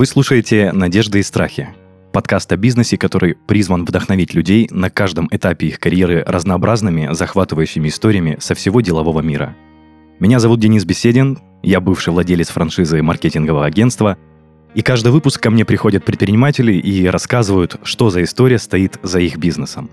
Вы 0.00 0.06
слушаете 0.06 0.72
«Надежды 0.72 1.18
и 1.18 1.22
страхи»– 1.22 1.68
подкаст 2.14 2.50
о 2.52 2.56
бизнесе, 2.56 2.96
который 2.96 3.34
призван 3.34 3.84
вдохновить 3.84 4.32
людей 4.32 4.66
на 4.70 4.88
каждом 4.88 5.28
этапе 5.30 5.66
их 5.66 5.78
карьеры 5.78 6.24
разнообразными, 6.26 7.12
захватывающими 7.12 7.88
историями 7.88 8.38
со 8.40 8.54
всего 8.54 8.80
делового 8.80 9.20
мира. 9.20 9.54
Меня 10.18 10.38
зовут 10.38 10.58
Денис 10.58 10.86
Беседин, 10.86 11.38
я 11.62 11.82
бывший 11.82 12.14
владелец 12.14 12.48
франшизы 12.48 13.02
маркетингового 13.02 13.66
агентства, 13.66 14.16
и 14.74 14.80
каждый 14.80 15.12
выпуск 15.12 15.38
ко 15.42 15.50
мне 15.50 15.66
приходят 15.66 16.02
предприниматели 16.02 16.72
и 16.72 17.06
рассказывают, 17.06 17.78
что 17.82 18.08
за 18.08 18.22
история 18.22 18.58
стоит 18.58 18.98
за 19.02 19.20
их 19.20 19.36
бизнесом. 19.36 19.90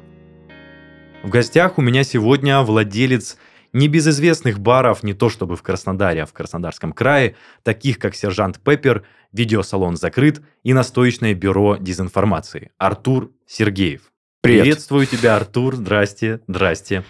В 1.21 1.27
гостях 1.27 1.77
у 1.77 1.81
меня 1.81 2.05
сегодня 2.05 2.61
владелец 2.61 3.35
небезызвестных 3.73 4.59
баров 4.59 5.03
не 5.03 5.13
то 5.13 5.29
чтобы 5.29 5.55
в 5.55 5.63
Краснодаре, 5.63 6.23
а 6.23 6.25
в 6.25 6.33
Краснодарском 6.33 6.93
крае, 6.93 7.35
таких 7.63 7.99
как 7.99 8.15
«Сержант 8.15 8.59
Пеппер», 8.59 9.03
видеосалон 9.31 9.97
«Закрыт» 9.97 10.41
и 10.63 10.73
настоечное 10.73 11.33
бюро 11.33 11.77
дезинформации 11.77 12.71
Артур 12.77 13.31
Сергеев. 13.45 14.11
Привет. 14.41 14.63
Приветствую 14.63 15.05
тебя, 15.05 15.35
Артур. 15.35 15.75
Здрасте, 15.75 16.41
здрасте. 16.47 17.03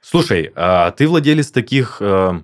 Слушай, 0.00 0.52
а 0.54 0.90
ты 0.90 1.08
владелец 1.08 1.50
таких 1.50 1.98
э, 2.00 2.42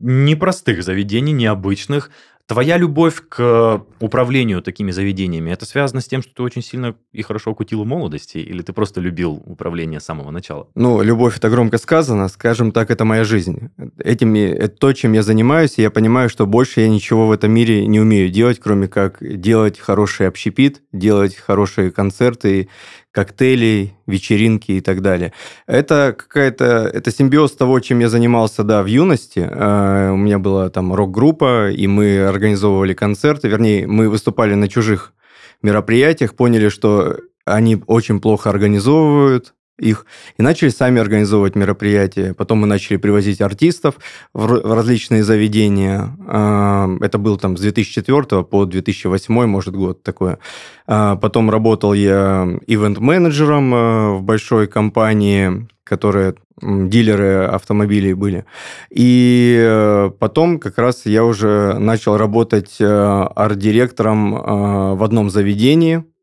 непростых 0.00 0.82
заведений, 0.82 1.32
необычных. 1.32 2.10
Твоя 2.48 2.78
любовь 2.78 3.22
к 3.28 3.84
управлению 4.00 4.62
такими 4.62 4.90
заведениями, 4.90 5.50
это 5.50 5.66
связано 5.66 6.00
с 6.00 6.06
тем, 6.06 6.22
что 6.22 6.32
ты 6.32 6.42
очень 6.42 6.62
сильно 6.62 6.94
и 7.12 7.20
хорошо 7.20 7.54
кутил 7.54 7.84
в 7.84 7.86
молодости, 7.86 8.38
или 8.38 8.62
ты 8.62 8.72
просто 8.72 9.02
любил 9.02 9.42
управление 9.44 10.00
с 10.00 10.04
самого 10.04 10.30
начала? 10.30 10.66
Ну, 10.74 11.02
любовь 11.02 11.36
это 11.36 11.50
громко 11.50 11.76
сказано, 11.76 12.26
скажем 12.28 12.72
так, 12.72 12.90
это 12.90 13.04
моя 13.04 13.24
жизнь. 13.24 13.68
Этим, 13.98 14.34
это 14.34 14.74
то, 14.74 14.94
чем 14.94 15.12
я 15.12 15.22
занимаюсь, 15.22 15.78
и 15.78 15.82
я 15.82 15.90
понимаю, 15.90 16.30
что 16.30 16.46
больше 16.46 16.80
я 16.80 16.88
ничего 16.88 17.26
в 17.26 17.32
этом 17.32 17.52
мире 17.52 17.86
не 17.86 18.00
умею 18.00 18.30
делать, 18.30 18.60
кроме 18.60 18.88
как 18.88 19.18
делать 19.20 19.78
хороший 19.78 20.26
общепит, 20.26 20.80
делать 20.90 21.36
хорошие 21.36 21.90
концерты, 21.90 22.70
коктейлей, 23.18 23.94
вечеринки 24.06 24.72
и 24.72 24.80
так 24.80 25.02
далее. 25.02 25.32
Это 25.66 26.14
какая-то, 26.16 26.64
это 26.64 27.10
симбиоз 27.10 27.50
того, 27.50 27.80
чем 27.80 27.98
я 27.98 28.08
занимался, 28.08 28.62
да, 28.62 28.80
в 28.84 28.86
юности. 28.86 29.40
Uh, 29.40 30.12
у 30.12 30.16
меня 30.16 30.38
была 30.38 30.70
там 30.70 30.94
рок-группа, 30.94 31.70
и 31.72 31.88
мы 31.88 32.20
организовывали 32.20 32.94
концерты, 32.94 33.48
вернее, 33.48 33.88
мы 33.88 34.08
выступали 34.08 34.54
на 34.54 34.68
чужих 34.68 35.14
мероприятиях, 35.62 36.36
поняли, 36.36 36.68
что 36.68 37.16
они 37.44 37.82
очень 37.88 38.20
плохо 38.20 38.50
организовывают, 38.50 39.54
их 39.78 40.06
и 40.36 40.42
начали 40.42 40.68
сами 40.68 41.00
организовывать 41.00 41.54
мероприятия. 41.54 42.34
Потом 42.34 42.58
мы 42.58 42.66
начали 42.66 42.96
привозить 42.96 43.40
артистов 43.40 43.94
в, 44.34 44.74
различные 44.74 45.22
заведения. 45.22 46.16
А, 46.26 46.88
это 47.00 47.18
был 47.18 47.38
там 47.38 47.56
с 47.56 47.60
2004 47.60 48.44
по 48.44 48.64
2008, 48.64 49.46
может, 49.46 49.74
год 49.74 50.02
такое. 50.02 50.38
А, 50.86 51.16
потом 51.16 51.50
работал 51.50 51.94
я 51.94 52.48
ивент-менеджером 52.66 53.72
а, 53.74 54.14
в 54.14 54.22
большой 54.22 54.66
компании, 54.66 55.68
которая 55.84 56.34
дилеры 56.60 57.44
автомобилей 57.44 58.14
были. 58.14 58.44
И 58.90 59.56
э, 59.60 60.10
потом 60.18 60.58
как 60.58 60.76
раз 60.76 61.06
я 61.06 61.24
уже 61.24 61.78
начал 61.78 62.16
работать 62.16 62.78
э, 62.80 62.84
арт-директором 62.84 64.96
в 64.96 65.04
одном 65.04 65.30
заведении– 65.30 66.02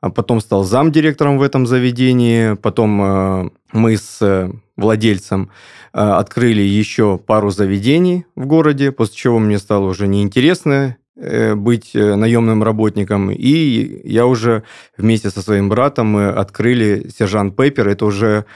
а 0.00 0.10
потом 0.10 0.40
стал 0.40 0.64
замдиректором 0.64 1.38
в 1.38 1.42
этом 1.42 1.66
заведении, 1.66 2.54
потом 2.54 3.02
э, 3.02 3.50
мы 3.72 3.96
с 3.96 4.18
э, 4.22 4.50
владельцем 4.76 5.50
э, 5.92 5.98
открыли 5.98 6.62
еще 6.62 7.18
пару 7.18 7.50
заведений 7.50 8.24
в 8.34 8.46
городе, 8.46 8.92
после 8.92 9.16
чего 9.16 9.38
мне 9.38 9.58
стало 9.58 9.86
уже 9.86 10.06
неинтересно 10.06 10.96
быть 11.16 11.90
наемным 11.92 12.62
работником, 12.62 13.30
и 13.30 14.00
я 14.08 14.24
уже 14.24 14.62
вместе 14.96 15.28
со 15.28 15.42
своим 15.42 15.68
братом 15.68 16.06
мы 16.06 16.28
открыли 16.28 17.10
«Сержант 17.14 17.56
Пеппер», 17.56 17.88
это 17.88 18.06
уже 18.06 18.46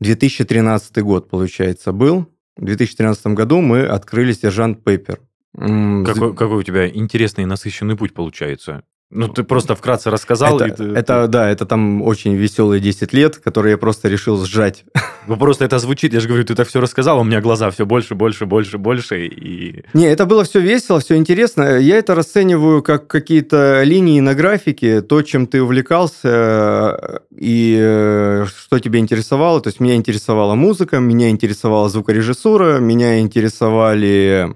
2013 0.00 0.98
год, 0.98 1.30
получается, 1.30 1.92
был. 1.92 2.26
В 2.58 2.64
2013 2.66 3.28
году 3.28 3.62
мы 3.62 3.86
открыли 3.86 4.32
«Сержант 4.32 4.84
Пеппер». 4.84 5.20
Какой, 5.56 6.34
какой 6.34 6.58
у 6.58 6.62
тебя 6.62 6.88
интересный 6.90 7.44
и 7.44 7.46
насыщенный 7.46 7.96
путь 7.96 8.12
получается. 8.12 8.82
Ну, 9.10 9.28
ты 9.28 9.44
просто 9.44 9.76
вкратце 9.76 10.10
рассказал. 10.10 10.58
Это, 10.58 10.76
ты... 10.76 10.84
это 10.84 11.28
да, 11.28 11.48
это 11.48 11.66
там 11.66 12.02
очень 12.02 12.34
веселые 12.34 12.80
10 12.80 13.12
лет, 13.12 13.36
которые 13.36 13.72
я 13.72 13.78
просто 13.78 14.08
решил 14.08 14.44
сжать. 14.44 14.84
Ну, 15.26 15.38
просто 15.38 15.64
это 15.64 15.78
звучит, 15.78 16.12
я 16.12 16.20
же 16.20 16.28
говорю, 16.28 16.44
ты 16.44 16.54
так 16.54 16.68
все 16.68 16.82
рассказал, 16.82 17.18
у 17.18 17.24
меня 17.24 17.40
глаза 17.40 17.70
все 17.70 17.86
больше, 17.86 18.14
больше, 18.14 18.44
больше, 18.44 18.76
больше. 18.76 19.24
И... 19.24 19.82
Не, 19.94 20.04
это 20.04 20.26
было 20.26 20.44
все 20.44 20.60
весело, 20.60 21.00
все 21.00 21.16
интересно. 21.16 21.78
Я 21.78 21.96
это 21.96 22.14
расцениваю 22.14 22.82
как 22.82 23.06
какие-то 23.06 23.84
линии 23.84 24.20
на 24.20 24.34
графике, 24.34 25.00
то, 25.00 25.22
чем 25.22 25.46
ты 25.46 25.62
увлекался 25.62 27.22
и 27.34 27.78
э, 27.80 28.44
что 28.54 28.78
тебя 28.80 28.98
интересовало. 28.98 29.62
То 29.62 29.68
есть 29.68 29.80
меня 29.80 29.94
интересовала 29.94 30.54
музыка, 30.54 30.98
меня 30.98 31.30
интересовала 31.30 31.88
звукорежиссура, 31.88 32.78
меня 32.80 33.20
интересовали 33.20 34.54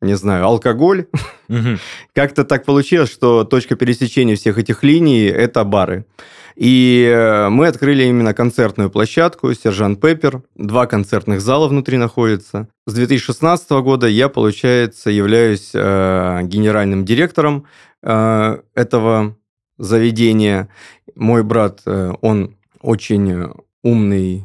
не 0.00 0.16
знаю, 0.16 0.44
алкоголь. 0.44 1.06
Как-то 2.14 2.44
так 2.44 2.64
получилось, 2.64 3.10
что 3.10 3.44
точка 3.44 3.76
пересечения 3.76 4.36
всех 4.36 4.58
этих 4.58 4.82
линий– 4.82 5.24
это 5.26 5.64
бары. 5.64 6.04
И 6.54 7.08
э, 7.08 7.48
мы 7.50 7.68
открыли 7.68 8.02
именно 8.04 8.34
концертную 8.34 8.90
площадку 8.90 9.54
«Сержант 9.54 10.00
Пеппер». 10.00 10.42
Два 10.56 10.86
концертных 10.86 11.40
зала 11.40 11.68
внутри 11.68 11.98
находятся. 11.98 12.68
С 12.86 12.94
2016 12.94 13.70
года 13.70 14.08
я, 14.08 14.28
получается, 14.28 15.10
являюсь 15.10 15.70
э, 15.72 16.40
генеральным 16.42 17.04
директором 17.04 17.66
э, 18.02 18.58
этого 18.74 19.36
заведения. 19.78 20.68
Мой 21.14 21.44
брат, 21.44 21.82
э, 21.86 22.12
он 22.22 22.56
очень 22.80 23.52
умный, 23.84 24.42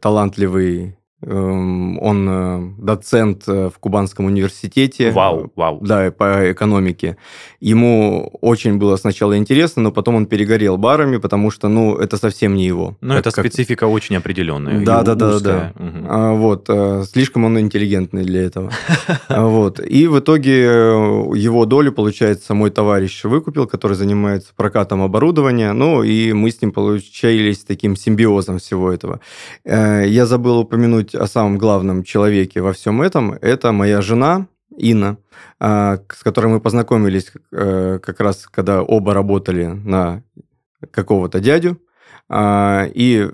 талантливый 0.00 0.78
Эм, 0.82 0.97
он 1.20 2.28
э, 2.30 2.70
доцент 2.78 3.42
э, 3.48 3.70
в 3.74 3.78
Кубанском 3.80 4.26
университете. 4.26 5.10
Вау, 5.10 5.50
вау. 5.56 5.80
Да, 5.80 6.12
по 6.12 6.52
экономике. 6.52 7.16
Ему 7.58 8.28
очень 8.40 8.78
было 8.78 8.94
сначала 8.94 9.36
интересно, 9.36 9.82
но 9.82 9.90
потом 9.90 10.14
он 10.14 10.26
перегорел 10.26 10.76
барами, 10.78 11.16
потому 11.16 11.50
что, 11.50 11.66
ну, 11.66 11.96
это 11.96 12.18
совсем 12.18 12.54
не 12.54 12.66
его. 12.66 12.96
Ну, 13.00 13.14
это 13.14 13.32
как... 13.32 13.44
специфика 13.44 13.88
очень 13.88 14.14
определенная. 14.14 14.84
Да, 14.84 15.02
да, 15.02 15.16
да, 15.16 15.40
да. 15.40 15.72
Угу. 15.74 16.36
Вот, 16.36 16.66
э, 16.68 17.02
слишком 17.10 17.44
он 17.44 17.58
интеллигентный 17.58 18.24
для 18.24 18.42
этого. 18.42 18.70
Вот. 19.28 19.80
И 19.80 20.06
в 20.06 20.18
итоге 20.18 20.62
его 20.62 21.64
долю, 21.64 21.92
получается, 21.92 22.54
мой 22.54 22.70
товарищ 22.70 23.24
выкупил, 23.24 23.66
который 23.66 23.94
занимается 23.94 24.52
прокатом 24.56 25.02
оборудования. 25.02 25.72
Ну, 25.72 26.02
и 26.02 26.32
мы 26.32 26.50
с 26.50 26.60
ним 26.60 26.72
получались 26.72 27.64
таким 27.64 27.96
симбиозом 27.96 28.58
всего 28.58 28.92
этого. 28.92 29.20
Я 29.64 30.26
забыл 30.26 30.58
упомянуть 30.58 31.07
упомянуть 31.08 31.14
о 31.14 31.26
самом 31.26 31.58
главном 31.58 32.02
человеке 32.02 32.60
во 32.60 32.72
всем 32.72 33.02
этом. 33.02 33.32
Это 33.42 33.72
моя 33.72 34.00
жена 34.00 34.46
Инна, 34.76 35.16
а, 35.60 35.98
с 36.08 36.22
которой 36.22 36.46
мы 36.46 36.60
познакомились 36.60 37.32
э, 37.52 37.98
как 38.02 38.20
раз, 38.20 38.46
когда 38.46 38.82
оба 38.82 39.14
работали 39.14 39.66
на 39.66 40.22
какого-то 40.92 41.40
дядю. 41.40 41.76
А, 42.28 42.86
и 42.94 43.30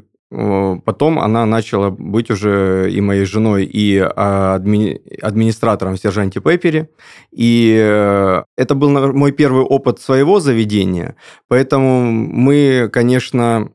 потом 0.85 1.19
она 1.19 1.47
начала 1.47 1.91
быть 1.91 2.31
уже 2.31 2.91
и 2.91 3.01
моей 3.01 3.25
женой, 3.25 3.65
и 3.65 3.99
адми... 3.99 5.01
администратором 5.23 5.95
в 5.95 6.01
сержанте 6.01 6.41
Пеппере. 6.41 6.89
И 7.31 7.77
э, 7.79 8.43
это 8.57 8.75
был 8.75 8.91
мой 9.13 9.33
первый 9.33 9.63
опыт 9.63 10.01
своего 10.01 10.41
заведения. 10.41 11.15
Поэтому 11.49 12.03
мы, 12.11 12.89
конечно, 12.93 13.69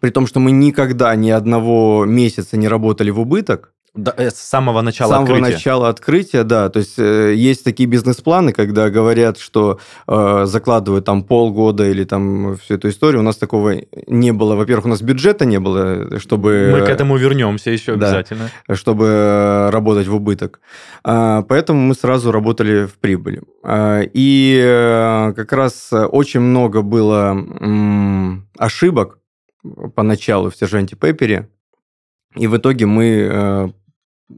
при 0.00 0.10
том, 0.10 0.26
что 0.26 0.40
мы 0.40 0.50
никогда 0.50 1.14
ни 1.14 1.30
одного 1.30 2.04
месяца 2.04 2.56
не 2.56 2.68
работали 2.68 3.10
в 3.10 3.20
убыток. 3.20 3.72
Да, 3.94 4.14
э, 4.16 4.30
с 4.30 4.36
самого 4.38 4.80
начала 4.80 5.08
С 5.08 5.12
самого 5.12 5.34
открытия. 5.34 5.54
начала 5.54 5.88
открытия, 5.90 6.44
да. 6.44 6.70
То 6.70 6.78
есть 6.78 6.98
э, 6.98 7.34
есть 7.34 7.62
такие 7.62 7.86
бизнес-планы, 7.86 8.52
когда 8.54 8.88
говорят, 8.88 9.38
что 9.38 9.80
э, 10.08 10.44
закладывают 10.46 11.04
там 11.04 11.22
полгода 11.22 11.86
или 11.86 12.04
там 12.04 12.56
всю 12.56 12.76
эту 12.76 12.88
историю. 12.88 13.20
У 13.20 13.22
нас 13.22 13.36
такого 13.36 13.74
не 14.06 14.32
было. 14.32 14.54
Во-первых, 14.54 14.86
у 14.86 14.88
нас 14.88 15.02
бюджета 15.02 15.44
не 15.44 15.60
было, 15.60 16.18
чтобы... 16.20 16.70
Мы 16.72 16.86
к 16.86 16.88
этому 16.88 17.18
вернемся 17.18 17.70
еще 17.70 17.96
да, 17.96 18.08
обязательно. 18.08 18.50
Чтобы 18.72 19.06
э, 19.08 19.70
работать 19.70 20.08
в 20.08 20.14
убыток. 20.14 20.60
А, 21.04 21.42
поэтому 21.42 21.80
мы 21.80 21.94
сразу 21.94 22.32
работали 22.32 22.86
в 22.86 22.94
прибыли. 22.94 23.42
А, 23.62 24.00
и 24.00 24.58
э, 24.58 25.34
как 25.36 25.52
раз 25.52 25.90
очень 25.92 26.40
много 26.40 26.80
было 26.80 27.32
м, 27.32 28.48
ошибок 28.56 29.18
поначалу 29.94 30.50
в 30.50 30.56
«Сержанте 30.56 30.96
Пеппере», 30.96 31.48
и 32.36 32.46
в 32.46 32.56
итоге 32.56 32.86
мы 32.86 33.28
э, 33.30 33.68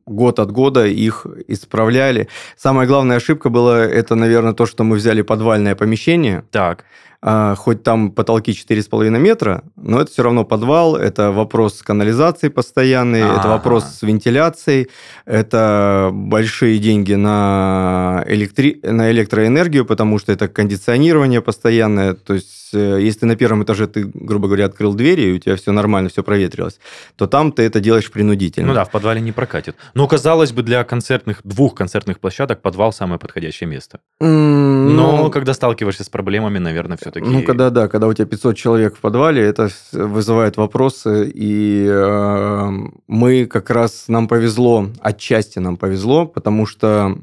год 0.06 0.38
от 0.38 0.50
года 0.50 0.86
их 0.86 1.26
исправляли. 1.48 2.28
Самая 2.56 2.86
главная 2.86 3.16
ошибка 3.16 3.50
была, 3.50 3.84
это, 3.84 4.14
наверное, 4.14 4.52
то, 4.52 4.66
что 4.66 4.84
мы 4.84 4.96
взяли 4.96 5.22
подвальное 5.22 5.74
помещение. 5.74 6.44
Так. 6.50 6.84
А, 7.26 7.54
хоть 7.54 7.82
там 7.82 8.10
потолки 8.10 8.52
4,5 8.52 9.08
метра, 9.18 9.62
но 9.76 9.98
это 9.98 10.10
все 10.10 10.22
равно 10.22 10.44
подвал, 10.44 10.94
это 10.94 11.32
вопрос 11.32 11.80
канализации 11.80 12.48
постоянный, 12.48 13.22
А-а-а. 13.22 13.38
это 13.38 13.48
вопрос 13.48 13.84
с 13.84 14.02
вентиляцией, 14.02 14.88
это 15.24 16.10
большие 16.12 16.78
деньги 16.78 17.14
на, 17.14 18.22
электри... 18.26 18.78
на 18.82 19.10
электроэнергию, 19.10 19.86
потому 19.86 20.18
что 20.18 20.32
это 20.32 20.48
кондиционирование 20.48 21.40
постоянное, 21.40 22.12
то 22.12 22.34
есть 22.34 22.74
э, 22.74 22.98
если 23.00 23.24
на 23.24 23.36
первом 23.36 23.64
этаже 23.64 23.86
ты, 23.86 24.04
грубо 24.04 24.46
говоря, 24.48 24.66
открыл 24.66 24.92
двери, 24.92 25.22
и 25.22 25.32
у 25.32 25.38
тебя 25.38 25.56
все 25.56 25.72
нормально, 25.72 26.10
все 26.10 26.22
проветрилось, 26.22 26.78
то 27.16 27.26
там 27.26 27.52
ты 27.52 27.62
это 27.62 27.80
делаешь 27.80 28.10
принудительно. 28.10 28.68
Ну 28.68 28.74
да, 28.74 28.84
в 28.84 28.90
подвале 28.90 29.22
не 29.22 29.32
прокатит. 29.32 29.76
Но, 29.94 30.06
казалось 30.06 30.52
бы, 30.52 30.62
для 30.62 30.84
концертных, 30.84 31.40
двух 31.42 31.74
концертных 31.74 32.20
площадок 32.20 32.60
подвал 32.60 32.92
самое 32.92 33.18
подходящее 33.18 33.66
место. 33.66 34.00
Mm, 34.20 34.90
Но 34.90 35.16
ну... 35.16 35.30
когда 35.30 35.54
сталкиваешься 35.54 36.04
с 36.04 36.10
проблемами, 36.10 36.58
наверное, 36.58 36.98
все 36.98 37.13
все-таки... 37.14 37.32
Ну, 37.32 37.42
когда, 37.42 37.70
да, 37.70 37.88
когда 37.88 38.06
у 38.06 38.12
тебя 38.12 38.26
500 38.26 38.56
человек 38.56 38.96
в 38.96 39.00
подвале, 39.00 39.42
это 39.42 39.68
вызывает 39.92 40.56
вопросы, 40.56 41.30
и 41.32 41.86
э, 41.88 42.70
мы 43.06 43.46
как 43.46 43.70
раз, 43.70 44.08
нам 44.08 44.28
повезло, 44.28 44.88
отчасти 45.00 45.58
нам 45.60 45.76
повезло, 45.76 46.26
потому 46.26 46.66
что 46.66 47.16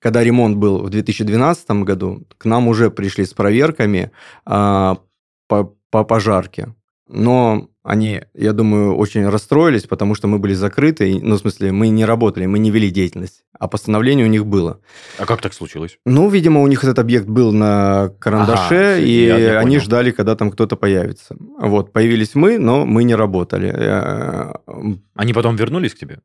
когда 0.00 0.22
ремонт 0.22 0.56
был 0.56 0.78
в 0.78 0.90
2012 0.90 1.70
году, 1.84 2.26
к 2.38 2.44
нам 2.44 2.68
уже 2.68 2.90
пришли 2.90 3.24
с 3.24 3.34
проверками 3.34 4.10
э, 4.46 4.94
по, 5.48 5.74
по 5.90 6.04
пожарке. 6.04 6.74
Но 7.08 7.68
они, 7.82 8.22
я 8.32 8.54
думаю, 8.54 8.96
очень 8.96 9.28
расстроились, 9.28 9.82
потому 9.82 10.14
что 10.14 10.26
мы 10.26 10.38
были 10.38 10.54
закрыты, 10.54 11.18
ну, 11.20 11.34
в 11.34 11.38
смысле, 11.38 11.70
мы 11.70 11.88
не 11.88 12.06
работали, 12.06 12.46
мы 12.46 12.58
не 12.58 12.70
вели 12.70 12.90
деятельность, 12.90 13.44
а 13.58 13.68
постановление 13.68 14.24
у 14.24 14.30
них 14.30 14.46
было. 14.46 14.80
А 15.18 15.26
как 15.26 15.42
так 15.42 15.52
случилось? 15.52 15.98
Ну, 16.06 16.30
видимо, 16.30 16.62
у 16.62 16.66
них 16.66 16.82
этот 16.82 16.98
объект 16.98 17.26
был 17.26 17.52
на 17.52 18.10
карандаше, 18.18 18.74
ага, 18.74 18.98
и 18.98 19.28
они 19.28 19.76
понял. 19.76 19.80
ждали, 19.80 20.10
когда 20.12 20.34
там 20.34 20.50
кто-то 20.50 20.76
появится. 20.76 21.36
Вот, 21.58 21.92
появились 21.92 22.34
мы, 22.34 22.58
но 22.58 22.86
мы 22.86 23.04
не 23.04 23.14
работали. 23.14 23.70
Э, 23.76 24.54
они 25.14 25.34
потом 25.34 25.56
вернулись 25.56 25.94
к 25.94 25.98
тебе? 25.98 26.20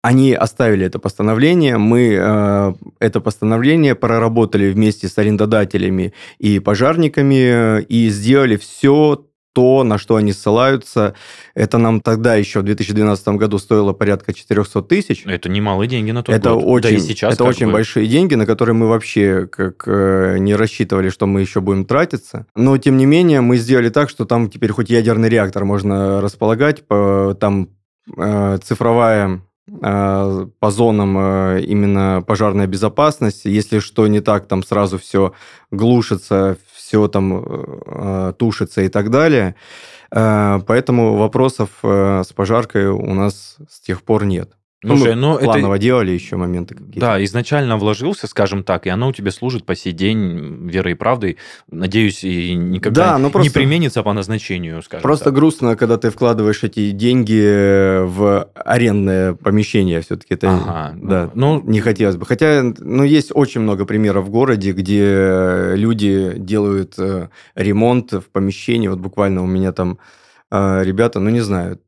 Они 0.00 0.32
оставили 0.32 0.86
это 0.86 0.98
постановление, 0.98 1.76
мы 1.76 2.16
э, 2.18 2.72
это 3.00 3.20
постановление 3.20 3.94
проработали 3.94 4.70
вместе 4.70 5.08
с 5.08 5.18
арендодателями 5.18 6.14
и 6.38 6.58
пожарниками 6.58 7.80
э, 7.80 7.82
и 7.82 8.08
сделали 8.08 8.56
все 8.56 9.26
то, 9.56 9.84
на 9.84 9.96
что 9.96 10.16
они 10.16 10.34
ссылаются, 10.34 11.14
это 11.54 11.78
нам 11.78 12.02
тогда 12.02 12.34
еще 12.34 12.60
в 12.60 12.64
2012 12.64 13.28
году 13.28 13.56
стоило 13.56 13.94
порядка 13.94 14.34
400 14.34 14.82
тысяч. 14.82 15.22
Это 15.24 15.48
немалые 15.48 15.88
деньги 15.88 16.10
на 16.10 16.22
тот 16.22 16.34
это 16.34 16.50
год. 16.52 16.62
Очень, 16.62 16.82
да 16.82 16.90
и 16.90 16.98
сейчас 16.98 17.32
это 17.32 17.44
очень 17.44 17.68
бы... 17.68 17.72
большие 17.72 18.06
деньги, 18.06 18.34
на 18.34 18.44
которые 18.44 18.74
мы 18.74 18.86
вообще 18.86 19.46
как 19.46 19.84
э, 19.86 20.36
не 20.40 20.54
рассчитывали, 20.54 21.08
что 21.08 21.26
мы 21.26 21.40
еще 21.40 21.62
будем 21.62 21.86
тратиться. 21.86 22.44
Но, 22.54 22.76
тем 22.76 22.98
не 22.98 23.06
менее, 23.06 23.40
мы 23.40 23.56
сделали 23.56 23.88
так, 23.88 24.10
что 24.10 24.26
там 24.26 24.50
теперь 24.50 24.72
хоть 24.72 24.90
ядерный 24.90 25.30
реактор 25.30 25.64
можно 25.64 26.20
располагать, 26.20 26.86
по, 26.86 27.34
там 27.40 27.70
э, 28.14 28.58
цифровая 28.62 29.40
э, 29.70 30.46
по 30.60 30.70
зонам 30.70 31.16
э, 31.18 31.62
именно 31.62 32.22
пожарная 32.26 32.66
безопасность. 32.66 33.46
Если 33.46 33.78
что 33.78 34.06
не 34.06 34.20
так, 34.20 34.48
там 34.48 34.62
сразу 34.62 34.98
все 34.98 35.32
глушится, 35.70 36.58
все 36.86 37.08
там 37.08 37.42
э, 37.44 38.32
тушится 38.38 38.82
и 38.82 38.88
так 38.88 39.10
далее. 39.10 39.56
Э, 40.12 40.60
поэтому 40.66 41.16
вопросов 41.16 41.70
э, 41.82 42.22
с 42.24 42.32
пожаркой 42.32 42.86
у 42.86 43.12
нас 43.14 43.56
с 43.68 43.80
тех 43.80 44.02
пор 44.02 44.24
нет. 44.24 44.52
Ну, 44.86 44.96
Слушай, 44.96 45.16
ну, 45.16 45.34
мы 45.34 45.40
планово 45.40 45.74
это... 45.74 45.82
делали 45.82 46.12
еще 46.12 46.36
моменты 46.36 46.76
какие-то. 46.76 47.00
Да, 47.00 47.24
изначально 47.24 47.76
вложился, 47.76 48.28
скажем 48.28 48.62
так, 48.62 48.86
и 48.86 48.88
оно 48.88 49.08
у 49.08 49.12
тебя 49.12 49.32
служит 49.32 49.66
по 49.66 49.74
сей 49.74 49.92
день 49.92 50.68
верой 50.70 50.92
и 50.92 50.94
правдой. 50.94 51.38
Надеюсь, 51.68 52.22
и 52.22 52.54
никогда 52.54 53.12
да, 53.12 53.18
ну 53.18 53.30
просто... 53.30 53.48
не 53.48 53.52
применится 53.52 54.04
по 54.04 54.12
назначению, 54.12 54.80
скажем 54.82 55.02
Просто 55.02 55.26
так. 55.26 55.34
грустно, 55.34 55.74
когда 55.74 55.98
ты 55.98 56.10
вкладываешь 56.10 56.62
эти 56.62 56.92
деньги 56.92 58.04
в 58.04 58.48
арендное 58.54 59.34
помещение. 59.34 60.02
Все-таки 60.02 60.34
это 60.34 60.50
ага, 60.50 60.94
да, 60.96 61.30
ну, 61.34 61.60
не 61.64 61.80
хотелось 61.80 62.16
бы. 62.16 62.24
Хотя, 62.24 62.62
ну, 62.78 63.02
есть 63.02 63.32
очень 63.34 63.62
много 63.62 63.86
примеров 63.86 64.26
в 64.26 64.30
городе, 64.30 64.70
где 64.70 65.72
люди 65.74 66.34
делают 66.36 66.94
э, 66.98 67.28
ремонт 67.56 68.12
в 68.12 68.30
помещении. 68.30 68.86
Вот 68.86 69.00
буквально 69.00 69.42
у 69.42 69.46
меня 69.46 69.72
там 69.72 69.98
э, 70.52 70.84
ребята, 70.84 71.18
ну, 71.18 71.30
не 71.30 71.40
знаю, 71.40 71.80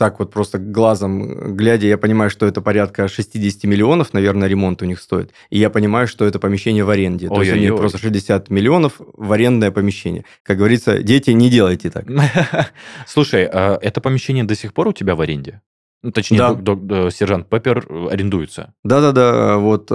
так 0.00 0.18
вот 0.18 0.30
просто 0.32 0.58
глазом 0.58 1.54
глядя, 1.54 1.86
я 1.86 1.98
понимаю, 1.98 2.30
что 2.30 2.46
это 2.46 2.62
порядка 2.62 3.06
60 3.06 3.64
миллионов, 3.64 4.14
наверное, 4.14 4.48
ремонт 4.48 4.80
у 4.80 4.86
них 4.86 4.98
стоит. 4.98 5.30
И 5.50 5.58
я 5.58 5.68
понимаю, 5.68 6.06
что 6.06 6.24
это 6.24 6.38
помещение 6.38 6.84
в 6.84 6.88
аренде. 6.88 7.28
Ой, 7.28 7.36
То 7.36 7.42
есть 7.42 7.54
у 7.54 7.60
них 7.60 7.76
просто 7.76 7.98
60 7.98 8.48
миллионов 8.48 8.94
в 8.98 9.30
арендное 9.30 9.70
помещение. 9.70 10.24
Как 10.42 10.56
говорится, 10.56 11.02
дети, 11.02 11.32
не 11.32 11.50
делайте 11.50 11.90
так. 11.90 12.06
Слушай, 13.06 13.44
а 13.44 13.78
это 13.82 14.00
помещение 14.00 14.44
до 14.44 14.54
сих 14.54 14.72
пор 14.72 14.88
у 14.88 14.92
тебя 14.94 15.14
в 15.14 15.20
аренде? 15.20 15.60
Ну, 16.02 16.12
точнее, 16.12 16.38
да. 16.38 16.54
д- 16.54 16.76
д- 16.76 17.10
сержант 17.10 17.48
Пеппер 17.48 17.86
арендуется. 18.10 18.72
Да-да-да, 18.84 19.58
вот... 19.58 19.90
Э... 19.90 19.94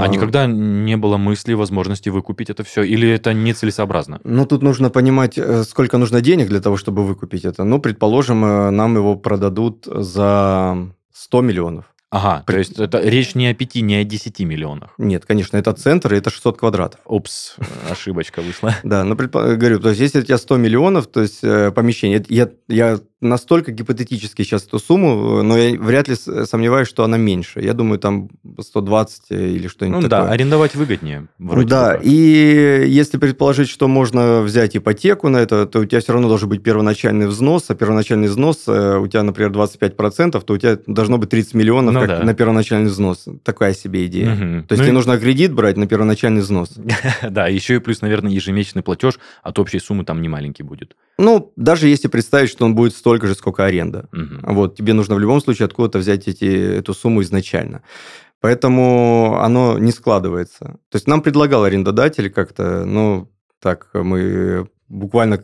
А 0.00 0.06
никогда 0.06 0.46
не 0.46 0.96
было 0.96 1.16
мысли, 1.16 1.54
возможности 1.54 2.08
выкупить 2.08 2.50
это 2.50 2.62
все? 2.62 2.82
Или 2.82 3.08
это 3.10 3.32
нецелесообразно? 3.34 4.20
Ну, 4.24 4.46
тут 4.46 4.62
нужно 4.62 4.90
понимать, 4.90 5.38
э, 5.38 5.64
сколько 5.64 5.98
нужно 5.98 6.20
денег 6.20 6.48
для 6.48 6.60
того, 6.60 6.76
чтобы 6.76 7.04
выкупить 7.04 7.44
это. 7.44 7.64
Ну, 7.64 7.80
предположим, 7.80 8.44
э, 8.44 8.70
нам 8.70 8.94
его 8.96 9.16
продадут 9.16 9.86
за 9.86 10.76
100 11.12 11.40
миллионов. 11.40 11.84
Ага, 12.10 12.42
При... 12.44 12.54
то 12.54 12.58
есть 12.58 12.78
это 12.78 13.00
речь 13.00 13.34
не 13.36 13.46
о 13.48 13.54
5, 13.54 13.76
не 13.76 13.96
о 13.96 14.04
10 14.04 14.40
миллионах. 14.40 14.94
Нет, 14.98 15.26
конечно, 15.26 15.56
это 15.56 15.72
центр, 15.72 16.14
и 16.14 16.18
это 16.18 16.30
600 16.30 16.58
квадратов. 16.58 17.00
Упс, 17.06 17.56
ошибочка 17.88 18.42
вышла. 18.42 18.74
Да, 18.82 19.04
ну, 19.04 19.14
говорю, 19.16 19.78
то 19.78 19.90
есть 19.90 20.00
если 20.00 20.20
у 20.20 20.22
тебя 20.22 20.38
100 20.38 20.56
миллионов, 20.56 21.06
то 21.06 21.20
есть 21.22 21.44
э, 21.44 21.70
помещение, 21.70 22.24
я 22.68 22.98
настолько 23.20 23.72
гипотетически 23.72 24.42
сейчас 24.42 24.64
эту 24.66 24.78
сумму, 24.78 25.42
но 25.42 25.56
я 25.56 25.78
вряд 25.78 26.08
ли 26.08 26.14
сомневаюсь, 26.14 26.88
что 26.88 27.04
она 27.04 27.16
меньше. 27.16 27.60
Я 27.60 27.74
думаю, 27.74 27.98
там 27.98 28.30
120 28.58 29.30
или 29.30 29.68
что-нибудь 29.68 30.02
ну, 30.02 30.08
такое. 30.08 30.26
да, 30.26 30.32
арендовать 30.32 30.74
выгоднее. 30.74 31.28
Вроде 31.38 31.68
да, 31.68 31.98
бы. 31.98 32.04
и 32.04 32.84
если 32.88 33.18
предположить, 33.18 33.68
что 33.68 33.88
можно 33.88 34.40
взять 34.40 34.76
ипотеку 34.76 35.28
на 35.28 35.38
это, 35.38 35.66
то 35.66 35.80
у 35.80 35.84
тебя 35.84 36.00
все 36.00 36.12
равно 36.12 36.28
должен 36.28 36.48
быть 36.48 36.62
первоначальный 36.62 37.26
взнос, 37.26 37.66
а 37.68 37.74
первоначальный 37.74 38.28
взнос 38.28 38.64
э, 38.66 38.98
у 38.98 39.06
тебя, 39.06 39.22
например, 39.22 39.50
25%, 39.50 40.40
то 40.40 40.54
у 40.54 40.56
тебя 40.56 40.78
должно 40.86 41.18
быть 41.18 41.28
30 41.30 41.54
миллионов 41.54 41.94
ну, 41.94 42.00
как 42.00 42.08
да. 42.08 42.22
на 42.22 42.34
первоначальный 42.34 42.90
взнос. 42.90 43.26
Такая 43.42 43.74
себе 43.74 44.06
идея. 44.06 44.32
Угу. 44.32 44.38
То 44.38 44.46
есть 44.46 44.70
ну, 44.70 44.76
тебе 44.76 44.88
и... 44.88 44.92
нужно 44.92 45.18
кредит 45.18 45.52
брать 45.52 45.76
на 45.76 45.86
первоначальный 45.86 46.40
взнос. 46.40 46.78
Да, 47.30 47.48
еще 47.48 47.76
и 47.76 47.78
плюс, 47.78 48.00
наверное, 48.00 48.32
ежемесячный 48.32 48.82
платеж 48.82 49.18
от 49.42 49.58
общей 49.58 49.78
суммы 49.78 50.04
там 50.04 50.22
не 50.22 50.28
маленький 50.28 50.62
будет. 50.62 50.96
Ну, 51.20 51.52
даже 51.56 51.86
если 51.88 52.08
представить, 52.08 52.48
что 52.48 52.64
он 52.64 52.74
будет 52.74 52.96
столько 52.96 53.26
же, 53.26 53.34
сколько 53.34 53.66
аренда. 53.66 54.08
Угу. 54.12 54.54
Вот, 54.54 54.76
тебе 54.76 54.94
нужно 54.94 55.14
в 55.14 55.20
любом 55.20 55.42
случае 55.42 55.66
откуда-то 55.66 55.98
взять 55.98 56.26
эти, 56.28 56.78
эту 56.78 56.94
сумму 56.94 57.20
изначально. 57.20 57.82
Поэтому 58.40 59.38
оно 59.42 59.78
не 59.78 59.92
складывается. 59.92 60.78
То 60.88 60.96
есть 60.96 61.06
нам 61.06 61.20
предлагал 61.20 61.64
арендодатель 61.64 62.30
как-то, 62.30 62.86
ну, 62.86 63.30
так, 63.60 63.90
мы 63.92 64.66
буквально 64.88 65.36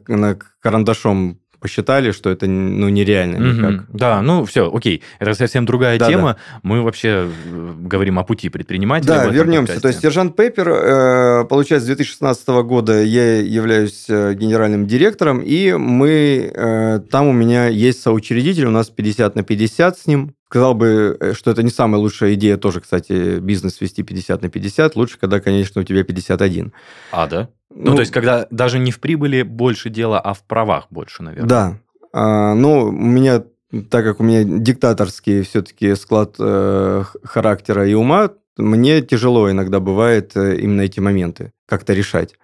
карандашом 0.60 1.40
посчитали, 1.66 2.12
что 2.12 2.30
это 2.30 2.46
ну, 2.46 2.88
нереально 2.88 3.38
никак. 3.38 3.70
Mm-hmm. 3.72 3.86
Да, 3.92 4.22
ну 4.22 4.44
все, 4.44 4.70
окей. 4.72 5.02
Это 5.18 5.34
совсем 5.34 5.66
другая 5.66 5.98
да, 5.98 6.06
тема. 6.06 6.34
Да. 6.34 6.60
Мы 6.62 6.80
вообще 6.80 7.28
э, 7.28 7.72
говорим 7.80 8.20
о 8.20 8.22
пути 8.22 8.50
предпринимателя. 8.50 9.08
Да, 9.08 9.24
вернемся. 9.26 9.74
Подкасте. 9.74 9.80
То 9.80 9.88
есть 9.88 10.00
сержант 10.00 10.36
Пеппер, 10.36 10.68
э, 10.68 11.44
получается, 11.46 11.86
с 11.86 11.88
2016 11.88 12.48
года 12.62 13.02
я 13.02 13.40
являюсь 13.40 14.06
э, 14.08 14.34
генеральным 14.34 14.86
директором, 14.86 15.40
и 15.40 15.72
мы, 15.72 17.02
там 17.10 17.26
у 17.26 17.32
меня 17.32 17.66
есть 17.66 18.00
соучредитель, 18.00 18.66
у 18.66 18.70
нас 18.70 18.88
50 18.88 19.34
на 19.34 19.42
50 19.42 19.98
с 19.98 20.06
ним. 20.06 20.36
Сказал 20.48 20.74
бы, 20.74 21.34
что 21.36 21.50
это 21.50 21.62
не 21.62 21.70
самая 21.70 22.00
лучшая 22.00 22.34
идея 22.34 22.56
тоже, 22.56 22.80
кстати, 22.80 23.40
бизнес 23.40 23.80
вести 23.80 24.02
50 24.02 24.42
на 24.42 24.48
50. 24.48 24.94
Лучше, 24.96 25.18
когда, 25.18 25.40
конечно, 25.40 25.80
у 25.80 25.84
тебя 25.84 26.04
51. 26.04 26.72
А, 27.10 27.26
да? 27.26 27.48
Ну, 27.70 27.90
ну, 27.90 27.94
то 27.96 28.00
есть, 28.00 28.12
когда 28.12 28.46
даже 28.50 28.78
не 28.78 28.92
в 28.92 29.00
прибыли 29.00 29.42
больше 29.42 29.90
дела, 29.90 30.20
а 30.20 30.34
в 30.34 30.44
правах 30.44 30.86
больше, 30.90 31.22
наверное. 31.22 31.48
Да. 31.48 31.78
А, 32.12 32.54
ну, 32.54 32.84
у 32.84 32.92
меня, 32.92 33.42
так 33.90 34.04
как 34.04 34.20
у 34.20 34.22
меня 34.22 34.44
диктаторский 34.44 35.42
все-таки 35.42 35.94
склад 35.94 36.36
э, 36.38 37.04
характера 37.24 37.86
и 37.86 37.94
ума, 37.94 38.30
мне 38.56 39.02
тяжело 39.02 39.50
иногда 39.50 39.80
бывает 39.80 40.32
э, 40.36 40.56
именно 40.56 40.82
эти 40.82 41.00
моменты 41.00 41.52
как-то 41.66 41.92
решать. 41.92 42.34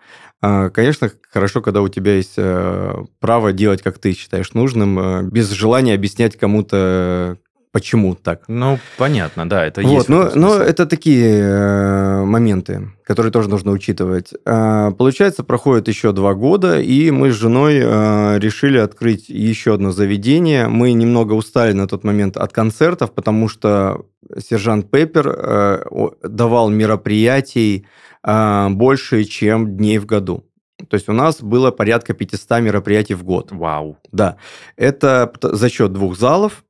А, 0.42 0.70
конечно, 0.70 1.10
хорошо, 1.30 1.62
когда 1.62 1.80
у 1.82 1.88
тебя 1.88 2.16
есть 2.16 2.34
э, 2.36 2.94
право 3.20 3.52
делать, 3.52 3.80
как 3.80 3.98
ты 3.98 4.12
считаешь 4.12 4.52
нужным, 4.54 4.98
э, 4.98 5.22
без 5.22 5.50
желания 5.50 5.94
объяснять 5.94 6.36
кому-то, 6.36 7.38
почему 7.72 8.14
так. 8.14 8.44
Ну, 8.48 8.78
понятно, 8.98 9.48
да, 9.48 9.64
это 9.66 9.80
вот, 9.80 9.90
есть. 9.90 10.08
Но, 10.08 10.30
но 10.34 10.56
это 10.56 10.86
такие 10.86 11.40
э, 11.40 12.24
моменты, 12.24 12.90
которые 13.04 13.32
тоже 13.32 13.48
нужно 13.48 13.72
учитывать. 13.72 14.32
Э, 14.44 14.92
получается, 14.96 15.42
проходит 15.42 15.88
еще 15.88 16.12
два 16.12 16.34
года, 16.34 16.80
и 16.80 17.10
мы 17.10 17.32
с 17.32 17.34
женой 17.34 17.80
э, 17.82 18.38
решили 18.38 18.78
открыть 18.78 19.28
еще 19.28 19.74
одно 19.74 19.90
заведение. 19.90 20.68
Мы 20.68 20.92
немного 20.92 21.32
устали 21.32 21.72
на 21.72 21.88
тот 21.88 22.04
момент 22.04 22.36
от 22.36 22.52
концертов, 22.52 23.12
потому 23.12 23.48
что 23.48 24.04
сержант 24.38 24.90
Пеппер 24.90 25.34
э, 25.34 25.84
давал 26.22 26.68
мероприятий 26.68 27.86
э, 28.22 28.68
больше, 28.68 29.24
чем 29.24 29.76
дней 29.76 29.98
в 29.98 30.04
году. 30.04 30.44
То 30.88 30.96
есть 30.96 31.08
у 31.08 31.12
нас 31.12 31.40
было 31.40 31.70
порядка 31.70 32.12
500 32.12 32.60
мероприятий 32.60 33.14
в 33.14 33.24
год. 33.24 33.52
Вау. 33.52 33.98
Да. 34.10 34.36
Это 34.76 35.32
за 35.42 35.68
счет 35.68 35.92
двух 35.92 36.18
залов 36.18 36.64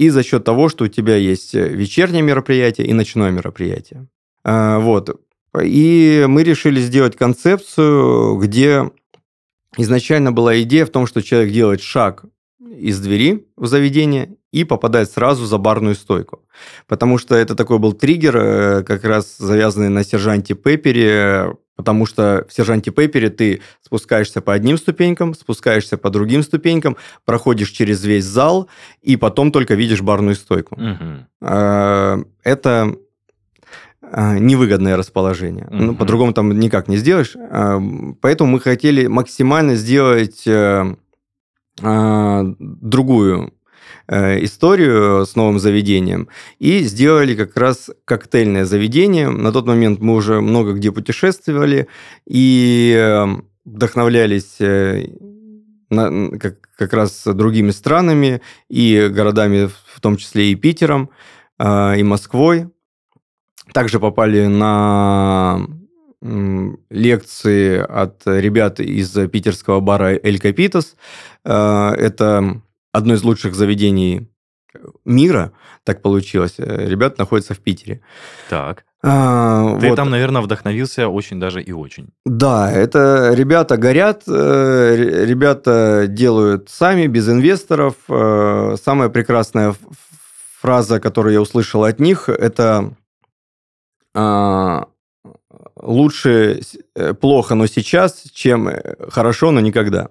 и 0.00 0.08
за 0.08 0.22
счет 0.22 0.44
того, 0.44 0.70
что 0.70 0.84
у 0.84 0.88
тебя 0.88 1.16
есть 1.16 1.52
вечернее 1.52 2.22
мероприятие 2.22 2.86
и 2.86 2.94
ночное 2.94 3.30
мероприятие. 3.30 4.08
А, 4.44 4.78
вот. 4.78 5.20
И 5.62 6.24
мы 6.26 6.42
решили 6.42 6.80
сделать 6.80 7.16
концепцию, 7.16 8.36
где 8.36 8.90
изначально 9.76 10.32
была 10.32 10.62
идея 10.62 10.86
в 10.86 10.90
том, 10.90 11.06
что 11.06 11.20
человек 11.20 11.52
делает 11.52 11.82
шаг 11.82 12.24
из 12.78 12.98
двери 12.98 13.46
в 13.56 13.66
заведение 13.66 14.36
и 14.52 14.64
попадает 14.64 15.10
сразу 15.10 15.44
за 15.44 15.58
барную 15.58 15.94
стойку. 15.94 16.46
Потому 16.86 17.18
что 17.18 17.34
это 17.34 17.54
такой 17.54 17.78
был 17.78 17.92
триггер, 17.92 18.36
э, 18.36 18.82
как 18.84 19.04
раз 19.04 19.36
завязанный 19.36 19.90
на 19.90 20.02
сержанте 20.02 20.54
Пеппере, 20.54 21.56
потому 21.80 22.04
что 22.04 22.44
в 22.46 22.52
сержанте 22.52 22.90
Пеппере 22.90 23.30
ты 23.30 23.62
спускаешься 23.80 24.42
по 24.42 24.52
одним 24.52 24.76
ступенькам, 24.76 25.32
спускаешься 25.32 25.96
по 25.96 26.10
другим 26.10 26.42
ступенькам, 26.42 26.98
проходишь 27.24 27.70
через 27.70 28.04
весь 28.04 28.26
зал, 28.26 28.68
и 29.00 29.16
потом 29.16 29.50
только 29.50 29.74
видишь 29.74 30.02
барную 30.02 30.34
стойку. 30.34 30.74
Угу. 30.74 31.46
Это 32.44 32.94
э, 34.02 34.38
невыгодное 34.38 34.98
расположение. 34.98 35.68
Угу. 35.68 35.76
Ну, 35.76 35.94
по-другому 35.94 36.34
там 36.34 36.52
никак 36.60 36.86
не 36.88 36.98
сделаешь. 36.98 37.34
Поэтому 38.20 38.50
мы 38.50 38.60
хотели 38.60 39.06
максимально 39.06 39.74
сделать 39.74 40.46
другую 41.80 43.40
Э, 43.42 43.59
историю 44.10 45.24
с 45.24 45.36
новым 45.36 45.60
заведением 45.60 46.28
и 46.58 46.80
сделали 46.80 47.36
как 47.36 47.56
раз 47.56 47.90
коктейльное 48.04 48.64
заведение. 48.64 49.28
На 49.30 49.52
тот 49.52 49.66
момент 49.66 50.00
мы 50.00 50.14
уже 50.14 50.40
много 50.40 50.72
где 50.72 50.90
путешествовали 50.90 51.86
и 52.26 52.94
э, 52.98 53.26
вдохновлялись 53.64 54.56
э, 54.60 55.06
на, 55.90 56.30
как, 56.38 56.56
как 56.76 56.92
раз 56.92 57.22
другими 57.24 57.70
странами 57.70 58.42
и 58.68 59.08
городами, 59.12 59.68
в 59.94 60.00
том 60.00 60.16
числе 60.16 60.50
и 60.50 60.56
Питером, 60.56 61.10
и 61.60 62.02
Москвой. 62.02 62.68
Также 63.72 64.00
попали 64.00 64.46
на 64.46 65.66
лекции 66.90 67.78
от 67.78 68.22
ребят 68.26 68.80
из 68.80 69.10
питерского 69.30 69.80
бара 69.80 70.18
«Эль 70.22 70.38
Капитас». 70.38 70.96
Это 71.44 72.62
одно 72.92 73.14
из 73.14 73.22
лучших 73.22 73.54
заведений 73.54 74.28
мира, 75.04 75.52
так 75.84 76.02
получилось. 76.02 76.54
Э, 76.58 76.88
ребята 76.88 77.16
находятся 77.18 77.54
в 77.54 77.58
Питере. 77.58 78.00
Так. 78.48 78.84
А, 79.02 79.78
Ты 79.80 79.88
вот. 79.88 79.96
там, 79.96 80.10
наверное, 80.10 80.42
вдохновился 80.42 81.08
очень 81.08 81.40
даже 81.40 81.62
и 81.62 81.72
очень. 81.72 82.10
Да, 82.26 82.70
это 82.70 83.32
ребята 83.34 83.78
горят, 83.78 84.24
э, 84.28 85.24
ребята 85.24 86.04
делают 86.06 86.68
сами, 86.68 87.06
без 87.06 87.28
инвесторов. 87.28 87.94
Э, 88.08 88.76
самая 88.82 89.08
прекрасная 89.08 89.74
фраза, 90.60 91.00
которую 91.00 91.32
я 91.32 91.40
услышал 91.40 91.84
от 91.84 91.98
них, 91.98 92.28
это 92.28 92.94
а, 94.14 94.88
лучше 95.76 96.60
плохо, 97.20 97.54
но 97.54 97.66
сейчас, 97.66 98.24
чем 98.34 98.70
хорошо, 99.08 99.52
но 99.52 99.60
никогда. 99.60 100.10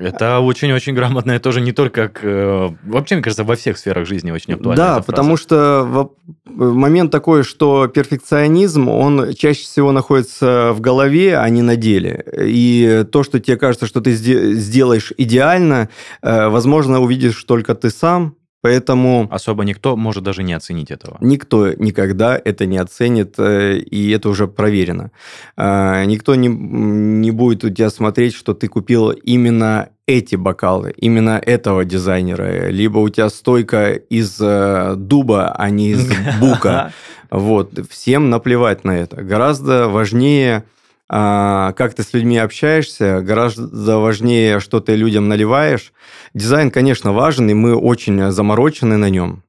Это 0.00 0.40
очень-очень 0.40 0.94
грамотно. 0.94 1.32
Это 1.32 1.44
тоже 1.44 1.60
не 1.60 1.72
только 1.72 2.08
к... 2.08 2.20
Э, 2.22 2.70
вообще, 2.84 3.16
мне 3.16 3.22
кажется, 3.22 3.44
во 3.44 3.54
всех 3.54 3.76
сферах 3.76 4.06
жизни 4.06 4.30
очень 4.30 4.54
актуально. 4.54 4.76
Да, 4.76 5.02
потому 5.02 5.36
что 5.36 6.12
момент 6.46 7.10
такой, 7.10 7.44
что 7.44 7.86
перфекционизм, 7.86 8.88
он 8.88 9.34
чаще 9.34 9.62
всего 9.62 9.92
находится 9.92 10.72
в 10.72 10.80
голове, 10.80 11.36
а 11.36 11.48
не 11.50 11.60
на 11.60 11.76
деле. 11.76 12.24
И 12.38 13.04
то, 13.12 13.22
что 13.22 13.40
тебе 13.40 13.58
кажется, 13.58 13.86
что 13.86 14.00
ты 14.00 14.12
сделаешь 14.12 15.12
идеально, 15.18 15.90
э, 16.22 16.48
возможно, 16.48 17.00
увидишь 17.00 17.42
только 17.44 17.74
ты 17.74 17.90
сам, 17.90 18.36
Поэтому... 18.62 19.26
Особо 19.30 19.64
никто 19.64 19.96
может 19.96 20.22
даже 20.22 20.42
не 20.42 20.52
оценить 20.52 20.90
этого. 20.90 21.16
Никто 21.20 21.72
никогда 21.72 22.40
это 22.42 22.66
не 22.66 22.76
оценит, 22.76 23.34
э, 23.38 23.78
и 23.78 24.10
это 24.10 24.28
уже 24.28 24.48
проверено. 24.48 25.10
А, 25.56 26.04
никто 26.04 26.34
не, 26.34 26.48
не 26.48 27.30
будет 27.30 27.64
у 27.64 27.70
тебя 27.70 27.88
смотреть, 27.90 28.34
что 28.34 28.52
ты 28.52 28.68
купил 28.68 29.10
именно 29.10 29.88
эти 30.06 30.36
бокалы, 30.36 30.92
именно 30.96 31.40
этого 31.44 31.84
дизайнера, 31.84 32.68
либо 32.68 32.98
у 32.98 33.08
тебя 33.08 33.30
стойка 33.30 33.92
из 33.92 34.38
э, 34.40 34.94
дуба, 34.96 35.52
а 35.52 35.70
не 35.70 35.92
из 35.92 36.10
бука. 36.40 36.92
Вот. 37.30 37.72
Всем 37.88 38.28
наплевать 38.28 38.84
на 38.84 38.98
это. 38.98 39.22
Гораздо 39.22 39.88
важнее 39.88 40.64
как 41.10 41.94
ты 41.94 42.04
с 42.04 42.12
людьми 42.12 42.38
общаешься, 42.38 43.20
гораздо 43.20 43.98
важнее, 43.98 44.60
что 44.60 44.78
ты 44.80 44.94
людям 44.94 45.28
наливаешь. 45.28 45.92
Дизайн, 46.34 46.70
конечно, 46.70 47.12
важен, 47.12 47.50
и 47.50 47.54
мы 47.54 47.74
очень 47.74 48.30
заморочены 48.30 48.96
на 48.96 49.10
нем, 49.10 49.42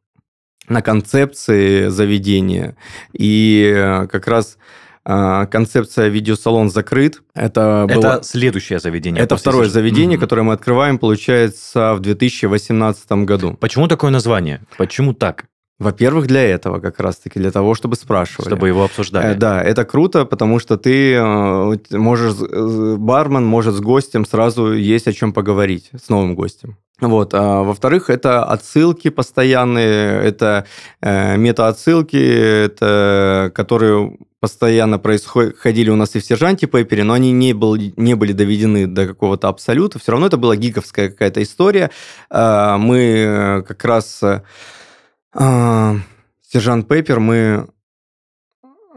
на 0.68 0.82
концепции 0.82 1.89
заведения. 1.89 2.75
И 3.13 3.72
э, 3.75 4.08
как 4.08 4.27
раз 4.27 4.58
а, 5.03 5.48
концепция 5.48 6.10
видеосалон 6.10 6.70
закрыт. 6.70 7.24
Это, 7.34 7.88
это 7.89 8.00
было... 8.00 8.24
следующее 8.24 8.80
заведение. 8.80 9.24
Это 9.24 9.36
второе 9.36 9.65
сейчас. 9.65 9.74
заведение, 9.74 10.18
mm 10.18 10.22
которое 10.22 10.44
мы 10.44 10.53
открываем, 10.53 11.00
получается, 11.00 11.96
в 11.96 12.00
2018 12.00 13.12
году. 13.25 13.58
Почему 13.60 13.88
такое 13.88 14.12
название? 14.12 14.62
Почему 14.77 15.13
так? 15.13 15.46
Во-первых, 15.82 16.28
для 16.28 16.44
этого 16.44 16.80
как 16.80 17.00
раз-таки, 17.00 17.40
для 17.40 17.52
того, 17.52 17.74
чтобы 17.74 17.96
спрашивали. 17.96 18.50
Чтобы 18.50 18.68
его 18.68 18.84
обсуждали. 18.84 19.34
Э, 19.34 19.36
да, 19.36 19.64
это 19.64 19.84
круто, 19.84 20.26
потому 20.26 20.60
что 20.60 20.78
ты 20.78 21.14
э, 21.14 21.78
можешь, 21.98 22.36
бармен 23.00 23.44
может 23.44 23.74
с 23.74 23.80
гостем 23.80 24.26
сразу 24.26 24.74
есть 24.74 25.08
о 25.08 25.14
чем 25.14 25.34
поговорить, 25.34 25.90
с 26.00 26.10
новым 26.10 26.36
гостем. 26.36 26.78
Вот. 27.00 27.34
А, 27.34 27.64
во-вторых, 27.64 28.12
это 28.12 28.44
отсылки 28.44 29.10
постоянные, 29.10 30.22
это 30.22 30.68
э, 31.02 31.36
мета-отсылки, 31.36 32.16
это, 32.16 33.52
которые 33.56 34.18
постоянно 34.40 35.00
происходили 35.00 35.90
у 35.90 35.96
нас 35.96 36.16
и 36.16 36.20
в 36.20 36.24
сержанте 36.24 36.68
Пейпере, 36.68 37.04
но 37.04 37.14
они 37.14 37.32
не, 37.32 37.54
был, 37.54 37.76
не 37.76 38.16
были 38.16 38.34
доведены 38.34 38.86
до 38.86 39.08
какого-то 39.08 39.48
абсолюта. 39.48 39.98
Все 39.98 40.12
равно 40.12 40.28
это 40.28 40.38
была 40.38 40.56
гиковская 40.56 41.10
какая-то 41.10 41.42
история. 41.42 41.90
Э, 42.30 42.76
мы 42.78 43.00
э, 43.00 43.62
как 43.64 43.84
раз 43.84 44.22
Сержант 45.34 46.88
Пейпер 46.88 47.20
мы 47.20 47.68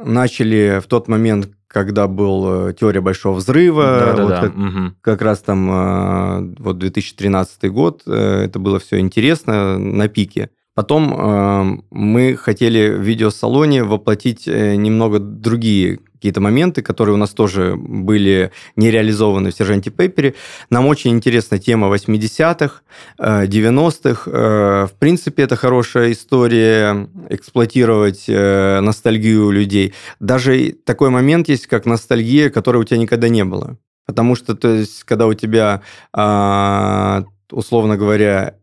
начали 0.05 0.81
в 0.81 0.87
тот 0.87 1.09
момент, 1.09 1.50
когда 1.69 2.07
был 2.07 2.69
э, 2.69 2.75
теория 2.75 3.00
большого 3.00 3.35
взрыва, 3.35 3.99
да, 4.00 4.12
да, 4.12 4.23
вот 4.23 4.29
да. 4.29 4.41
Как, 4.41 4.57
угу. 4.57 4.95
как 5.00 5.23
раз 5.23 5.41
там 5.41 5.71
э, 5.71 6.55
вот 6.59 6.79
2013 6.79 7.71
год, 7.71 8.03
э, 8.07 8.45
это 8.45 8.59
было 8.59 8.79
все 8.79 9.00
интересно 9.00 9.79
на 9.79 10.09
пике. 10.09 10.50
Потом 10.75 11.14
э, 11.14 11.83
мы 11.90 12.37
хотели 12.37 12.88
в 12.88 13.00
видеосалоне 13.00 13.85
воплотить 13.85 14.49
э, 14.49 14.75
немного 14.75 15.21
другие 15.21 16.00
какие-то 16.14 16.40
моменты, 16.40 16.83
которые 16.83 17.14
у 17.14 17.19
нас 17.19 17.31
тоже 17.31 17.76
были 17.76 18.50
не 18.76 18.90
реализованы 18.90 19.50
в 19.50 19.54
«Сержанте 19.54 19.90
Пеппере». 19.90 20.35
Нам 20.71 20.87
очень 20.87 21.12
интересна 21.12 21.59
тема 21.59 21.95
80-х, 21.95 22.81
90-х. 23.19 24.31
Э, 24.31 24.33
э, 24.35 24.87
в 24.87 24.99
принципе, 24.99 25.45
это 25.45 25.54
хорошая 25.54 26.11
история 26.11 27.09
эксплуатировать 27.28 28.25
ностальгию 28.26 29.50
людей. 29.50 29.95
Даже 30.19 30.73
такой 30.85 31.11
момент 31.11 31.49
есть, 31.49 31.69
как 31.69 31.87
ностальгия, 31.87 32.50
которой 32.50 32.78
у 32.78 32.85
тебя 32.85 32.99
никогда 32.99 33.28
не 33.28 33.45
было. 33.45 33.76
Потому 34.07 34.35
что, 34.35 34.54
то 34.54 34.69
есть, 34.69 35.04
когда 35.04 35.26
у 35.26 35.35
тебя, 35.35 35.83
а, 36.12 37.25
условно 37.50 37.97
говоря, 37.97 38.54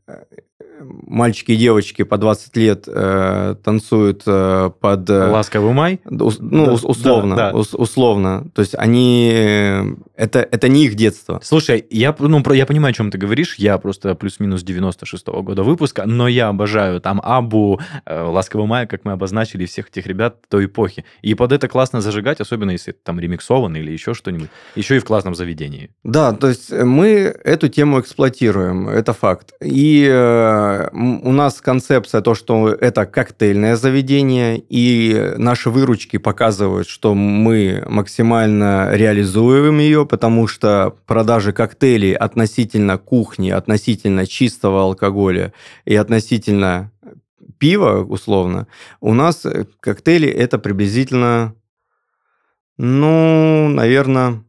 мальчики 1.07 1.51
и 1.51 1.55
девочки 1.55 2.03
по 2.03 2.17
20 2.17 2.57
лет 2.57 2.83
э, 2.87 3.55
танцуют 3.63 4.23
э, 4.25 4.71
под... 4.79 5.09
Э, 5.09 5.31
Ласковый 5.31 5.73
май? 5.73 5.99
Ус, 6.05 6.37
ну, 6.39 6.65
да, 6.65 6.73
условно, 6.73 7.35
да, 7.35 7.51
да. 7.51 7.57
Ус, 7.57 7.73
условно. 7.73 8.47
То 8.53 8.61
есть 8.61 8.75
они... 8.75 9.31
Э, 9.33 9.83
это, 10.15 10.39
это 10.39 10.67
не 10.67 10.85
их 10.85 10.95
детство. 10.95 11.39
Слушай, 11.43 11.85
я, 11.89 12.15
ну, 12.19 12.43
я 12.53 12.65
понимаю, 12.65 12.91
о 12.91 12.93
чем 12.93 13.11
ты 13.11 13.17
говоришь. 13.17 13.55
Я 13.55 13.77
просто 13.77 14.15
плюс-минус 14.15 14.63
96-го 14.63 15.41
года 15.41 15.63
выпуска, 15.63 16.05
но 16.05 16.27
я 16.27 16.49
обожаю 16.49 17.01
там 17.01 17.21
Абу, 17.23 17.79
э, 18.05 18.21
Ласковый 18.21 18.67
май, 18.67 18.87
как 18.87 19.05
мы 19.05 19.13
обозначили, 19.13 19.65
всех 19.65 19.89
этих 19.89 20.07
ребят 20.07 20.37
той 20.49 20.65
эпохи. 20.65 21.05
И 21.21 21.33
под 21.33 21.51
это 21.51 21.67
классно 21.67 22.01
зажигать, 22.01 22.39
особенно 22.41 22.71
если 22.71 22.91
там 22.91 23.19
ремиксовано 23.19 23.77
или 23.77 23.91
еще 23.91 24.13
что-нибудь. 24.13 24.49
Еще 24.75 24.97
и 24.97 24.99
в 24.99 25.05
классном 25.05 25.35
заведении. 25.35 25.89
Да, 26.03 26.33
то 26.33 26.47
есть 26.47 26.71
мы 26.71 27.33
эту 27.43 27.67
тему 27.67 27.99
эксплуатируем, 27.99 28.89
это 28.89 29.13
факт. 29.13 29.53
И 29.61 30.07
э, 30.09 30.80
у 30.91 31.31
нас 31.31 31.61
концепция 31.61 32.21
то, 32.21 32.35
что 32.35 32.69
это 32.69 33.05
коктейльное 33.05 33.75
заведение, 33.75 34.61
и 34.69 35.33
наши 35.37 35.69
выручки 35.69 36.17
показывают, 36.17 36.87
что 36.87 37.13
мы 37.13 37.83
максимально 37.87 38.91
реализуем 38.93 39.79
ее, 39.79 40.05
потому 40.05 40.47
что 40.47 40.95
продажи 41.05 41.53
коктейлей 41.53 42.13
относительно 42.13 42.97
кухни, 42.97 43.49
относительно 43.49 44.25
чистого 44.25 44.81
алкоголя 44.83 45.53
и 45.85 45.95
относительно 45.95 46.91
пива, 47.57 48.03
условно, 48.03 48.67
у 49.01 49.13
нас 49.13 49.45
коктейли 49.79 50.27
это 50.27 50.57
приблизительно, 50.57 51.53
ну, 52.77 53.67
наверное, 53.69 54.43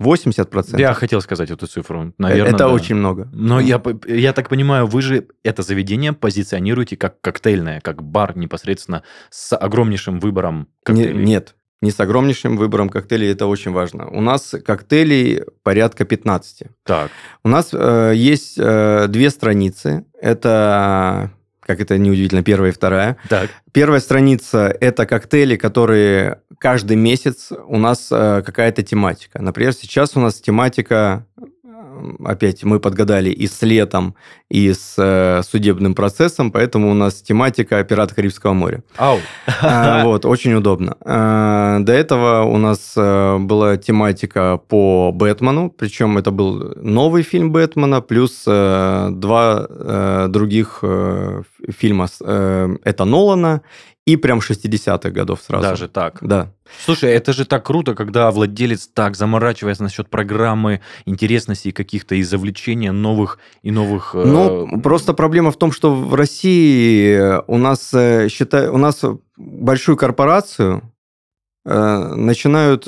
80%. 0.00 0.78
Я 0.80 0.94
хотел 0.94 1.20
сказать 1.20 1.50
эту 1.50 1.66
цифру. 1.66 2.12
Наверное, 2.18 2.48
это 2.50 2.58
да. 2.58 2.68
очень 2.68 2.94
много. 2.96 3.28
Но 3.32 3.60
я, 3.60 3.80
я 4.06 4.32
так 4.32 4.48
понимаю, 4.48 4.86
вы 4.86 5.02
же 5.02 5.26
это 5.44 5.62
заведение 5.62 6.12
позиционируете 6.12 6.96
как 6.96 7.20
коктейльное, 7.20 7.80
как 7.80 8.02
бар 8.02 8.36
непосредственно 8.36 9.02
с 9.30 9.54
огромнейшим 9.56 10.18
выбором 10.20 10.60
Не- 10.60 10.66
коктейлей. 10.84 11.24
нет, 11.24 11.54
не 11.82 11.90
с 11.90 12.00
огромнейшим 12.00 12.56
выбором 12.56 12.88
коктейлей, 12.88 13.30
это 13.32 13.46
очень 13.46 13.72
важно. 13.72 14.08
У 14.08 14.20
нас 14.20 14.54
коктейлей 14.64 15.42
порядка 15.62 16.04
15. 16.04 16.64
Так, 16.84 17.10
У 17.44 17.48
нас 17.48 17.70
э, 17.72 18.12
есть 18.14 18.58
э, 18.58 19.06
две 19.08 19.30
страницы. 19.30 20.04
Это, 20.20 21.30
как 21.70 21.80
это 21.80 21.98
неудивительно, 21.98 22.42
первая 22.42 22.72
и 22.72 22.74
вторая. 22.74 23.16
так. 23.28 23.48
Первая 23.72 24.00
страница– 24.00 24.76
это 24.80 25.06
коктейли, 25.06 25.54
которые 25.54 26.40
каждый 26.58 26.96
месяц 26.96 27.52
у 27.68 27.78
нас 27.78 28.08
э, 28.10 28.42
какая-то 28.44 28.82
тематика. 28.82 29.40
Например, 29.40 29.72
сейчас 29.72 30.16
у 30.16 30.20
нас 30.20 30.40
тематика, 30.40 31.24
опять 32.24 32.64
мы 32.64 32.80
подгадали 32.80 33.30
и 33.30 33.46
с 33.46 33.62
летом, 33.62 34.14
и 34.48 34.72
с 34.72 34.94
э, 34.98 35.42
судебным 35.42 35.94
процессом, 35.94 36.50
поэтому 36.50 36.90
у 36.90 36.94
нас 36.94 37.22
тематика 37.22 37.82
«Пираты 37.84 38.14
Карибского 38.14 38.52
моря». 38.52 38.82
Ау. 38.96 39.18
А, 39.62 40.04
Вот, 40.04 40.24
очень 40.24 40.54
удобно. 40.54 40.96
А, 41.02 41.78
До 41.80 41.92
этого 41.92 42.42
у 42.44 42.56
нас 42.58 42.94
э, 42.96 43.38
была 43.38 43.76
тематика 43.76 44.58
по 44.68 45.12
Бэтмену, 45.12 45.70
причем 45.70 46.18
это 46.18 46.30
был 46.30 46.74
новый 46.82 47.22
фильм 47.22 47.52
Бэтмена, 47.52 48.00
плюс 48.00 48.44
э, 48.46 49.08
два 49.12 49.66
э, 49.68 50.26
других 50.28 50.78
ф- 50.82 51.44
фильма. 51.78 52.06
э, 52.20 52.76
Это 52.84 53.04
Нолана 53.04 53.60
и 54.06 54.16
прям 54.16 54.38
60-х 54.40 55.10
годов 55.10 55.40
сразу. 55.46 55.62
Даже 55.62 55.88
так. 55.88 56.18
Да. 56.20 56.52
Слушай, 56.84 57.12
это 57.12 57.32
же 57.32 57.44
так 57.44 57.64
круто, 57.66 57.94
когда 57.94 58.30
владелец 58.30 58.88
так 58.88 59.14
заморачивается 59.16 59.82
насчет 59.82 60.08
программы, 60.08 60.80
интересностей 61.04 61.70
каких-то 61.72 62.14
и 62.14 62.22
завлечения 62.22 62.92
новых 62.92 63.38
и 63.62 63.70
новых... 63.70 64.14
э, 64.14 64.24
Ну, 64.24 64.80
просто 64.80 65.12
проблема 65.12 65.50
в 65.50 65.56
том, 65.58 65.70
что 65.70 65.94
в 65.94 66.14
России 66.14 67.40
у 67.46 67.58
нас, 67.58 67.92
э, 67.94 68.28
считай, 68.28 68.68
у 68.68 68.78
нас 68.78 69.02
большую 69.36 69.96
корпорацию 69.96 70.82
э, 71.66 72.14
начинают 72.16 72.86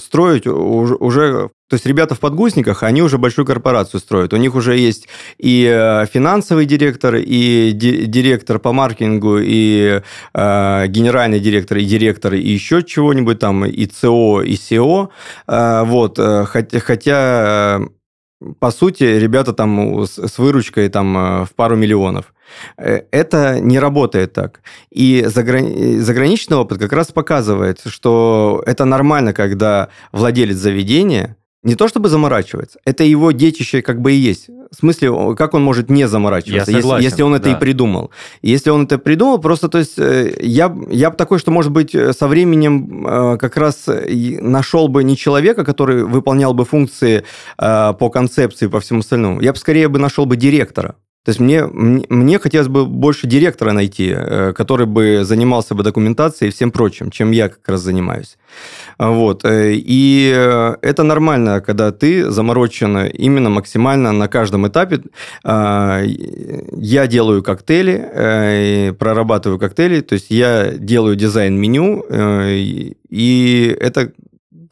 строить 0.00 0.46
уж- 0.46 0.96
уже... 1.00 1.50
То 1.72 1.76
есть 1.76 1.86
ребята 1.86 2.14
в 2.14 2.20
подгузниках, 2.20 2.82
они 2.82 3.00
уже 3.00 3.16
большую 3.16 3.46
корпорацию 3.46 3.98
строят. 3.98 4.34
У 4.34 4.36
них 4.36 4.54
уже 4.54 4.76
есть 4.76 5.08
и 5.38 5.66
э, 5.66 6.04
финансовый 6.04 6.66
директор, 6.66 7.14
и 7.14 7.72
ди- 7.72 8.04
директор 8.04 8.58
по 8.58 8.74
маркетингу, 8.74 9.38
и 9.38 10.02
э, 10.34 10.86
генеральный 10.88 11.40
директор, 11.40 11.78
и 11.78 11.86
директор, 11.86 12.34
и 12.34 12.46
еще 12.46 12.82
чего-нибудь 12.82 13.38
там, 13.38 13.64
и 13.64 13.86
ЦО, 13.86 14.42
и 14.42 14.54
СЕО. 14.54 15.08
Э, 15.48 15.84
вот, 15.86 16.18
э, 16.18 16.44
хотя, 16.44 16.78
хотя 16.80 17.78
э, 17.80 18.50
по 18.60 18.70
сути, 18.70 19.04
ребята 19.04 19.54
там 19.54 20.02
с, 20.04 20.38
выручкой 20.38 20.90
там 20.90 21.46
в 21.46 21.54
пару 21.56 21.76
миллионов. 21.76 22.34
Это 22.76 23.60
не 23.60 23.78
работает 23.78 24.34
так. 24.34 24.60
И 24.90 25.24
заграни- 25.24 26.00
заграничный 26.00 26.58
опыт 26.58 26.78
как 26.78 26.92
раз 26.92 27.12
показывает, 27.12 27.80
что 27.86 28.62
это 28.66 28.84
нормально, 28.84 29.32
когда 29.32 29.88
владелец 30.12 30.56
заведения 30.56 31.36
не 31.62 31.76
то 31.76 31.86
чтобы 31.86 32.08
заморачивается, 32.08 32.80
это 32.84 33.04
его 33.04 33.30
детище 33.30 33.82
как 33.82 34.00
бы 34.00 34.12
и 34.12 34.16
есть. 34.16 34.48
В 34.48 34.76
смысле, 34.76 35.34
как 35.36 35.54
он 35.54 35.62
может 35.62 35.90
не 35.90 36.08
заморачиваться, 36.08 36.70
Я 36.70 36.76
если, 36.76 36.80
согласен, 36.80 37.04
если 37.04 37.22
он 37.22 37.34
это 37.34 37.44
да. 37.44 37.52
и 37.52 37.60
придумал. 37.60 38.10
Если 38.40 38.70
он 38.70 38.84
это 38.84 38.98
придумал, 38.98 39.38
просто, 39.38 39.68
то 39.68 39.78
есть, 39.78 39.98
э, 39.98 40.34
я, 40.40 40.74
я 40.88 41.10
бы 41.10 41.16
такой, 41.16 41.38
что, 41.38 41.50
может 41.50 41.70
быть, 41.70 41.94
э, 41.94 42.12
со 42.12 42.26
временем 42.26 43.06
э, 43.06 43.38
как 43.38 43.56
раз 43.56 43.86
нашел 43.86 44.88
бы 44.88 45.04
не 45.04 45.16
человека, 45.16 45.64
который 45.64 46.04
выполнял 46.04 46.54
бы 46.54 46.64
функции 46.64 47.24
по 47.58 48.10
концепции 48.12 48.66
по 48.66 48.80
всему 48.80 49.00
остальному. 49.00 49.40
Я 49.40 49.52
бы 49.52 49.58
скорее 49.58 49.88
бы 49.88 49.98
нашел 49.98 50.26
бы 50.26 50.36
директора. 50.36 50.96
То 51.24 51.30
есть 51.30 51.40
мне, 51.40 51.64
мне, 51.66 52.38
хотелось 52.38 52.66
бы 52.66 52.84
больше 52.84 53.28
директора 53.28 53.72
найти, 53.72 54.12
э, 54.12 54.52
который 54.52 54.86
бы 54.86 55.24
занимался 55.24 55.74
бы 55.74 55.84
документацией 55.84 56.48
и 56.48 56.52
всем 56.52 56.72
прочим, 56.72 57.10
чем 57.10 57.30
я 57.30 57.48
как 57.48 57.68
раз 57.68 57.80
занимаюсь. 57.82 58.38
Вот. 58.98 59.44
э, 59.44 59.74
И 59.74 60.32
э, 60.34 60.76
это 60.82 61.04
нормально, 61.04 61.60
когда 61.60 61.92
ты 61.92 62.28
заморочен 62.28 63.06
именно 63.06 63.50
максимально 63.50 64.10
на 64.12 64.26
каждом 64.26 64.66
этапе. 64.66 65.00
А, 65.44 66.02
Я 66.72 67.06
делаю 67.06 67.42
коктейли, 67.42 68.92
прорабатываю 68.98 69.58
коктейли, 69.58 70.00
то 70.00 70.14
есть 70.14 70.30
я 70.30 70.72
делаю 70.72 71.14
дизайн 71.16 71.56
меню, 71.56 72.04
и 73.10 73.76
это 73.80 74.12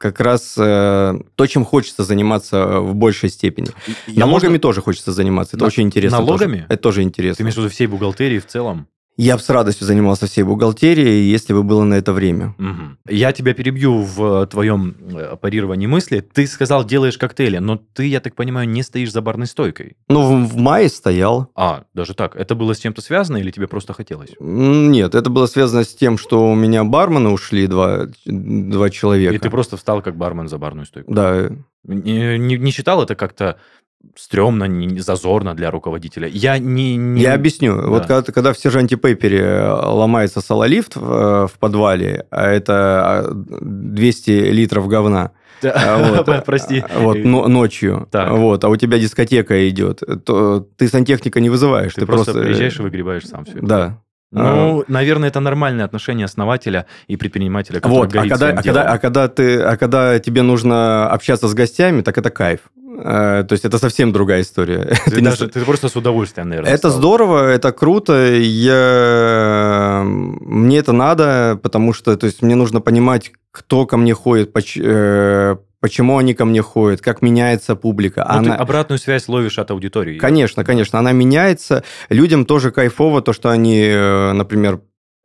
как 0.00 0.18
раз 0.18 0.54
э, 0.56 1.18
то, 1.34 1.46
чем 1.46 1.66
хочется 1.66 2.04
заниматься 2.04 2.80
в 2.80 2.94
большей 2.94 3.28
степени. 3.28 3.68
Я 4.06 4.20
Налогами 4.20 4.48
можно- 4.52 4.58
тоже 4.58 4.80
хочется 4.80 5.12
заниматься. 5.12 5.56
Это 5.56 5.64
На- 5.64 5.68
очень 5.68 5.82
интересно. 5.82 6.20
налогами? 6.20 6.54
тоже. 6.54 6.66
Это 6.70 6.82
тоже 6.82 6.96
Ты 6.96 7.02
интересно. 7.02 7.42
имеешь 7.42 7.54
в 7.54 7.58
виду 7.58 7.68
всей 7.68 7.86
бухгалтерии 7.86 8.38
в 8.38 8.46
целом? 8.46 8.86
Я 9.16 9.36
бы 9.36 9.42
с 9.42 9.50
радостью 9.50 9.86
занимался 9.86 10.26
всей 10.26 10.44
бухгалтерией, 10.44 11.30
если 11.30 11.52
бы 11.52 11.62
было 11.62 11.84
на 11.84 11.94
это 11.94 12.12
время. 12.14 12.54
Мгм. 12.56 12.98
Я 13.06 13.32
тебя 13.32 13.52
перебью 13.52 14.02
в 14.02 14.46
твоем 14.46 14.96
э, 15.14 15.36
парировании 15.36 15.86
мысли. 15.86 16.20
Ты 16.20 16.46
сказал, 16.46 16.84
делаешь 16.84 17.18
коктейли, 17.18 17.58
но 17.58 17.76
ты, 17.76 18.06
я 18.06 18.20
так 18.20 18.34
понимаю, 18.34 18.68
не 18.68 18.82
стоишь 18.82 19.12
за 19.12 19.20
барной 19.20 19.46
стойкой. 19.46 19.96
Ну, 20.08 20.22
в, 20.22 20.52
в 20.52 20.56
мае 20.56 20.88
стоял. 20.88 21.50
А, 21.54 21.84
даже 21.92 22.14
так. 22.14 22.34
Это 22.34 22.54
было 22.54 22.74
с 22.74 22.78
чем-то 22.78 23.02
связано 23.02 23.36
или 23.36 23.50
тебе 23.50 23.66
просто 23.68 23.92
хотелось? 23.92 24.30
Нет, 24.40 25.14
это 25.14 25.28
было 25.28 25.46
связано 25.46 25.84
с 25.84 25.94
тем, 25.94 26.16
что 26.16 26.50
у 26.50 26.54
меня 26.54 26.84
бармены 26.84 27.28
ушли, 27.28 27.66
два, 27.66 28.06
два 28.24 28.88
человека. 28.90 29.34
И 29.34 29.38
ты 29.38 29.50
просто 29.50 29.76
встал 29.76 30.00
как 30.00 30.16
бармен 30.16 30.48
за 30.48 30.56
барную 30.56 30.86
стойку? 30.86 31.12
Да, 31.12 31.50
Не, 31.84 32.38
не- 32.38 32.56
не 32.58 32.70
считал 32.70 33.02
это 33.02 33.14
как-то 33.14 33.58
стрёмно, 34.16 34.64
не, 34.64 35.00
зазорно 35.00 35.54
для 35.54 35.70
руководителя? 35.70 36.28
Я 36.28 36.58
не... 36.58 36.96
не- 36.96 37.20
Я 37.22 37.34
объясню. 37.34 37.76
Да. 37.76 37.88
Вот 37.88 38.06
когда, 38.06 38.32
когда 38.32 38.52
в 38.52 38.58
сержанте 38.58 38.96
Пейпере 38.96 39.38
э, 39.40 39.72
ломается 39.72 40.40
сололифт 40.40 40.96
в, 40.96 41.12
э, 41.12 41.46
в 41.46 41.58
подвале, 41.58 42.26
а 42.30 42.50
это 42.50 42.72
а, 42.74 43.30
200 43.32 44.30
литров 44.52 44.88
говна, 44.88 45.32
а, 45.62 46.22
вот, 46.26 46.44
Прости. 46.44 46.82
а, 46.88 47.00
вот, 47.00 47.18
но- 47.18 47.48
ночью, 47.48 48.08
Так. 48.10 48.30
вот, 48.32 48.64
а 48.64 48.68
у 48.68 48.76
тебя 48.76 48.98
дискотека 48.98 49.68
идет, 49.68 50.02
то 50.24 50.66
ты 50.76 50.88
сантехника 50.88 51.40
не 51.40 51.50
вызываешь. 51.50 51.94
Ты, 51.94 52.06
просто, 52.06 52.32
приезжаешь 52.32 52.78
и 52.78 52.82
выгребаешь 52.82 53.26
сам 53.26 53.44
все 53.44 53.58
это. 53.58 53.66
Да. 53.66 53.98
Ну, 54.32 54.84
наверное, 54.86 55.28
это 55.28 55.40
нормальное 55.40 55.84
отношение 55.84 56.24
основателя 56.24 56.86
и 57.08 57.16
предпринимателя, 57.16 57.80
который 57.80 57.94
Вот, 57.96 58.14
а 58.14 58.28
когда, 58.28 58.48
а, 58.50 58.62
когда, 58.62 58.82
а, 58.92 58.98
когда 58.98 59.28
ты, 59.28 59.60
а 59.60 59.76
когда 59.76 60.18
тебе 60.20 60.42
нужно 60.42 61.10
общаться 61.10 61.48
с 61.48 61.54
гостями, 61.54 62.02
так 62.02 62.16
это 62.16 62.30
кайф. 62.30 62.60
Э, 63.02 63.44
То 63.48 63.52
есть 63.52 63.64
это 63.64 63.78
совсем 63.78 64.12
другая 64.12 64.42
история. 64.42 64.94
Ты, 65.06 65.10
Ты 65.12 65.20
даже- 65.20 65.48
ты 65.48 65.60
просто 65.64 65.88
с 65.88 65.96
удовольствием, 65.96 66.48
наверное, 66.48 66.70
Это 66.72 66.88
стал. 66.90 66.98
здорово, 67.00 67.48
это 67.48 67.72
круто. 67.72 68.12
Я... 68.34 70.02
Мне 70.04 70.78
это 70.78 70.92
надо, 70.92 71.58
потому 71.62 71.92
что 71.92 72.16
то 72.16 72.26
есть, 72.26 72.42
мне 72.42 72.54
нужно 72.54 72.80
понимать, 72.80 73.32
кто 73.50 73.86
ко 73.86 73.96
мне 73.96 74.14
ходит, 74.14 74.52
поч- 74.52 74.78
э, 74.80 75.56
почему 75.80 76.18
они 76.18 76.34
ко 76.34 76.44
мне 76.44 76.62
ходят, 76.62 77.00
как 77.00 77.22
меняется 77.22 77.74
публика. 77.76 78.20
Ну, 78.28 78.42
ты 78.44 78.50
Она- 78.50 78.56
обратную 78.56 78.98
связь 78.98 79.28
ловишь 79.28 79.58
от 79.58 79.70
аудитории. 79.70 80.18
Конечно, 80.18 80.64
конечно, 80.64 80.98
она 80.98 81.12
меняется. 81.12 81.82
Людям 82.10 82.44
тоже 82.44 82.70
кайфово 82.70 83.22
то, 83.22 83.32
что 83.32 83.48
они, 83.50 83.80
э, 83.82 84.32
например, 84.32 84.80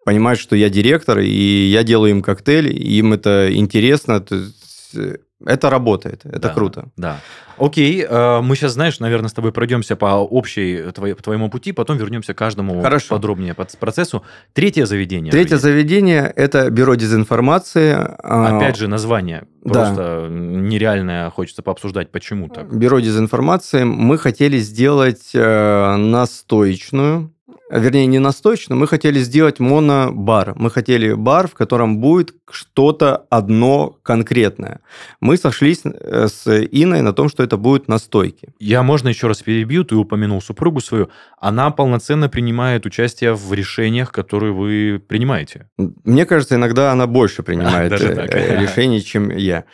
понимают, 0.05 0.39
что 0.39 0.55
я 0.55 0.69
директор, 0.69 1.19
и 1.19 1.67
я 1.67 1.83
делаю 1.83 2.11
им 2.11 2.21
коктейль, 2.21 2.71
им 2.71 3.13
это 3.13 3.49
интересно. 3.53 4.23
Э, 5.41 5.53
Это 5.53 5.69
работает, 5.69 6.25
это 6.25 6.39
Да, 6.39 6.49
круто. 6.49 6.89
Да. 6.97 7.19
Окей, 7.57 8.05
э, 8.07 8.41
мы 8.41 8.55
сейчас, 8.55 8.73
знаешь, 8.73 8.99
наверное, 8.99 9.29
с 9.29 9.33
тобой 9.33 9.51
пройдемся 9.51 9.95
по 9.95 10.05
общей 10.23 10.91
твоей, 10.93 11.13
по 11.13 11.23
твоему 11.23 11.49
пути, 11.49 11.71
потом 11.71 11.97
вернемся 11.97 12.33
к 12.33 12.37
каждому 12.37 12.81
Хорошо. 12.81 13.15
подробнее 13.15 13.53
по 13.53 13.65
процессу. 13.79 14.23
Третье 14.53 14.85
заведение. 14.85 15.31
Третье 15.31 15.57
Женя. 15.57 15.59
заведение– 15.61 16.33
это 16.35 16.69
бюро 16.69 16.95
дезинформации. 16.95 17.93
А, 17.95 18.57
Опять 18.57 18.77
же, 18.77 18.87
название 18.87 19.43
Да. 19.63 19.71
просто 19.73 20.27
нереальное, 20.29 21.29
хочется 21.29 21.61
пообсуждать, 21.61 22.11
почему 22.11 22.49
так. 22.49 22.73
Бюро 22.75 22.99
дезинформации 22.99 23.83
мы 23.83 24.17
хотели 24.17 24.57
сделать 24.59 25.31
э, 25.33 25.95
настоечную, 25.95 27.31
вернее, 27.79 28.05
не 28.05 28.19
настоечную, 28.19 28.79
мы 28.79 28.87
хотели 28.87 29.19
сделать 29.19 29.59
монобар. 29.59 30.53
Мы 30.55 30.69
хотели 30.69 31.13
бар, 31.13 31.47
в 31.47 31.53
котором 31.53 31.97
будет 31.97 32.33
что-то 32.49 33.25
одно 33.29 33.97
конкретное. 34.03 34.79
Мы 35.19 35.37
сошлись 35.37 35.81
э, 35.83 36.27
с 36.27 36.47
Иной 36.47 37.01
на 37.01 37.13
том, 37.13 37.29
что 37.29 37.43
это 37.43 37.57
будут 37.57 37.87
настойки. 37.87 38.49
Я, 38.59 38.83
можно 38.83 39.09
еще 39.09 39.27
раз 39.27 39.41
перебью, 39.41 39.83
ты 39.83 39.95
упомянул 39.95 40.41
супругу 40.41 40.81
свою. 40.81 41.09
Она 41.39 41.71
полноценно 41.71 42.29
принимает 42.29 42.85
участие 42.85 43.33
в 43.33 43.53
решениях, 43.53 44.11
которые 44.11 44.53
вы 44.53 45.01
принимаете. 45.07 45.69
Мне 45.77 46.25
кажется, 46.25 46.55
иногда 46.55 46.91
она 46.91 47.07
больше 47.07 47.43
принимает 47.43 47.91
э, 48.01 48.61
решений, 48.61 49.03
чем 49.03 49.29
я. 49.29 49.65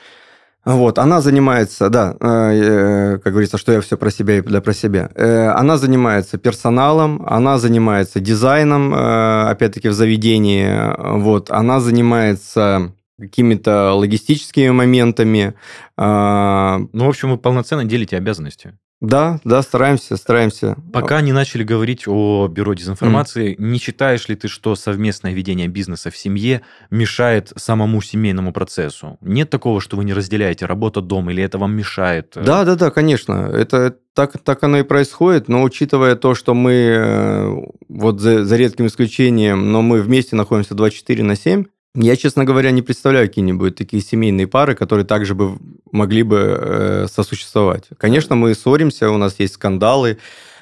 Вот, 0.64 1.00
она 1.00 1.22
занимается, 1.22 1.90
да, 1.90 2.16
э, 2.20 2.26
э, 2.28 3.18
как 3.18 3.34
говорится, 3.34 3.58
что 3.58 3.72
я 3.72 3.82
все 3.82 3.98
про 3.98 4.12
себя 4.12 4.38
и 4.38 4.42
да 4.42 4.62
про 4.62 4.74
себя. 4.74 5.10
Э, 5.16 5.48
Она 5.50 5.78
занимается 5.78 6.38
персоналом, 6.38 7.24
она 7.26 7.58
занимается 7.58 8.20
дизайном, 8.20 8.94
э, 8.94 9.50
опять-таки 9.50 9.90
в 9.90 9.94
заведении, 9.94 10.66
э, 10.66 11.18
вот, 11.18 11.50
она 11.50 11.80
занимается 11.80 12.94
какими-то 13.20 13.94
логистическими 13.94 14.70
моментами. 14.70 15.54
А, 15.98 16.80
ну, 16.94 17.06
в 17.06 17.10
общем, 17.10 17.32
вы 17.32 17.38
полноценно 17.38 17.86
делите 17.86 18.18
обязанности. 18.18 18.74
Да, 19.02 19.40
да, 19.44 19.64
стараемся, 19.64 20.16
стараемся. 20.16 20.78
Пока 20.94 21.22
не 21.22 21.34
начали 21.34 21.64
говорить 21.64 22.08
о 22.08 22.48
бюро 22.48 22.76
дезинформации, 22.76 23.54
mm. 23.54 23.56
не 23.58 23.80
считаешь 23.80 24.30
ли 24.30 24.36
ты, 24.36 24.48
что 24.48 24.76
совместное 24.76 25.34
ведение 25.34 25.68
бизнеса 25.68 26.12
в 26.12 26.18
семье 26.18 26.62
мешает 26.92 27.52
самому 27.56 28.00
семейному 28.02 28.54
процессу? 28.54 29.18
Нет 29.22 29.50
такого, 29.50 29.82
что 29.82 29.98
вы 29.98 30.04
не 30.04 30.14
разделяете 30.14 30.68
работу 30.68 31.02
дом, 31.02 31.32
или 31.32 31.42
это 31.42 31.58
вам 31.58 31.76
мешает? 31.76 32.34
Да, 32.36 32.64
да, 32.64 32.76
да, 32.76 32.92
конечно. 32.92 33.50
Это 33.52 33.98
так, 34.14 34.38
так 34.44 34.64
оно 34.64 34.78
и 34.78 34.84
происходит, 34.84 35.48
но 35.48 35.64
учитывая 35.64 36.16
то, 36.16 36.36
что 36.36 36.54
мы, 36.54 36.74
э, 36.74 37.56
вот 37.90 38.20
за, 38.20 38.46
за 38.46 38.56
редким 38.56 38.86
исключением, 38.86 39.72
но 39.72 39.82
мы 39.82 40.02
вместе 40.02 40.36
находимся 40.36 40.76
24 40.76 41.24
на 41.24 41.36
7, 41.36 41.66
я, 41.96 42.16
честно 42.16 42.46
говоря, 42.46 42.72
не 42.72 42.82
представляю 42.82 43.28
какие-нибудь 43.28 43.76
такие 43.76 44.02
семейные 44.02 44.48
пары, 44.48 44.76
которые 44.76 45.06
также 45.06 45.36
бы 45.36 45.58
могли 45.92 46.24
бы 46.24 46.38
э, 46.38 47.08
сосуществовать. 47.12 47.90
Конечно, 47.98 48.36
мы 48.36 48.56
ссоримся, 48.56 49.10
у 49.10 49.18
нас 49.18 49.36
есть 49.40 49.56
скандалы, 49.56 50.18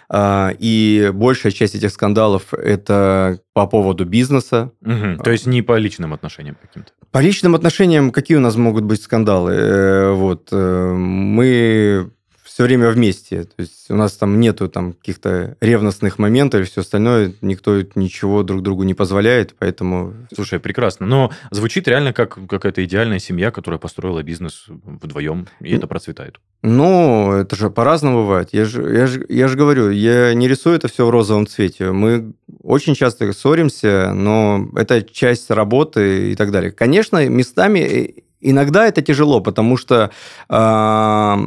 э, 0.10 0.50
и 0.58 1.12
большая 1.14 1.52
часть 1.52 1.76
этих 1.76 1.92
скандалов 1.92 2.54
это 2.54 3.40
по 3.54 3.68
поводу 3.68 4.06
бизнеса. 4.06 4.72
Угу, 4.82 5.24
то 5.24 5.30
есть 5.30 5.46
не 5.46 5.62
по 5.62 5.78
личным 5.78 6.14
отношениям 6.14 6.58
каким-то. 6.60 6.92
По 7.12 7.20
личным 7.20 7.54
отношениям 7.54 8.12
какие 8.12 8.38
у 8.38 8.42
нас 8.42 8.56
могут 8.56 8.84
быть 8.84 9.02
скандалы? 9.02 9.54
Э, 9.54 10.12
вот 10.14 10.50
э, 10.52 10.94
мы 10.94 12.12
все 12.60 12.66
время 12.66 12.90
вместе. 12.90 13.46
То 13.46 13.54
есть 13.60 13.90
у 13.90 13.96
нас 13.96 14.18
там 14.18 14.38
нету 14.38 14.68
там 14.68 14.92
каких-то 14.92 15.56
ревностных 15.62 16.20
моментов 16.20 16.60
и 16.60 16.64
все 16.66 16.82
остальное. 16.82 17.32
Никто 17.40 17.82
ничего 17.96 18.44
друг 18.44 18.64
другу 18.64 18.84
не 18.84 18.94
позволяет, 18.94 19.56
поэтому... 19.58 20.14
Слушай, 20.36 20.60
прекрасно. 20.60 21.06
Но 21.06 21.32
звучит 21.52 21.88
реально 21.88 22.12
как 22.12 22.38
какая-то 22.50 22.84
идеальная 22.84 23.20
семья, 23.20 23.52
которая 23.52 23.80
построила 23.80 24.24
бизнес 24.24 24.66
вдвоем, 24.68 25.48
и 25.62 25.74
это 25.74 25.88
процветает. 25.88 26.42
Ну, 26.62 27.32
это 27.32 27.56
же 27.56 27.70
по-разному 27.70 28.24
бывает. 28.24 28.50
Я 28.52 28.66
же, 28.66 28.82
я, 28.94 29.08
же, 29.08 29.26
я 29.30 29.48
же 29.48 29.56
говорю, 29.56 29.90
я 29.90 30.34
не 30.34 30.50
рисую 30.50 30.76
это 30.76 30.90
все 30.90 31.06
в 31.06 31.10
розовом 31.12 31.48
цвете. 31.48 31.94
Мы 31.94 32.34
очень 32.62 32.94
часто 32.94 33.32
ссоримся, 33.32 34.12
но 34.14 34.68
это 34.76 35.02
часть 35.02 35.50
работы 35.50 36.34
и 36.34 36.36
так 36.36 36.52
далее. 36.52 36.72
Конечно, 36.72 37.26
местами 37.30 37.80
э, 37.80 38.14
иногда 38.42 38.86
это 38.86 39.02
тяжело, 39.02 39.40
потому 39.40 39.78
что 39.78 40.12
э, 40.50 41.38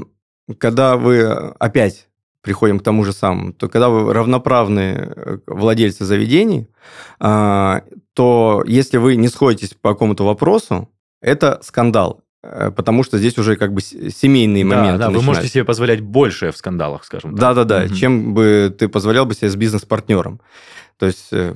когда 0.58 0.96
вы 0.96 1.24
опять 1.58 2.08
приходим 2.42 2.80
к 2.80 2.82
тому 2.82 3.04
же 3.04 3.12
самому, 3.12 3.52
то 3.52 3.68
когда 3.68 3.88
вы 3.88 4.12
равноправные 4.12 5.12
э, 5.14 5.38
владельцы 5.46 6.04
заведений, 6.04 6.68
а, 7.20 7.82
то 8.14 8.64
если 8.66 8.98
вы 8.98 9.16
не 9.16 9.28
сходитесь 9.28 9.74
по 9.74 9.92
какому-то 9.92 10.24
вопросу, 10.24 10.88
это 11.20 11.60
скандал. 11.62 12.24
Э, 12.42 12.72
потому 12.74 13.04
что 13.04 13.18
здесь 13.18 13.38
уже 13.38 13.56
как 13.56 13.72
бы 13.72 13.80
семейные 13.80 14.64
да, 14.64 14.70
моменты. 14.70 14.98
Да, 14.98 15.06
начинают. 15.06 15.16
вы 15.16 15.22
можете 15.22 15.48
себе 15.48 15.64
позволять 15.64 16.00
больше 16.00 16.50
в 16.50 16.56
скандалах, 16.56 17.04
скажем 17.04 17.30
так. 17.30 17.40
Да-да-да, 17.40 17.84
угу. 17.84 17.94
чем 17.94 18.34
бы 18.34 18.74
ты 18.76 18.88
позволял 18.88 19.24
бы 19.24 19.34
себе 19.34 19.48
с 19.48 19.56
бизнес-партнером. 19.56 20.40
То 20.98 21.06
есть... 21.06 21.28
Э, 21.32 21.54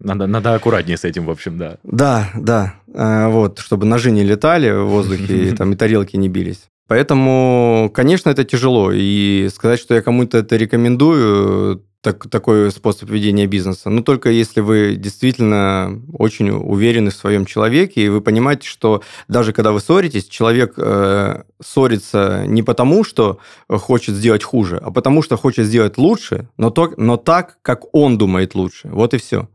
надо, 0.00 0.28
надо 0.28 0.54
аккуратнее 0.54 0.96
с 0.96 1.02
этим, 1.02 1.26
в 1.26 1.30
общем, 1.30 1.58
да. 1.58 1.78
Да, 1.82 2.30
да. 2.36 2.76
Вот, 2.86 3.58
чтобы 3.58 3.84
ножи 3.84 4.12
не 4.12 4.22
летали 4.22 4.70
в 4.70 4.86
воздухе, 4.86 5.48
и, 5.48 5.50
там, 5.50 5.72
и 5.72 5.76
тарелки 5.76 6.16
не 6.16 6.28
бились. 6.28 6.68
Поэтому, 6.88 7.90
конечно, 7.94 8.30
это 8.30 8.44
тяжело. 8.44 8.90
И 8.92 9.48
сказать, 9.54 9.78
что 9.78 9.94
я 9.94 10.00
кому-то 10.00 10.38
это 10.38 10.56
рекомендую, 10.56 11.84
так, 12.00 12.30
такой 12.30 12.70
способ 12.70 13.10
ведения 13.10 13.46
бизнеса. 13.46 13.90
Ну, 13.90 14.02
только 14.02 14.30
если 14.30 14.60
вы 14.60 14.96
действительно 14.96 16.00
очень 16.14 16.48
уверены 16.48 17.10
в 17.10 17.14
своем 17.14 17.44
человеке, 17.44 18.06
и 18.06 18.08
вы 18.08 18.22
понимаете, 18.22 18.66
что 18.66 19.02
даже 19.28 19.52
когда 19.52 19.72
вы 19.72 19.80
ссоритесь, 19.80 20.28
человек 20.28 20.74
э, 20.78 21.42
ссорится 21.62 22.44
не 22.46 22.62
потому, 22.62 23.04
что 23.04 23.38
хочет 23.68 24.14
сделать 24.14 24.42
хуже, 24.42 24.80
а 24.82 24.90
потому, 24.90 25.22
что 25.22 25.36
хочет 25.36 25.66
сделать 25.66 25.98
лучше, 25.98 26.48
но, 26.56 26.70
то, 26.70 26.94
но 26.96 27.18
так, 27.18 27.58
как 27.60 27.94
он 27.94 28.16
думает 28.16 28.54
лучше. 28.54 28.88
Вот 28.88 29.12
и 29.12 29.18
все 29.18 29.48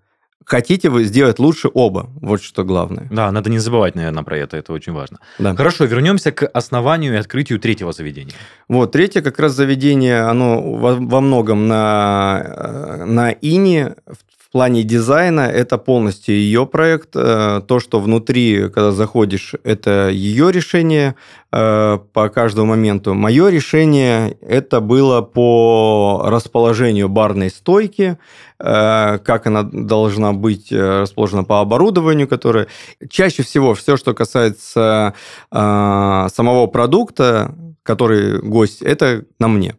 хотите 0.45 0.89
вы 0.89 1.03
сделать 1.03 1.39
лучше 1.39 1.69
оба. 1.73 2.09
Вот 2.21 2.41
что 2.41 2.63
главное. 2.63 3.07
Да, 3.11 3.31
надо 3.31 3.49
не 3.49 3.59
забывать, 3.59 3.95
наверное, 3.95 4.23
про 4.23 4.37
это. 4.37 4.57
Это 4.57 4.73
очень 4.73 4.93
важно. 4.93 5.19
Да. 5.39 5.55
Хорошо, 5.55 5.85
вернемся 5.85 6.31
к 6.31 6.45
основанию 6.47 7.13
и 7.13 7.17
открытию 7.17 7.59
третьего 7.59 7.93
заведения. 7.93 8.33
Вот, 8.67 8.91
третье 8.91 9.21
как 9.21 9.39
раз 9.39 9.53
заведение, 9.53 10.21
оно 10.21 10.61
во, 10.61 10.95
во 10.95 11.21
многом 11.21 11.67
на, 11.67 12.41
э, 12.45 13.05
на 13.05 13.31
ИНИ, 13.31 13.93
в 14.07 14.32
плане 14.53 14.83
дизайна 14.83 15.41
это 15.41 15.79
полностью 15.79 16.35
ее 16.35 16.67
проект. 16.67 17.15
Э, 17.15 17.61
то, 17.67 17.79
что 17.79 17.99
внутри, 17.99 18.69
когда 18.69 18.91
заходишь, 18.91 19.55
это 19.63 20.09
ее 20.09 20.51
решение 20.51 21.15
э, 21.51 21.97
по 22.13 22.29
каждому 22.29 22.67
моменту. 22.67 23.15
Мое 23.15 23.49
решение 23.49 24.37
это 24.41 24.79
было 24.79 25.21
по 25.21 26.21
расположению 26.25 27.09
барной 27.09 27.49
стойки, 27.49 28.19
э, 28.59 29.17
как 29.17 29.47
она 29.47 29.63
должна 29.63 30.33
быть 30.33 30.71
расположена 30.71 31.43
по 31.43 31.59
оборудованию, 31.59 32.27
которое 32.27 32.67
чаще 33.09 33.41
всего 33.41 33.73
все, 33.73 33.97
что 33.97 34.13
касается 34.13 35.15
самого 35.51 36.67
продукта, 36.67 37.55
который 37.81 38.39
гость, 38.39 38.83
это 38.83 39.25
на 39.39 39.47
мне. 39.47 39.75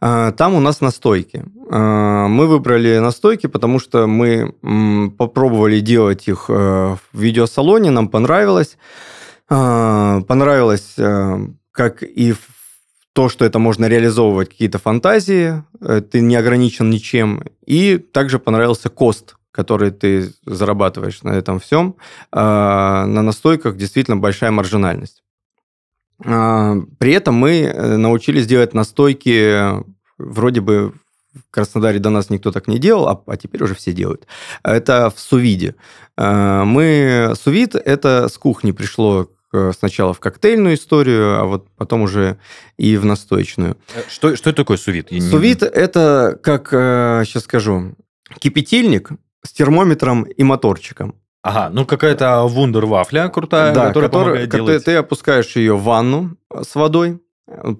А, 0.00 0.32
там 0.32 0.54
у 0.54 0.60
нас 0.60 0.80
настойки. 0.80 1.44
А, 1.70 2.26
мы 2.26 2.46
выбрали 2.46 2.98
настойки, 2.98 3.46
потому 3.46 3.78
что 3.78 4.06
мы 4.06 4.54
попробовали 5.18 5.80
делать 5.80 6.26
их 6.26 6.46
э, 6.48 6.52
в 6.52 7.20
видеосалоне, 7.20 7.90
нам 7.90 8.08
понравилось. 8.08 8.78
А, 9.48 10.22
понравилось 10.22 10.94
э, 10.96 11.38
как 11.72 12.02
и 12.02 12.34
то, 13.12 13.28
что 13.28 13.44
это 13.44 13.58
можно 13.58 13.86
реализовывать 13.86 14.48
какие-то 14.48 14.78
фантазии, 14.78 15.62
э, 15.80 16.00
ты 16.00 16.22
не 16.22 16.36
ограничен 16.36 16.88
ничем. 16.88 17.42
И 17.66 17.98
также 17.98 18.38
понравился 18.38 18.88
кост, 18.88 19.36
который 19.52 19.90
ты 19.90 20.32
зарабатываешь 20.46 21.22
на 21.22 21.30
этом 21.30 21.58
всем. 21.58 21.96
На 22.32 23.04
настойках 23.04 23.76
действительно 23.76 24.16
большая 24.16 24.52
маржинальность. 24.52 25.24
При 26.18 27.12
этом 27.12 27.34
мы 27.34 27.72
научились 27.96 28.46
делать 28.46 28.74
настойки 28.74 29.82
вроде 30.20 30.60
бы 30.60 30.92
в 31.34 31.50
Краснодаре 31.50 31.98
до 31.98 32.10
нас 32.10 32.30
никто 32.30 32.50
так 32.50 32.66
не 32.68 32.78
делал, 32.78 33.08
а, 33.08 33.22
а 33.26 33.36
теперь 33.36 33.62
уже 33.62 33.74
все 33.74 33.92
делают. 33.92 34.26
Это 34.62 35.10
в 35.14 35.20
сувиде. 35.20 35.76
А, 36.16 36.64
мы 36.64 37.34
сувид 37.40 37.74
это 37.74 38.28
с 38.28 38.36
кухни 38.38 38.72
пришло 38.72 39.28
сначала 39.76 40.14
в 40.14 40.20
коктейльную 40.20 40.76
историю, 40.76 41.40
а 41.40 41.44
вот 41.44 41.66
потом 41.76 42.02
уже 42.02 42.38
и 42.76 42.96
в 42.96 43.04
настоечную. 43.04 43.76
Э, 43.96 44.02
что, 44.08 44.36
что 44.36 44.50
это 44.50 44.58
такое 44.58 44.76
сувид? 44.76 45.08
Сувид 45.08 45.64
это, 45.64 46.38
как 46.40 46.68
сейчас 46.70 47.42
э, 47.42 47.46
скажу, 47.46 47.96
кипятильник 48.38 49.10
с 49.44 49.52
термометром 49.52 50.22
и 50.22 50.42
моторчиком. 50.44 51.16
Ага, 51.42 51.70
ну 51.72 51.86
какая-то 51.86 52.42
вундервафля 52.42 53.28
крутая, 53.28 53.74
да, 53.74 53.88
которая 53.88 54.10
который, 54.10 54.46
делать. 54.46 54.84
Ты, 54.84 54.92
ты 54.92 54.96
опускаешь 54.96 55.56
ее 55.56 55.74
в 55.74 55.82
ванну 55.82 56.36
с 56.54 56.74
водой, 56.74 57.18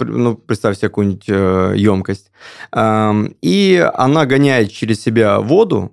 ну, 0.00 0.36
представь 0.36 0.76
себе 0.76 0.88
какую-нибудь 0.88 1.28
э, 1.28 1.74
емкость, 1.76 2.30
и 2.76 3.90
она 3.94 4.26
гоняет 4.26 4.72
через 4.72 5.00
себя 5.00 5.40
воду, 5.40 5.92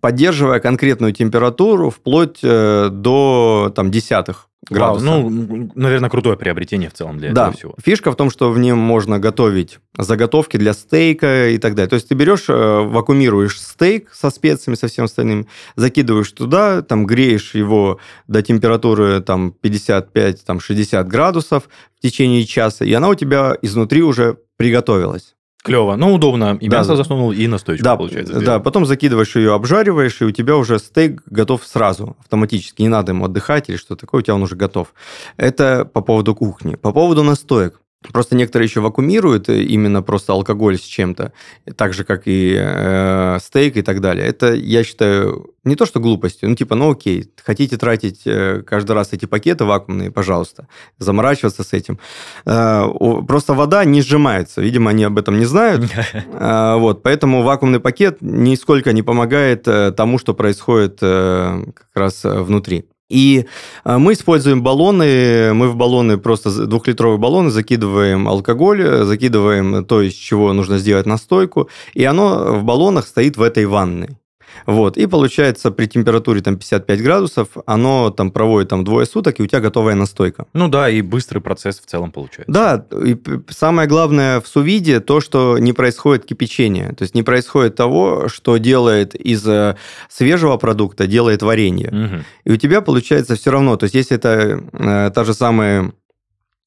поддерживая 0.00 0.60
конкретную 0.60 1.12
температуру 1.12 1.90
вплоть 1.90 2.40
э, 2.42 2.88
до 2.90 3.72
там, 3.74 3.90
десятых 3.90 4.48
градуса. 4.70 5.06
Вау, 5.06 5.30
ну, 5.30 5.70
наверное, 5.74 6.10
крутое 6.10 6.36
приобретение 6.36 6.90
в 6.90 6.94
целом 6.94 7.18
для 7.18 7.32
да. 7.32 7.42
этого 7.42 7.56
всего. 7.56 7.74
Фишка 7.82 8.12
в 8.12 8.16
том, 8.16 8.30
что 8.30 8.50
в 8.50 8.58
нем 8.58 8.78
можно 8.78 9.18
готовить 9.18 9.78
заготовки 9.98 10.56
для 10.56 10.72
стейка 10.72 11.48
и 11.50 11.58
так 11.58 11.74
далее. 11.74 11.88
То 11.88 11.94
есть 11.94 12.08
ты 12.08 12.14
берешь, 12.14 12.44
э, 12.48 12.52
вакуумируешь 12.52 13.60
стейк 13.60 14.10
со 14.12 14.30
специями, 14.30 14.76
со 14.76 14.88
всем 14.88 15.04
остальным, 15.04 15.46
закидываешь 15.76 16.32
туда, 16.32 16.82
там 16.82 17.06
греешь 17.06 17.54
его 17.54 17.98
до 18.26 18.42
температуры 18.42 19.20
там 19.20 19.54
55-60 19.62 21.04
градусов 21.04 21.68
в 21.96 22.00
течение 22.00 22.44
часа, 22.44 22.84
и 22.84 22.92
она 22.92 23.08
у 23.08 23.14
тебя 23.14 23.56
изнутри 23.62 24.02
уже 24.02 24.38
приготовилась. 24.56 25.34
Клево. 25.64 25.96
Ну, 25.96 26.12
удобно. 26.12 26.58
И 26.60 26.68
да. 26.68 26.78
мясо 26.78 26.94
засунул, 26.94 27.32
и 27.32 27.46
настойку, 27.46 27.82
да, 27.82 27.96
получается. 27.96 28.34
Сделал. 28.34 28.58
Да, 28.58 28.60
потом 28.60 28.84
закидываешь 28.84 29.34
ее, 29.34 29.54
обжариваешь, 29.54 30.20
и 30.20 30.26
у 30.26 30.30
тебя 30.30 30.56
уже 30.56 30.78
стейк 30.78 31.22
готов 31.24 31.64
сразу, 31.64 32.18
автоматически. 32.20 32.82
Не 32.82 32.88
надо 32.88 33.12
ему 33.12 33.24
отдыхать 33.24 33.70
или 33.70 33.78
что 33.78 33.96
такое, 33.96 34.18
у 34.18 34.22
тебя 34.22 34.34
он 34.34 34.42
уже 34.42 34.56
готов. 34.56 34.92
Это 35.38 35.86
по 35.86 36.02
поводу 36.02 36.34
кухни. 36.34 36.74
По 36.74 36.92
поводу 36.92 37.22
настоек. 37.22 37.80
Просто 38.12 38.36
некоторые 38.36 38.66
еще 38.66 38.80
вакуумируют 38.80 39.48
э, 39.48 39.62
именно 39.62 40.02
просто 40.02 40.32
алкоголь 40.32 40.76
с 40.76 40.82
чем-то, 40.82 41.32
так 41.76 41.94
же, 41.94 42.04
как 42.04 42.22
и 42.26 42.56
э, 42.58 43.38
стейк 43.40 43.76
и 43.76 43.82
так 43.82 44.00
далее. 44.00 44.26
Это, 44.26 44.52
я 44.52 44.84
считаю, 44.84 45.54
не 45.64 45.74
то 45.74 45.86
что 45.86 46.00
глупостью, 46.00 46.50
ну 46.50 46.54
типа, 46.54 46.74
ну 46.74 46.90
окей, 46.90 47.30
хотите 47.42 47.76
тратить 47.76 48.22
э, 48.26 48.62
каждый 48.66 48.92
раз 48.92 49.12
эти 49.12 49.26
пакеты 49.26 49.64
вакуумные, 49.64 50.10
пожалуйста, 50.10 50.68
заморачиваться 50.98 51.64
с 51.64 51.72
этим. 51.72 51.98
Э, 52.44 52.84
просто 53.26 53.54
вода 53.54 53.84
не 53.84 54.02
сжимается, 54.02 54.60
видимо, 54.60 54.90
они 54.90 55.04
об 55.04 55.18
этом 55.18 55.38
не 55.38 55.46
знают. 55.46 55.84
Э, 56.36 56.76
вот, 56.76 57.02
поэтому 57.02 57.42
вакуумный 57.42 57.80
пакет 57.80 58.18
нисколько 58.20 58.92
не 58.92 59.02
помогает 59.02 59.66
э, 59.66 59.92
тому, 59.92 60.18
что 60.18 60.34
происходит 60.34 60.98
э, 61.00 61.64
как 61.74 61.88
раз 61.94 62.24
внутри. 62.24 62.84
И 63.14 63.46
э, 63.84 63.98
мы 63.98 64.12
используем 64.14 64.62
баллоны, 64.62 65.54
мы 65.54 65.68
в 65.68 65.76
баллоны 65.76 66.18
просто 66.18 66.66
двухлитровые 66.66 67.18
баллоны 67.18 67.50
закидываем 67.50 68.26
алкоголь, 68.26 69.04
закидываем 69.04 69.84
то, 69.84 70.02
из 70.02 70.14
чего 70.14 70.52
нужно 70.52 70.78
сделать 70.78 71.06
настойку, 71.06 71.68
и 71.94 72.04
оно 72.04 72.58
в 72.58 72.64
баллонах 72.64 73.06
стоит 73.06 73.36
в 73.36 73.42
этой 73.42 73.66
ванной. 73.66 74.18
Вот. 74.66 74.96
И 74.96 75.06
получается, 75.06 75.70
при 75.70 75.86
температуре 75.86 76.40
там 76.40 76.56
55 76.56 77.02
градусов, 77.02 77.48
оно 77.66 78.10
там 78.10 78.30
проводит 78.30 78.70
там 78.70 78.84
двое 78.84 79.06
суток, 79.06 79.40
и 79.40 79.42
у 79.42 79.46
тебя 79.46 79.60
готовая 79.60 79.94
настойка. 79.94 80.46
Ну 80.52 80.68
да, 80.68 80.88
и 80.88 81.02
быстрый 81.02 81.40
процесс 81.40 81.80
в 81.80 81.86
целом 81.86 82.10
получается. 82.10 82.52
Да, 82.52 82.86
и 83.04 83.16
самое 83.48 83.88
главное 83.88 84.40
в 84.40 84.48
сувиде 84.48 85.00
то, 85.00 85.20
что 85.20 85.58
не 85.58 85.72
происходит 85.72 86.24
кипячение. 86.24 86.92
То 86.94 87.02
есть 87.02 87.14
не 87.14 87.22
происходит 87.22 87.76
того, 87.76 88.28
что 88.28 88.56
делает 88.56 89.14
из 89.14 89.46
э, 89.46 89.76
свежего 90.08 90.56
продукта, 90.56 91.06
делает 91.06 91.42
варенье. 91.42 91.88
Угу. 91.88 92.24
И 92.44 92.52
у 92.52 92.56
тебя 92.56 92.80
получается 92.80 93.36
все 93.36 93.50
равно, 93.50 93.76
то 93.76 93.84
есть 93.84 93.94
если 93.94 94.16
это 94.16 94.62
э, 94.72 95.10
та 95.14 95.24
же 95.24 95.34
самая 95.34 95.92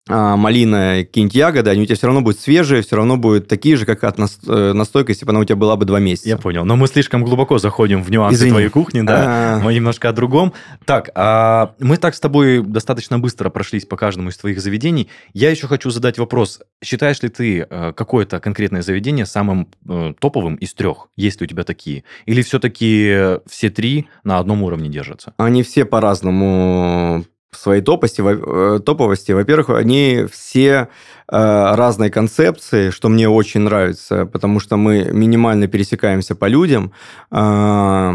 малина, 0.07 0.97
какие-нибудь 0.99 1.35
ягоды, 1.35 1.69
они 1.69 1.81
у 1.81 1.85
тебя 1.85 1.95
все 1.95 2.07
равно 2.07 2.21
будут 2.21 2.39
свежие, 2.39 2.81
все 2.81 2.95
равно 2.95 3.17
будут 3.17 3.47
такие 3.47 3.75
же, 3.75 3.85
как 3.85 4.03
от 4.03 4.17
э, 4.19 4.73
настойка, 4.73 5.11
если 5.11 5.25
бы 5.25 5.31
она 5.31 5.39
у 5.39 5.43
тебя 5.43 5.55
была 5.55 5.75
бы 5.75 5.85
два 5.85 5.99
месяца. 5.99 6.27
Я 6.27 6.37
понял. 6.37 6.65
Но 6.65 6.75
мы 6.75 6.87
слишком 6.87 7.23
глубоко 7.23 7.57
заходим 7.57 8.03
в 8.03 8.11
нюансы 8.11 8.35
Извини. 8.35 8.51
твоей 8.51 8.69
кухни, 8.69 9.01
да. 9.01 9.17
А-а-а. 9.17 9.59
Мы 9.63 9.73
немножко 9.73 10.09
о 10.09 10.13
другом. 10.13 10.53
Так, 10.85 11.09
а 11.15 11.73
мы 11.79 11.97
так 11.97 12.15
с 12.15 12.19
тобой 12.19 12.61
достаточно 12.61 13.19
быстро 13.19 13.49
прошлись 13.49 13.85
по 13.85 13.97
каждому 13.97 14.29
из 14.29 14.37
твоих 14.37 14.61
заведений. 14.61 15.09
Я 15.33 15.51
еще 15.51 15.67
хочу 15.67 15.89
задать 15.89 16.17
вопрос. 16.17 16.61
Считаешь 16.83 17.21
ли 17.21 17.29
ты 17.29 17.67
э, 17.69 17.93
какое-то 17.93 18.39
конкретное 18.39 18.81
заведение 18.81 19.25
самым 19.25 19.69
э, 19.87 20.13
топовым 20.19 20.55
из 20.55 20.73
трех? 20.73 21.07
Есть 21.15 21.41
ли 21.41 21.45
у 21.45 21.47
тебя 21.47 21.63
такие? 21.63 22.03
Или 22.25 22.41
все-таки 22.41 23.39
все 23.49 23.69
три 23.69 24.07
на 24.23 24.39
одном 24.39 24.63
уровне 24.63 24.89
держатся? 24.89 25.33
Они 25.37 25.63
все 25.63 25.85
по-разному 25.85 27.25
своей 27.51 27.81
топости, 27.81 28.21
э, 28.25 28.79
топовости. 28.79 29.31
Во-первых, 29.31 29.69
они 29.69 30.25
все 30.31 30.69
э, 30.71 30.85
разной 31.27 32.09
концепции, 32.09 32.89
что 32.89 33.09
мне 33.09 33.29
очень 33.29 33.61
нравится, 33.61 34.25
потому 34.25 34.59
что 34.59 34.77
мы 34.77 35.09
минимально 35.11 35.67
пересекаемся 35.67 36.35
по 36.35 36.45
людям, 36.45 36.91
э, 37.31 38.11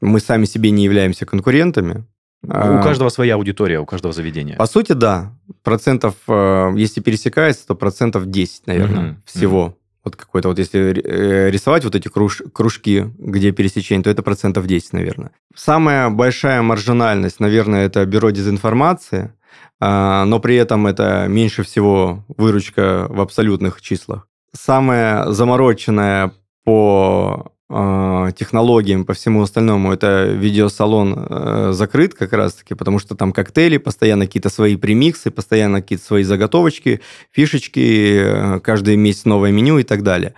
мы 0.00 0.20
сами 0.20 0.44
себе 0.44 0.70
не 0.70 0.84
являемся 0.84 1.24
конкурентами. 1.24 2.04
У 2.42 2.48
а, 2.50 2.82
каждого 2.82 3.08
своя 3.08 3.34
аудитория, 3.34 3.80
у 3.80 3.86
каждого 3.86 4.12
заведения. 4.12 4.56
По 4.56 4.66
сути, 4.66 4.92
да. 4.92 5.32
Процентов, 5.64 6.14
если 6.28 7.00
пересекается, 7.00 7.66
то 7.66 7.74
процентов 7.74 8.26
10, 8.26 8.66
наверное, 8.66 9.10
угу, 9.12 9.16
всего. 9.24 9.64
Угу 9.64 9.76
вот 10.06 10.14
какой-то, 10.16 10.48
вот 10.48 10.58
если 10.58 11.02
э, 11.04 11.50
рисовать 11.50 11.84
вот 11.84 11.96
эти 11.96 12.06
круж, 12.08 12.42
кружки, 12.52 13.12
где 13.18 13.50
пересечение, 13.50 14.04
то 14.04 14.10
это 14.10 14.22
процентов 14.22 14.66
10, 14.66 14.92
наверное. 14.92 15.32
Самая 15.54 16.10
большая 16.10 16.62
маржинальность, 16.62 17.40
наверное, 17.40 17.86
это 17.86 18.06
бюро 18.06 18.30
дезинформации, 18.30 19.32
а, 19.80 20.24
но 20.24 20.38
при 20.38 20.54
этом 20.54 20.86
это 20.86 21.26
меньше 21.28 21.64
всего 21.64 22.24
выручка 22.28 23.06
в 23.10 23.20
абсолютных 23.20 23.82
числах. 23.82 24.28
Самая 24.52 25.26
замороченная 25.32 26.32
по 26.64 27.52
технологиям, 27.68 29.04
по 29.04 29.12
всему 29.12 29.42
остальному, 29.42 29.92
это 29.92 30.26
видеосалон 30.26 31.26
э, 31.28 31.70
закрыт 31.72 32.14
как 32.14 32.32
раз-таки, 32.32 32.74
потому 32.74 33.00
что 33.00 33.16
там 33.16 33.32
коктейли, 33.32 33.78
постоянно 33.78 34.26
какие-то 34.26 34.50
свои 34.50 34.76
премиксы, 34.76 35.32
постоянно 35.32 35.82
какие-то 35.82 36.04
свои 36.04 36.22
заготовочки, 36.22 37.00
фишечки, 37.32 38.20
э, 38.22 38.60
каждый 38.60 38.94
месяц 38.94 39.24
новое 39.24 39.50
меню 39.50 39.78
и 39.78 39.82
так 39.82 40.04
далее. 40.04 40.34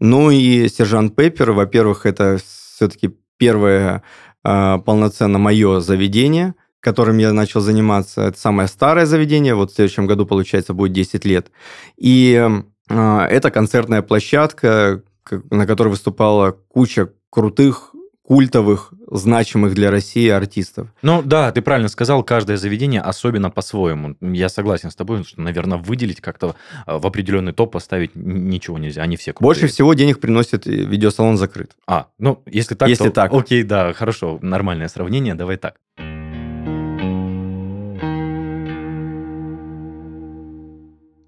Ну 0.00 0.32
и 0.32 0.68
Сержант 0.68 1.14
Пеппер, 1.14 1.52
во-первых, 1.52 2.04
это 2.04 2.38
все-таки 2.74 3.14
первое 3.36 4.02
э, 4.44 4.78
полноценно 4.84 5.38
мое 5.38 5.78
заведение, 5.78 6.56
которым 6.80 7.18
я 7.18 7.32
начал 7.32 7.60
заниматься. 7.60 8.22
Это 8.22 8.40
самое 8.40 8.66
старое 8.66 9.06
заведение, 9.06 9.54
вот 9.54 9.70
в 9.70 9.74
следующем 9.76 10.08
году, 10.08 10.26
получается, 10.26 10.74
будет 10.74 10.92
10 10.92 11.24
лет. 11.26 11.52
И 11.96 12.50
это 12.88 13.50
концертная 13.52 14.02
площадка, 14.02 15.02
на 15.50 15.66
которой 15.66 15.88
выступала 15.88 16.52
куча 16.68 17.10
крутых 17.30 17.92
культовых, 18.22 18.92
значимых 19.10 19.74
для 19.74 19.90
России 19.90 20.28
артистов. 20.28 20.88
Ну 21.02 21.22
да, 21.22 21.50
ты 21.52 21.60
правильно 21.60 21.88
сказал, 21.88 22.22
каждое 22.22 22.56
заведение 22.56 23.00
особенно 23.00 23.50
по-своему. 23.50 24.16
Я 24.20 24.48
согласен 24.48 24.90
с 24.90 24.94
тобой, 24.94 25.24
что, 25.24 25.40
наверное, 25.40 25.76
выделить 25.76 26.20
как-то 26.20 26.54
а, 26.86 26.98
в 26.98 27.06
определенный 27.06 27.52
топ 27.52 27.72
поставить 27.72 28.12
ничего 28.14 28.78
нельзя, 28.78 29.02
они 29.02 29.16
все 29.16 29.32
крутые. 29.32 29.48
Больше 29.48 29.66
всего 29.66 29.92
денег 29.94 30.20
приносит 30.20 30.66
видеосалон 30.66 31.36
закрыт. 31.36 31.72
А, 31.86 32.06
ну 32.18 32.42
если 32.46 32.74
так, 32.74 32.88
если 32.88 33.08
то... 33.08 33.14
так. 33.14 33.34
Окей, 33.34 33.64
да, 33.64 33.92
хорошо, 33.92 34.38
нормальное 34.40 34.88
сравнение, 34.88 35.34
давай 35.34 35.56
так. 35.56 35.74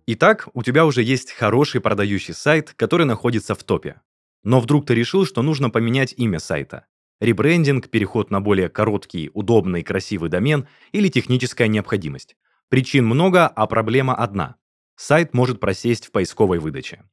Итак, 0.06 0.48
у 0.52 0.62
тебя 0.62 0.84
уже 0.84 1.02
есть 1.02 1.32
хороший 1.32 1.80
продающий 1.80 2.34
сайт, 2.34 2.74
который 2.76 3.06
находится 3.06 3.54
в 3.54 3.64
топе. 3.64 4.02
Но 4.42 4.60
вдруг 4.60 4.84
ты 4.84 4.94
решил, 4.94 5.24
что 5.24 5.40
нужно 5.40 5.70
поменять 5.70 6.12
имя 6.18 6.40
сайта. 6.40 6.84
Ребрендинг, 7.20 7.88
переход 7.88 8.30
на 8.30 8.42
более 8.42 8.68
короткий, 8.68 9.30
удобный, 9.32 9.82
красивый 9.82 10.28
домен 10.28 10.68
или 10.92 11.08
техническая 11.08 11.68
необходимость. 11.68 12.36
Причин 12.68 13.06
много, 13.06 13.46
а 13.46 13.66
проблема 13.66 14.14
одна. 14.14 14.56
Сайт 14.96 15.32
может 15.32 15.58
просесть 15.58 16.06
в 16.06 16.10
поисковой 16.10 16.58
выдаче. 16.58 17.04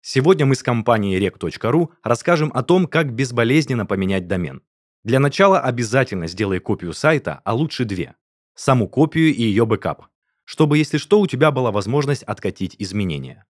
Сегодня 0.00 0.46
мы 0.46 0.54
с 0.54 0.62
компанией 0.62 1.20
rec.ru 1.20 1.90
расскажем 2.02 2.50
о 2.54 2.62
том, 2.62 2.86
как 2.86 3.12
безболезненно 3.12 3.84
поменять 3.84 4.26
домен. 4.26 4.62
Для 5.04 5.20
начала 5.20 5.60
обязательно 5.60 6.28
сделай 6.28 6.60
копию 6.60 6.94
сайта, 6.94 7.42
а 7.44 7.52
лучше 7.52 7.84
две. 7.84 8.14
Саму 8.54 8.88
копию 8.88 9.34
и 9.34 9.42
ее 9.42 9.66
бэкап 9.66 10.06
чтобы, 10.48 10.78
если 10.78 10.96
что, 10.96 11.20
у 11.20 11.26
тебя 11.26 11.50
была 11.50 11.70
возможность 11.70 12.22
откатить 12.22 12.74
изменения. 12.78 13.44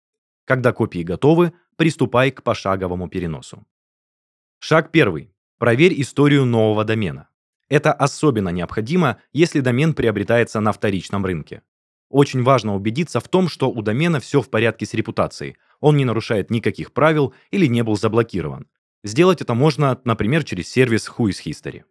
Когда 0.45 0.73
копии 0.73 1.03
готовы, 1.03 1.53
приступай 1.75 2.31
к 2.31 2.41
пошаговому 2.41 3.07
переносу. 3.07 3.67
Шаг 4.57 4.89
первый. 4.91 5.31
Проверь 5.59 6.01
историю 6.01 6.45
нового 6.45 6.83
домена. 6.83 7.29
Это 7.69 7.93
особенно 7.93 8.49
необходимо, 8.49 9.21
если 9.31 9.59
домен 9.59 9.93
приобретается 9.93 10.59
на 10.59 10.71
вторичном 10.71 11.23
рынке. 11.23 11.61
Очень 12.09 12.41
важно 12.41 12.75
убедиться 12.75 13.19
в 13.19 13.27
том, 13.27 13.47
что 13.47 13.69
у 13.69 13.83
домена 13.83 14.19
все 14.19 14.41
в 14.41 14.49
порядке 14.49 14.87
с 14.87 14.95
репутацией, 14.95 15.57
он 15.79 15.97
не 15.97 16.05
нарушает 16.05 16.49
никаких 16.49 16.93
правил 16.93 17.35
или 17.51 17.67
не 17.67 17.83
был 17.83 17.95
заблокирован. 17.95 18.67
Сделать 19.03 19.41
это 19.41 19.53
можно, 19.53 20.01
например, 20.03 20.43
через 20.43 20.67
сервис 20.67 21.11
WhoIsHistory. 21.15 21.83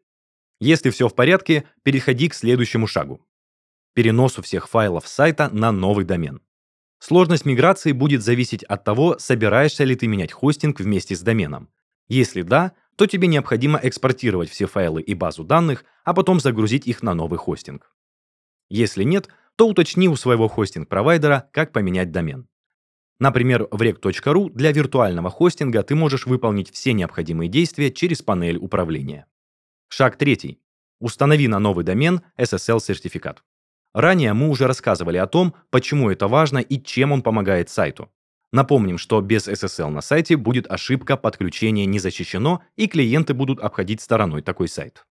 Если 0.58 0.90
все 0.90 1.08
в 1.08 1.14
порядке, 1.14 1.62
переходи 1.84 2.28
к 2.28 2.34
следующему 2.34 2.88
шагу 2.88 3.24
переносу 3.96 4.42
всех 4.42 4.68
файлов 4.68 5.08
сайта 5.08 5.48
на 5.50 5.72
новый 5.72 6.04
домен. 6.04 6.42
Сложность 6.98 7.46
миграции 7.46 7.92
будет 7.92 8.22
зависеть 8.22 8.62
от 8.62 8.84
того, 8.84 9.16
собираешься 9.18 9.84
ли 9.84 9.96
ты 9.96 10.06
менять 10.06 10.32
хостинг 10.32 10.80
вместе 10.80 11.16
с 11.16 11.22
доменом. 11.22 11.70
Если 12.06 12.42
да, 12.42 12.72
то 12.96 13.06
тебе 13.06 13.26
необходимо 13.26 13.80
экспортировать 13.82 14.50
все 14.50 14.66
файлы 14.66 15.00
и 15.00 15.14
базу 15.14 15.44
данных, 15.44 15.86
а 16.04 16.12
потом 16.12 16.40
загрузить 16.40 16.86
их 16.86 17.02
на 17.02 17.14
новый 17.14 17.38
хостинг. 17.38 17.90
Если 18.68 19.02
нет, 19.02 19.28
то 19.56 19.66
уточни 19.66 20.10
у 20.10 20.16
своего 20.16 20.46
хостинг-провайдера, 20.46 21.44
как 21.50 21.72
поменять 21.72 22.12
домен. 22.12 22.48
Например, 23.18 23.66
в 23.70 23.80
rec.ru 23.80 24.50
для 24.50 24.72
виртуального 24.72 25.30
хостинга 25.30 25.82
ты 25.82 25.94
можешь 25.94 26.26
выполнить 26.26 26.70
все 26.70 26.92
необходимые 26.92 27.48
действия 27.48 27.90
через 27.90 28.20
панель 28.20 28.58
управления. 28.58 29.24
Шаг 29.88 30.18
третий. 30.18 30.60
Установи 31.00 31.48
на 31.48 31.58
новый 31.58 31.82
домен 31.82 32.20
SSL-сертификат. 32.36 33.42
Ранее 33.96 34.34
мы 34.34 34.50
уже 34.50 34.66
рассказывали 34.66 35.16
о 35.16 35.26
том, 35.26 35.54
почему 35.70 36.10
это 36.10 36.28
важно 36.28 36.58
и 36.58 36.78
чем 36.78 37.12
он 37.12 37.22
помогает 37.22 37.70
сайту. 37.70 38.12
Напомним, 38.52 38.98
что 38.98 39.22
без 39.22 39.48
SSL 39.48 39.88
на 39.88 40.02
сайте 40.02 40.36
будет 40.36 40.70
ошибка 40.70 41.16
подключения 41.16 41.86
не 41.86 41.98
защищено, 41.98 42.62
и 42.76 42.88
клиенты 42.88 43.32
будут 43.32 43.58
обходить 43.58 44.02
стороной 44.02 44.42
такой 44.42 44.68
сайт. 44.68 45.06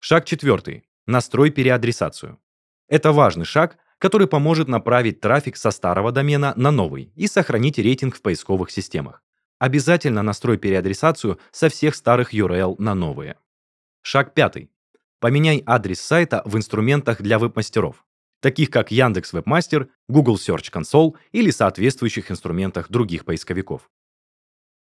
Шаг 0.00 0.24
четвертый. 0.24 0.82
Настрой 1.06 1.50
переадресацию. 1.50 2.40
Это 2.88 3.12
важный 3.12 3.44
шаг, 3.44 3.78
который 3.98 4.26
поможет 4.26 4.66
направить 4.66 5.20
трафик 5.20 5.56
со 5.56 5.70
старого 5.70 6.10
домена 6.10 6.54
на 6.56 6.72
новый 6.72 7.12
и 7.14 7.28
сохранить 7.28 7.78
рейтинг 7.78 8.16
в 8.16 8.20
поисковых 8.20 8.72
системах. 8.72 9.22
Обязательно 9.60 10.22
настрой 10.22 10.58
переадресацию 10.58 11.38
со 11.52 11.68
всех 11.68 11.94
старых 11.94 12.34
URL 12.34 12.74
на 12.78 12.96
новые. 12.96 13.36
Шаг 14.02 14.34
пятый. 14.34 14.72
Поменяй 15.20 15.62
адрес 15.64 16.00
сайта 16.00 16.42
в 16.44 16.56
инструментах 16.56 17.22
для 17.22 17.38
веб-мастеров 17.38 18.04
таких 18.44 18.68
как 18.68 18.90
Яндекс 18.90 19.32
Вебмастер, 19.32 19.88
Google 20.06 20.34
Search 20.34 20.70
Console 20.70 21.14
или 21.32 21.50
соответствующих 21.50 22.30
инструментах 22.30 22.90
других 22.90 23.24
поисковиков. 23.24 23.90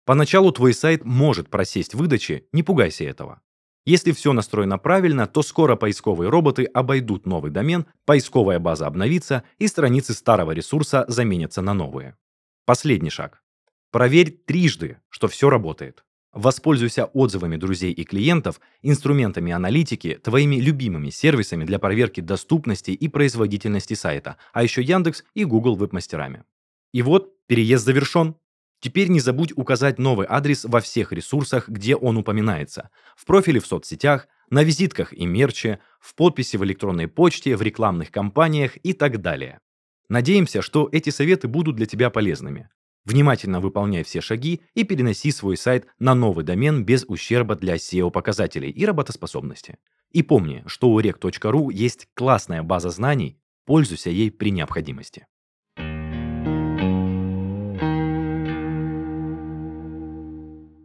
Поначалу 0.04 0.50
твой 0.50 0.74
сайт 0.74 1.04
может 1.04 1.48
просесть 1.48 1.94
в 1.94 1.98
выдаче, 1.98 2.46
не 2.50 2.64
пугайся 2.64 3.04
этого. 3.04 3.40
Если 3.86 4.10
все 4.10 4.32
настроено 4.32 4.78
правильно, 4.78 5.28
то 5.28 5.42
скоро 5.42 5.76
поисковые 5.76 6.28
роботы 6.28 6.64
обойдут 6.64 7.24
новый 7.24 7.52
домен, 7.52 7.86
поисковая 8.04 8.58
база 8.58 8.88
обновится 8.88 9.44
и 9.58 9.68
страницы 9.68 10.12
старого 10.12 10.50
ресурса 10.50 11.04
заменятся 11.06 11.62
на 11.62 11.72
новые. 11.72 12.16
Последний 12.64 13.10
шаг. 13.10 13.44
Проверь 13.92 14.32
трижды, 14.32 15.00
что 15.08 15.28
все 15.28 15.48
работает. 15.48 16.04
Воспользуйся 16.32 17.04
отзывами 17.04 17.56
друзей 17.56 17.92
и 17.92 18.04
клиентов, 18.04 18.58
инструментами 18.80 19.52
аналитики, 19.52 20.18
твоими 20.22 20.56
любимыми 20.56 21.10
сервисами 21.10 21.64
для 21.64 21.78
проверки 21.78 22.22
доступности 22.22 22.90
и 22.90 23.08
производительности 23.08 23.92
сайта, 23.92 24.38
а 24.54 24.62
еще 24.62 24.82
Яндекс 24.82 25.24
и 25.34 25.44
Google 25.44 25.76
веб-мастерами. 25.76 26.44
И 26.92 27.02
вот, 27.02 27.34
переезд 27.46 27.84
завершен. 27.84 28.36
Теперь 28.80 29.08
не 29.08 29.20
забудь 29.20 29.52
указать 29.56 29.98
новый 29.98 30.26
адрес 30.28 30.64
во 30.64 30.80
всех 30.80 31.12
ресурсах, 31.12 31.68
где 31.68 31.96
он 31.96 32.16
упоминается. 32.16 32.88
В 33.14 33.26
профиле 33.26 33.60
в 33.60 33.66
соцсетях, 33.66 34.26
на 34.48 34.64
визитках 34.64 35.12
и 35.12 35.26
мерче, 35.26 35.80
в 36.00 36.14
подписи 36.14 36.56
в 36.56 36.64
электронной 36.64 37.08
почте, 37.08 37.56
в 37.56 37.62
рекламных 37.62 38.10
кампаниях 38.10 38.76
и 38.82 38.94
так 38.94 39.20
далее. 39.20 39.60
Надеемся, 40.08 40.62
что 40.62 40.88
эти 40.92 41.10
советы 41.10 41.46
будут 41.46 41.76
для 41.76 41.86
тебя 41.86 42.10
полезными. 42.10 42.70
Внимательно 43.04 43.60
выполняй 43.60 44.04
все 44.04 44.20
шаги 44.20 44.60
и 44.74 44.84
переноси 44.84 45.32
свой 45.32 45.56
сайт 45.56 45.86
на 45.98 46.14
новый 46.14 46.44
домен 46.44 46.84
без 46.84 47.04
ущерба 47.06 47.56
для 47.56 47.74
SEO-показателей 47.74 48.70
и 48.70 48.86
работоспособности. 48.86 49.78
И 50.12 50.22
помни, 50.22 50.62
что 50.66 50.90
у 50.90 51.00
rec.ru 51.00 51.72
есть 51.72 52.06
классная 52.14 52.62
база 52.62 52.90
знаний, 52.90 53.38
пользуйся 53.66 54.10
ей 54.10 54.30
при 54.30 54.50
необходимости. 54.50 55.26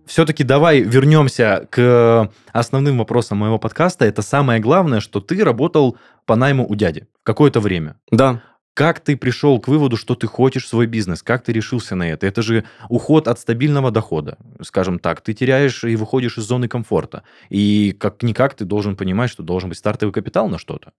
Все-таки 0.08 0.43
давай 0.43 0.80
вернемся 0.80 1.67
к 1.69 2.32
основным 2.53 2.97
вопросам 2.97 3.39
моего 3.39 3.60
подкаста. 3.60 4.06
Это 4.06 4.21
самое 4.21 4.60
главное, 4.60 5.01
что 5.01 5.19
ты 5.19 5.43
работал 5.43 5.97
по 6.25 6.36
найму 6.36 6.65
у 6.67 6.75
дяди 6.75 7.08
какое-то 7.23 7.60
время. 7.60 7.99
Да. 8.10 8.41
Как 8.77 8.99
ты 8.99 9.17
пришел 9.17 9.59
к 9.59 9.67
выводу, 9.67 9.97
что 9.97 10.13
ты 10.13 10.27
хочешь 10.27 10.67
свой 10.67 10.85
бизнес? 10.85 11.23
Как 11.23 11.43
ты 11.43 11.51
решился 11.51 11.95
на 11.95 12.11
это? 12.11 12.27
Это 12.27 12.43
же 12.43 12.63
уход 12.89 13.27
от 13.27 13.39
стабильного 13.39 13.89
дохода, 13.89 14.37
скажем 14.61 14.99
так. 14.99 15.21
Ты 15.21 15.33
теряешь 15.33 15.83
и 15.83 15.95
выходишь 15.95 16.37
из 16.37 16.43
зоны 16.43 16.67
комфорта. 16.67 17.23
И 17.49 17.97
как-никак 17.99 18.53
ты 18.53 18.65
должен 18.65 18.95
понимать, 18.95 19.31
что 19.31 19.41
должен 19.41 19.69
быть 19.69 19.79
стартовый 19.79 20.13
капитал 20.13 20.47
на 20.47 20.59
что-то. 20.59 20.91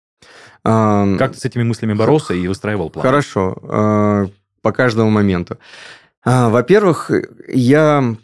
А, 0.64 1.06
как 1.18 1.34
ты 1.34 1.38
с 1.38 1.46
этими 1.46 1.62
мыслями 1.62 1.94
боролся 1.94 2.34
и 2.34 2.48
выстраивал 2.48 2.90
план? 2.90 3.06
Хорошо. 3.06 3.56
А, 3.62 4.26
по 4.64 4.72
каждому 4.72 5.12
моменту. 5.12 5.60
А, 6.26 6.50
во-первых, 6.50 7.12
я 7.48 8.16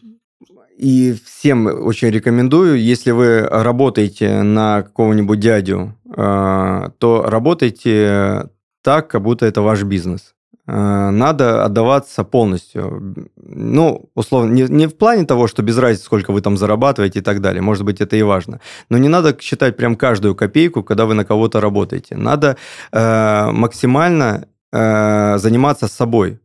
и 0.80 1.16
всем 1.28 1.68
очень 1.68 2.10
рекомендую, 2.10 2.82
если 2.82 3.12
вы 3.12 3.42
работаете 3.42 4.42
на 4.42 4.82
какого-нибудь 4.82 5.40
дядю, 5.40 5.96
то 6.16 7.24
работайте 7.28 8.50
так, 8.84 9.08
как 9.08 9.22
будто 9.22 9.46
это 9.46 9.62
ваш 9.62 9.84
бизнес. 9.84 10.36
Э, 10.68 11.10
надо 11.10 11.66
отдаваться 11.66 12.24
полностью. 12.24 13.16
Ну, 13.36 14.10
условно, 14.16 14.52
не, 14.54 14.64
не 14.64 14.88
в 14.88 14.96
плане 14.96 15.26
того, 15.26 15.48
что 15.48 15.62
без 15.64 15.78
разницы, 15.78 16.06
сколько 16.06 16.32
вы 16.32 16.42
там 16.42 16.58
зарабатываете 16.58 17.20
и 17.20 17.22
так 17.22 17.42
далее. 17.42 17.62
Может 17.62 17.84
быть, 17.84 18.02
это 18.02 18.16
и 18.16 18.24
важно. 18.24 18.60
Но 18.90 18.98
не 18.98 19.10
надо 19.10 19.36
считать 19.42 19.78
прям 19.78 19.96
каждую 19.96 20.36
копейку, 20.36 20.84
когда 20.84 21.06
вы 21.06 21.16
на 21.16 21.26
кого-то 21.26 21.60
работаете. 21.60 22.16
Надо 22.16 22.56
э, 22.92 23.52
максимально 23.52 24.48
э, 24.72 25.38
заниматься 25.38 25.88
собой. 25.88 26.40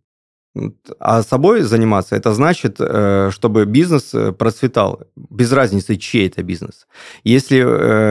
А 0.98 1.22
собой 1.22 1.60
заниматься, 1.60 2.16
это 2.16 2.32
значит, 2.32 2.80
э, 2.80 3.30
чтобы 3.30 3.64
бизнес 3.66 4.14
э, 4.14 4.32
процветал, 4.32 5.02
без 5.14 5.52
разницы, 5.52 5.96
чей 5.96 6.26
это 6.26 6.42
бизнес. 6.42 6.88
Если 7.22 7.56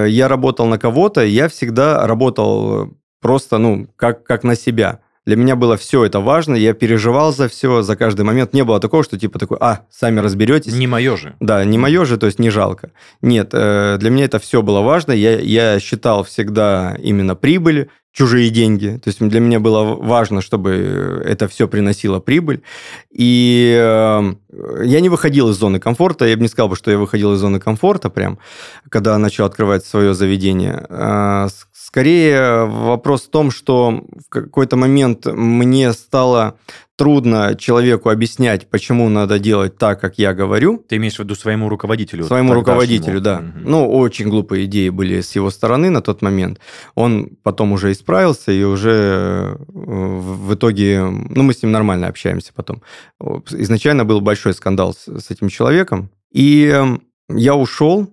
я 0.10 0.28
работал 0.30 0.68
на 0.68 0.78
кого-то, 0.78 1.26
я 1.26 1.48
всегда 1.50 2.08
работал 2.08 2.94
просто, 3.28 3.58
ну, 3.58 3.88
как, 3.98 4.24
как 4.24 4.46
на 4.46 4.56
себя. 4.56 5.00
Для 5.26 5.36
меня 5.36 5.58
было 5.58 5.76
все 5.76 6.06
это 6.06 6.22
важно, 6.22 6.56
я 6.56 6.74
переживал 6.74 7.34
за 7.34 7.50
все, 7.50 7.82
за 7.82 7.98
каждый 7.98 8.22
момент. 8.22 8.54
Не 8.54 8.64
было 8.64 8.80
такого, 8.80 9.04
что 9.04 9.20
типа 9.20 9.38
такой, 9.38 9.58
а, 9.60 9.82
сами 9.92 10.22
разберетесь. 10.22 10.72
Не 10.72 10.88
мое 10.88 11.18
же. 11.18 11.36
Да, 11.42 11.66
не 11.66 11.78
мое 11.78 12.06
же, 12.06 12.18
то 12.18 12.28
есть 12.28 12.40
не 12.40 12.50
жалко. 12.50 12.92
Нет, 13.22 13.50
э, 13.52 13.98
для 14.00 14.10
меня 14.10 14.24
это 14.24 14.40
все 14.40 14.62
было 14.62 14.80
важно. 14.80 15.12
Я, 15.12 15.38
я 15.38 15.82
считал 15.82 16.24
всегда 16.24 16.96
именно 17.04 17.36
прибыль, 17.36 17.90
чужие 18.18 18.50
деньги. 18.50 19.00
То 19.04 19.10
есть 19.10 19.20
для 19.20 19.40
меня 19.40 19.60
было 19.60 19.84
важно, 19.84 20.42
чтобы 20.42 21.22
это 21.24 21.50
все 21.50 21.68
приносило 21.68 22.20
прибыль. 22.20 22.64
И 23.12 23.78
э, 23.78 24.34
я 24.86 25.00
не 25.02 25.10
выходил 25.10 25.50
из 25.50 25.58
зоны 25.58 25.80
комфорта. 25.80 26.26
Я 26.26 26.38
бы 26.38 26.42
не 26.42 26.48
сказал, 26.48 26.74
что 26.76 26.90
я 26.90 26.98
выходил 26.98 27.34
из 27.34 27.40
зоны 27.40 27.60
комфорта 27.60 28.10
прям, 28.10 28.40
когда 28.90 29.18
начал 29.18 29.44
открывать 29.44 29.86
свое 29.86 30.14
заведение. 30.14 30.86
Скорее 31.88 32.66
вопрос 32.66 33.22
в 33.22 33.30
том, 33.30 33.50
что 33.50 34.04
в 34.28 34.30
какой-то 34.30 34.76
момент 34.76 35.26
мне 35.26 35.94
стало 35.94 36.60
трудно 36.98 37.56
человеку 37.58 38.10
объяснять, 38.10 38.70
почему 38.70 39.08
надо 39.08 39.40
делать 39.40 39.78
так, 39.78 40.02
как 40.02 40.18
я 40.18 40.34
говорю. 40.34 40.84
Ты 40.90 40.98
имеешь 40.98 41.16
в 41.16 41.20
виду 41.20 41.34
своему 41.34 41.70
руководителю? 41.70 42.26
Своему 42.26 42.54
руководителю, 42.54 43.22
да. 43.22 43.38
Угу. 43.38 43.70
Ну, 43.70 43.90
очень 43.90 44.28
глупые 44.28 44.66
идеи 44.66 44.90
были 44.90 45.22
с 45.22 45.34
его 45.34 45.50
стороны 45.50 45.90
на 45.90 46.02
тот 46.02 46.22
момент. 46.22 46.60
Он 46.96 47.30
потом 47.42 47.72
уже 47.72 47.94
исправился, 47.94 48.52
и 48.52 48.64
уже 48.64 49.56
э, 49.58 49.66
в 49.70 50.56
итоге, 50.56 51.06
ну, 51.06 51.44
мы 51.44 51.54
с 51.54 51.64
ним 51.64 51.72
нормально 51.72 52.08
общаемся 52.08 52.52
потом. 52.54 52.82
Изначально 53.50 54.04
был 54.04 54.20
большой 54.20 54.54
скандал 54.54 54.94
с, 54.94 55.08
с 55.08 55.32
этим 55.32 55.48
человеком, 55.48 56.10
и 56.34 56.66
эм, 56.66 57.04
я 57.30 57.56
ушел, 57.56 58.10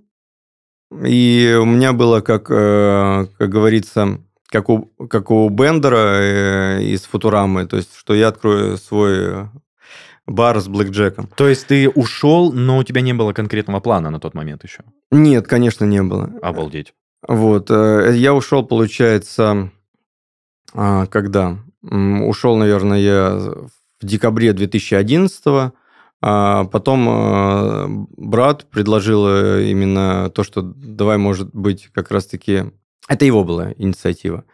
и 1.03 1.57
у 1.61 1.65
меня 1.65 1.93
было, 1.93 2.21
как, 2.21 2.51
э, 2.51 3.27
как 3.39 3.49
говорится, 3.49 4.21
как 4.49 4.69
у, 4.69 4.83
как 5.09 5.31
у 5.31 5.49
Бендера 5.49 6.21
э, 6.21 6.83
из 6.83 7.03
Футурамы, 7.03 7.67
то 7.67 7.77
есть, 7.77 7.97
что 7.97 8.15
я 8.15 8.29
открою 8.29 8.77
свой 8.77 9.49
бар 10.27 10.61
с 10.61 10.69
блэкджеком. 10.69 11.29
То 11.37 11.49
есть 11.49 11.67
ты 11.67 11.89
ушел, 11.89 12.53
но 12.53 12.79
у 12.79 12.85
тебя 12.85 13.01
не 13.01 13.13
было 13.13 13.33
конкретного 13.33 13.81
плана 13.81 14.11
на 14.11 14.21
тот 14.21 14.35
момент 14.35 14.65
еще? 14.65 14.83
Нет, 15.11 15.47
конечно, 15.47 15.85
не 15.85 16.03
было. 16.03 16.31
Обалдеть. 16.43 16.95
Вот. 17.27 17.71
Э, 17.71 18.13
я 18.15 18.35
ушел, 18.35 18.65
получается, 18.65 19.71
а, 20.75 21.07
когда? 21.07 21.59
Ушел, 21.83 22.57
наверное, 22.57 22.99
я 22.99 23.31
в 24.01 24.07
декабре 24.07 24.53
2011 24.53 25.47
-го. 25.47 25.73
А 26.27 26.65
потом 26.65 27.07
э, 27.07 28.07
брат 28.17 28.65
предложил 28.71 29.27
э, 29.29 29.65
именно 29.65 30.31
то, 30.31 30.43
что 30.43 30.63
давай, 30.63 31.19
может 31.19 31.55
быть, 31.55 31.91
как 31.93 32.11
раз-таки... 32.11 32.73
Это 33.09 33.27
его 33.27 33.45
была 33.45 33.75
инициатива. 33.77 34.45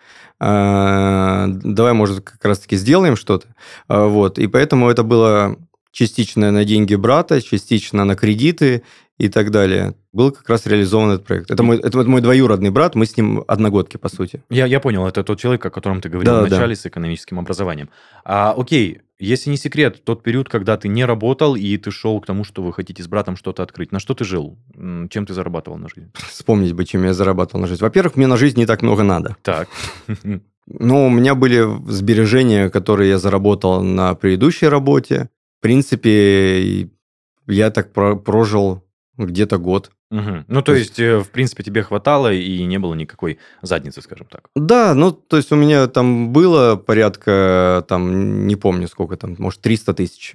А, 0.40 1.46
давай, 1.46 1.92
может, 1.92 2.24
как 2.24 2.44
раз-таки 2.44 2.74
сделаем 2.74 3.14
что-то. 3.14 3.54
Вот. 3.86 4.40
И 4.40 4.48
поэтому 4.48 4.90
это 4.90 5.04
было 5.04 5.58
частично 5.92 6.50
на 6.50 6.64
деньги 6.64 6.96
брата, 6.96 7.40
частично 7.40 8.04
на 8.04 8.16
кредиты 8.16 8.82
и 9.18 9.28
так 9.28 9.52
далее. 9.52 9.94
Был 10.12 10.32
как 10.32 10.48
раз 10.48 10.66
реализован 10.66 11.12
этот 11.12 11.24
проект. 11.24 11.52
Это 11.52 11.62
мой, 11.62 11.78
это 11.78 12.02
мой 12.02 12.20
двоюродный 12.20 12.70
брат, 12.70 12.96
мы 12.96 13.06
с 13.06 13.16
ним 13.16 13.44
одногодки, 13.46 13.96
по 13.96 14.08
сути. 14.08 14.42
Я, 14.50 14.66
я 14.66 14.80
понял, 14.80 15.06
это 15.06 15.22
тот 15.22 15.38
человек, 15.38 15.64
о 15.66 15.70
котором 15.70 16.00
ты 16.00 16.08
говорил 16.08 16.32
да, 16.32 16.40
вначале 16.40 16.74
да. 16.74 16.80
с 16.80 16.86
экономическим 16.86 17.38
образованием. 17.38 17.90
А, 18.24 18.54
окей, 18.56 19.02
если 19.20 19.50
не 19.50 19.56
секрет, 19.56 20.02
тот 20.04 20.22
период, 20.22 20.48
когда 20.48 20.76
ты 20.76 20.88
не 20.88 21.04
работал, 21.04 21.54
и 21.54 21.76
ты 21.76 21.90
шел 21.90 22.20
к 22.20 22.26
тому, 22.26 22.42
что 22.44 22.62
вы 22.62 22.72
хотите 22.72 23.02
с 23.02 23.06
братом 23.06 23.36
что-то 23.36 23.62
открыть, 23.62 23.92
на 23.92 24.00
что 24.00 24.14
ты 24.14 24.24
жил? 24.24 24.58
Чем 24.74 25.26
ты 25.26 25.34
зарабатывал 25.34 25.78
на 25.78 25.88
жизнь? 25.88 26.10
Вспомнить 26.14 26.72
бы, 26.72 26.84
чем 26.84 27.04
я 27.04 27.12
зарабатывал 27.12 27.60
на 27.60 27.68
жизнь. 27.68 27.82
Во-первых, 27.82 28.16
мне 28.16 28.26
на 28.26 28.36
жизнь 28.36 28.58
не 28.58 28.66
так 28.66 28.82
много 28.82 29.02
надо. 29.02 29.36
Так. 29.42 29.68
Ну, 30.72 31.06
у 31.06 31.10
меня 31.10 31.34
были 31.34 31.66
сбережения, 31.90 32.70
которые 32.70 33.10
я 33.10 33.18
заработал 33.18 33.82
на 33.82 34.14
предыдущей 34.14 34.68
работе. 34.68 35.28
В 35.58 35.62
принципе, 35.62 36.88
я 37.48 37.70
так 37.70 37.92
прожил 37.92 38.84
где-то 39.16 39.58
год. 39.58 39.90
Угу. 40.10 40.44
Ну, 40.48 40.62
то 40.62 40.74
есть, 40.74 40.98
э, 40.98 41.18
в 41.18 41.30
принципе, 41.30 41.62
тебе 41.62 41.82
хватало 41.82 42.32
и 42.32 42.64
не 42.64 42.78
было 42.78 42.94
никакой 42.94 43.38
задницы, 43.62 44.02
скажем 44.02 44.26
так. 44.26 44.48
Да, 44.56 44.94
ну, 44.94 45.12
то 45.12 45.36
есть 45.36 45.52
у 45.52 45.56
меня 45.56 45.86
там 45.86 46.32
было 46.32 46.74
порядка, 46.74 47.84
там, 47.88 48.46
не 48.46 48.56
помню 48.56 48.88
сколько 48.88 49.16
там, 49.16 49.36
может, 49.38 49.60
300 49.60 49.94
тысяч. 49.94 50.34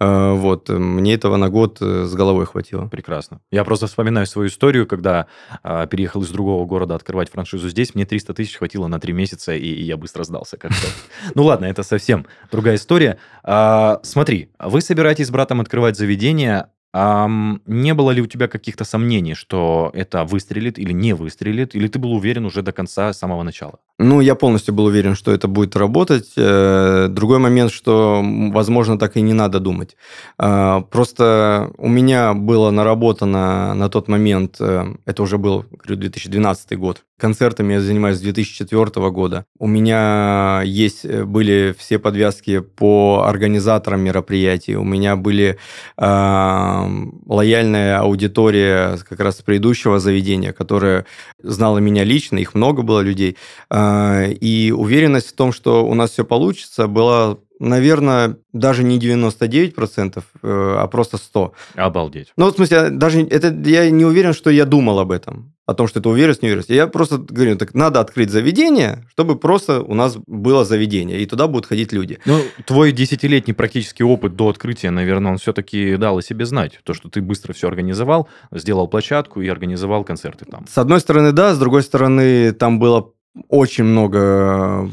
Э, 0.00 0.32
вот, 0.32 0.68
мне 0.68 1.14
этого 1.14 1.36
на 1.36 1.50
год 1.50 1.78
э, 1.80 2.04
с 2.04 2.14
головой 2.14 2.46
хватило. 2.46 2.88
Прекрасно. 2.88 3.40
Я 3.52 3.62
просто 3.62 3.86
вспоминаю 3.86 4.26
свою 4.26 4.48
историю, 4.48 4.88
когда 4.88 5.28
а, 5.62 5.86
переехал 5.86 6.22
из 6.22 6.30
другого 6.30 6.66
города 6.66 6.96
открывать 6.96 7.30
франшизу 7.30 7.68
здесь, 7.68 7.94
мне 7.94 8.04
300 8.04 8.34
тысяч 8.34 8.56
хватило 8.56 8.88
на 8.88 8.98
3 8.98 9.12
месяца, 9.12 9.54
и, 9.54 9.68
и 9.68 9.84
я 9.84 9.96
быстро 9.96 10.24
сдался 10.24 10.56
как-то. 10.56 10.88
Ну 11.36 11.44
ладно, 11.44 11.66
это 11.66 11.84
совсем 11.84 12.26
другая 12.50 12.74
история. 12.74 13.18
А, 13.44 14.00
смотри, 14.02 14.50
вы 14.58 14.80
собираетесь 14.80 15.28
с 15.28 15.30
братом 15.30 15.60
открывать 15.60 15.96
заведение, 15.96 16.66
а 16.94 17.26
не 17.66 17.94
было 17.94 18.10
ли 18.10 18.20
у 18.20 18.26
тебя 18.26 18.48
каких-то 18.48 18.84
сомнений, 18.84 19.34
что 19.34 19.90
это 19.94 20.24
выстрелит 20.24 20.78
или 20.78 20.92
не 20.92 21.14
выстрелит, 21.14 21.74
или 21.74 21.88
ты 21.88 21.98
был 21.98 22.12
уверен 22.12 22.44
уже 22.44 22.62
до 22.62 22.72
конца, 22.72 23.12
с 23.12 23.18
самого 23.18 23.42
начала? 23.42 23.78
Ну, 23.98 24.20
я 24.20 24.34
полностью 24.34 24.74
был 24.74 24.84
уверен, 24.86 25.14
что 25.14 25.32
это 25.32 25.48
будет 25.48 25.76
работать. 25.76 26.32
Э, 26.36 27.06
другой 27.08 27.38
момент, 27.38 27.72
что, 27.72 28.22
возможно, 28.52 28.98
так 28.98 29.16
и 29.16 29.22
не 29.22 29.32
надо 29.32 29.60
думать. 29.60 29.96
А, 30.38 30.80
просто 30.80 31.70
у 31.78 31.88
меня 31.88 32.34
было 32.34 32.70
наработано 32.70 33.74
на 33.74 33.88
тот 33.88 34.08
момент, 34.08 34.56
э, 34.60 34.94
это 35.06 35.22
уже 35.22 35.38
был, 35.38 35.64
говорю, 35.70 35.96
2012 35.96 36.78
год, 36.78 37.04
концертами 37.22 37.74
я 37.74 37.80
занимаюсь 37.80 38.18
с 38.18 38.20
2004 38.20 39.10
года. 39.10 39.44
У 39.60 39.68
меня 39.68 40.62
есть, 40.64 41.04
э, 41.04 41.24
были 41.24 41.72
все 41.78 42.00
подвязки 42.00 42.58
по 42.58 43.22
организаторам 43.28 44.00
мероприятий. 44.00 44.74
У 44.74 44.82
меня 44.82 45.14
были 45.14 45.56
э, 45.98 46.88
лояльная 47.26 48.00
аудитория 48.00 48.98
как 49.08 49.20
раз 49.20 49.38
с 49.38 49.42
предыдущего 49.42 50.00
заведения, 50.00 50.52
которая 50.52 51.06
знала 51.40 51.78
меня 51.78 52.02
лично, 52.02 52.38
их 52.38 52.54
много 52.54 52.82
было 52.82 53.00
людей. 53.00 53.36
Э, 53.70 54.32
и 54.32 54.72
уверенность 54.72 55.28
в 55.28 55.36
том, 55.36 55.52
что 55.52 55.86
у 55.86 55.94
нас 55.94 56.10
все 56.10 56.24
получится, 56.24 56.88
была 56.88 57.38
наверное, 57.62 58.36
даже 58.52 58.82
не 58.82 58.98
99%, 58.98 60.18
э, 60.18 60.22
а 60.42 60.86
просто 60.88 61.16
100%. 61.16 61.52
Обалдеть. 61.76 62.32
Ну, 62.36 62.50
в 62.50 62.54
смысле, 62.54 62.90
даже 62.90 63.22
это 63.22 63.48
я 63.68 63.88
не 63.90 64.04
уверен, 64.04 64.32
что 64.32 64.50
я 64.50 64.64
думал 64.64 64.98
об 64.98 65.12
этом, 65.12 65.54
о 65.64 65.74
том, 65.74 65.86
что 65.86 66.00
это 66.00 66.08
уверенность, 66.08 66.42
неуверенность. 66.42 66.70
Я 66.70 66.88
просто 66.88 67.18
говорю, 67.18 67.56
так 67.56 67.74
надо 67.74 68.00
открыть 68.00 68.30
заведение, 68.30 69.06
чтобы 69.10 69.38
просто 69.38 69.80
у 69.80 69.94
нас 69.94 70.16
было 70.26 70.64
заведение, 70.64 71.20
и 71.20 71.26
туда 71.26 71.46
будут 71.46 71.66
ходить 71.66 71.92
люди. 71.92 72.18
Ну, 72.24 72.40
твой 72.66 72.92
десятилетний 72.92 73.54
практический 73.54 74.04
опыт 74.04 74.34
до 74.34 74.48
открытия, 74.48 74.90
наверное, 74.90 75.32
он 75.32 75.38
все-таки 75.38 75.96
дал 75.96 76.18
о 76.18 76.22
себе 76.22 76.46
знать. 76.46 76.80
То, 76.82 76.94
что 76.94 77.08
ты 77.08 77.22
быстро 77.22 77.52
все 77.52 77.68
организовал, 77.68 78.28
сделал 78.50 78.88
площадку 78.88 79.40
и 79.40 79.48
организовал 79.48 80.04
концерты 80.04 80.44
там. 80.44 80.66
С 80.68 80.78
одной 80.78 81.00
стороны, 81.00 81.32
да, 81.32 81.54
с 81.54 81.58
другой 81.58 81.82
стороны, 81.84 82.52
там 82.52 82.80
было 82.80 83.12
очень 83.48 83.84
много 83.84 84.90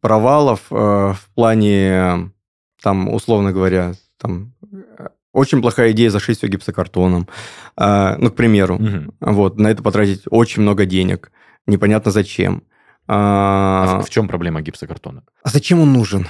провалов 0.00 0.60
э, 0.70 0.74
в 0.74 1.28
плане, 1.34 2.30
там, 2.82 3.12
условно 3.12 3.52
говоря, 3.52 3.94
там 4.18 4.52
очень 5.32 5.62
плохая 5.62 5.92
идея 5.92 6.10
зашить 6.10 6.38
все 6.38 6.48
гипсокартоном, 6.48 7.28
э, 7.76 8.16
ну, 8.18 8.30
к 8.30 8.34
примеру. 8.34 8.76
Угу. 8.76 9.32
Вот, 9.32 9.58
на 9.58 9.68
это 9.68 9.82
потратить 9.82 10.22
очень 10.30 10.62
много 10.62 10.84
денег, 10.84 11.32
непонятно 11.66 12.10
зачем. 12.10 12.62
А, 13.06 13.98
а 13.98 14.02
в 14.02 14.10
чем 14.10 14.28
проблема 14.28 14.60
гипсокартона? 14.60 15.22
А 15.42 15.48
зачем 15.48 15.80
он 15.80 15.92
нужен? 15.92 16.26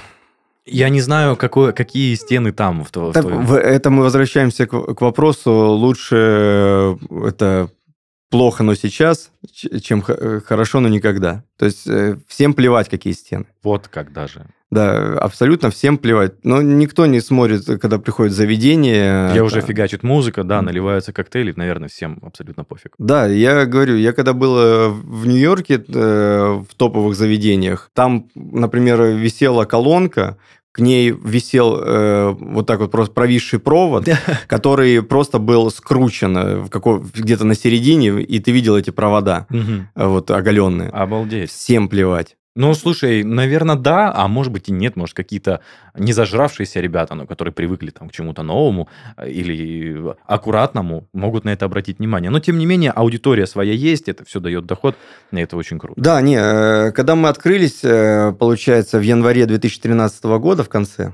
Я 0.65 0.89
не 0.89 1.01
знаю, 1.01 1.35
какое, 1.35 1.73
какие 1.73 2.15
стены 2.15 2.51
там. 2.51 2.83
В, 2.83 2.89
в, 2.95 3.11
так, 3.11 3.25
в, 3.25 3.55
это 3.55 3.89
мы 3.89 4.03
возвращаемся 4.03 4.65
к, 4.67 4.93
к 4.93 5.01
вопросу. 5.01 5.51
Лучше 5.51 6.15
э, 6.15 6.97
это 7.27 7.69
плохо, 8.29 8.63
но 8.63 8.75
сейчас, 8.75 9.31
чем 9.81 10.03
э, 10.07 10.41
хорошо, 10.45 10.79
но 10.79 10.87
никогда. 10.87 11.43
То 11.57 11.65
есть 11.65 11.87
э, 11.87 12.17
всем 12.27 12.53
плевать, 12.53 12.89
какие 12.89 13.13
стены. 13.13 13.45
Вот 13.63 13.87
как 13.87 14.13
даже. 14.13 14.45
Да, 14.71 15.17
абсолютно 15.17 15.71
всем 15.71 15.97
плевать. 15.97 16.33
Но 16.43 16.61
никто 16.61 17.07
не 17.07 17.21
смотрит, 17.21 17.65
когда 17.81 17.97
приходит 17.97 18.35
заведение. 18.35 19.31
Я 19.33 19.43
уже 19.43 19.61
фигачит 19.61 20.03
музыка, 20.03 20.43
да, 20.43 20.61
наливаются 20.61 21.11
коктейли, 21.11 21.53
наверное, 21.55 21.89
всем 21.89 22.19
абсолютно 22.21 22.63
пофиг. 22.63 22.93
Да, 22.99 23.25
я 23.25 23.65
говорю, 23.65 23.95
я 23.95 24.13
когда 24.13 24.33
был 24.33 24.57
э, 24.59 24.89
в 24.89 25.25
Нью-Йорке 25.25 25.79
в 25.79 26.67
топовых 26.77 27.15
заведениях, 27.15 27.89
там, 27.93 28.29
например, 28.35 29.01
висела 29.01 29.65
колонка, 29.65 30.37
к 30.79 30.81
ней 30.81 31.11
висел 31.11 31.77
э, 31.77 32.35
вот 32.39 32.65
так 32.65 32.79
вот 32.79 32.89
просто 32.89 33.13
провисший 33.13 33.59
провод, 33.59 34.07
который 34.47 35.03
просто 35.03 35.37
был 35.37 35.69
скручен 35.71 36.37
э, 36.37 36.55
в 36.61 36.69
какой, 36.69 37.01
где-то 37.01 37.43
на 37.43 37.53
середине, 37.53 38.21
и 38.21 38.39
ты 38.39 38.51
видел 38.51 38.77
эти 38.77 38.89
провода, 38.89 39.45
вот 39.93 40.31
оголенные. 40.31 40.89
Обалдеть. 40.89 41.51
Всем 41.51 41.89
плевать. 41.89 42.37
Ну, 42.59 42.73
слушай, 42.73 43.23
наверное, 43.23 43.77
да, 43.77 44.11
а 44.13 44.27
может 44.27 44.51
быть 44.51 44.67
и 44.67 44.73
нет. 44.73 44.97
Может, 44.97 45.15
какие-то 45.15 45.61
не 45.95 46.11
зажравшиеся 46.11 46.81
ребята, 46.81 47.15
но 47.15 47.25
которые 47.25 47.53
привыкли 47.53 47.89
там, 47.89 48.09
к 48.09 48.11
чему-то 48.11 48.43
новому 48.43 48.89
э, 49.15 49.29
или 49.29 50.13
аккуратному, 50.27 51.07
могут 51.13 51.45
на 51.45 51.51
это 51.51 51.63
обратить 51.63 51.99
внимание. 51.99 52.29
Но, 52.29 52.41
тем 52.41 52.57
не 52.57 52.65
менее, 52.65 52.91
аудитория 52.91 53.47
своя 53.47 53.71
есть, 53.71 54.09
это 54.09 54.25
все 54.25 54.41
дает 54.41 54.65
доход, 54.65 54.97
и 55.31 55.39
это 55.39 55.55
очень 55.55 55.79
круто. 55.79 56.01
Да, 56.01 56.19
не, 56.19 56.35
э, 56.35 56.91
когда 56.91 57.15
мы 57.15 57.29
открылись, 57.29 57.79
э, 57.83 58.33
получается, 58.37 58.99
в 58.99 59.03
январе 59.03 59.45
2013 59.45 60.37
года 60.37 60.65
в 60.65 60.67
конце, 60.67 61.13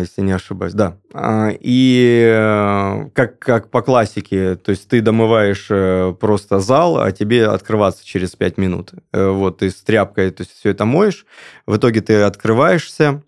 если 0.00 0.20
не 0.20 0.32
ошибаюсь, 0.32 0.74
да. 0.74 0.98
А, 1.14 1.48
и 1.58 2.28
э, 2.30 3.08
как, 3.14 3.38
как 3.38 3.70
по 3.70 3.80
классике, 3.80 4.56
то 4.56 4.70
есть 4.70 4.88
ты 4.88 5.00
домываешь 5.00 5.68
э, 5.70 6.14
просто 6.20 6.60
зал, 6.60 6.98
а 6.98 7.10
тебе 7.12 7.46
открываться 7.46 8.04
через 8.04 8.36
5 8.36 8.58
минут. 8.58 8.92
Э, 9.12 9.28
вот, 9.28 9.58
ты 9.58 9.70
с 9.70 9.76
тряпкой 9.76 10.30
то 10.30 10.42
есть, 10.42 10.52
все 10.52 10.70
это 10.70 10.84
моешь, 10.84 11.24
в 11.66 11.76
итоге 11.76 12.02
ты 12.02 12.22
открываешься, 12.22 13.22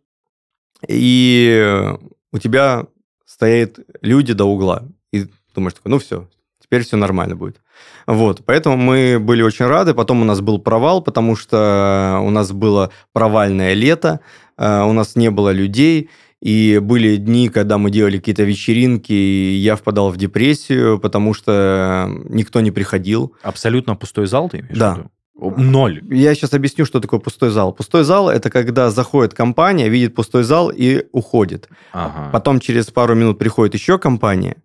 и 0.86 1.94
у 2.32 2.38
тебя 2.38 2.86
стоят 3.24 3.78
люди 4.02 4.32
до 4.34 4.44
угла. 4.44 4.84
И 5.12 5.26
думаешь 5.54 5.74
такой, 5.74 5.90
ну 5.90 5.98
все, 5.98 6.28
теперь 6.60 6.82
все 6.82 6.96
нормально 6.96 7.36
будет. 7.36 7.60
Вот, 8.06 8.42
поэтому 8.44 8.76
мы 8.76 9.18
были 9.20 9.42
очень 9.42 9.66
рады. 9.66 9.94
Потом 9.94 10.22
у 10.22 10.24
нас 10.24 10.40
был 10.40 10.58
провал, 10.58 11.02
потому 11.02 11.36
что 11.36 12.20
у 12.22 12.30
нас 12.30 12.52
было 12.52 12.90
провальное 13.12 13.74
лето, 13.74 14.20
у 14.58 14.92
нас 14.92 15.16
не 15.16 15.30
было 15.30 15.50
людей, 15.50 16.10
и 16.40 16.78
были 16.82 17.16
дни, 17.16 17.48
когда 17.48 17.78
мы 17.78 17.90
делали 17.90 18.18
какие-то 18.18 18.44
вечеринки, 18.44 19.12
и 19.12 19.56
я 19.56 19.76
впадал 19.76 20.10
в 20.10 20.16
депрессию, 20.16 20.98
потому 20.98 21.34
что 21.34 22.08
никто 22.28 22.60
не 22.60 22.70
приходил. 22.70 23.34
Абсолютно 23.42 23.96
пустой 23.96 24.26
зал 24.26 24.48
ты 24.48 24.58
имеешь 24.58 24.78
да. 24.78 24.94
в 24.94 24.98
виду? 24.98 25.10
Ноль. 25.40 26.02
Я 26.10 26.34
сейчас 26.34 26.52
объясню, 26.52 26.84
что 26.84 27.00
такое 27.00 27.20
пустой 27.20 27.50
зал. 27.50 27.72
Пустой 27.72 28.02
зал– 28.02 28.28
это 28.30 28.50
когда 28.50 28.90
заходит 28.90 29.34
компания, 29.34 29.88
видит 29.88 30.14
пустой 30.14 30.42
зал 30.42 30.70
и 30.70 31.06
уходит. 31.12 31.68
Ага. 31.92 32.30
Потом 32.32 32.58
через 32.58 32.86
пару 32.86 33.14
минут 33.14 33.38
приходит 33.38 33.74
еще 33.74 33.98
компания, 33.98 34.56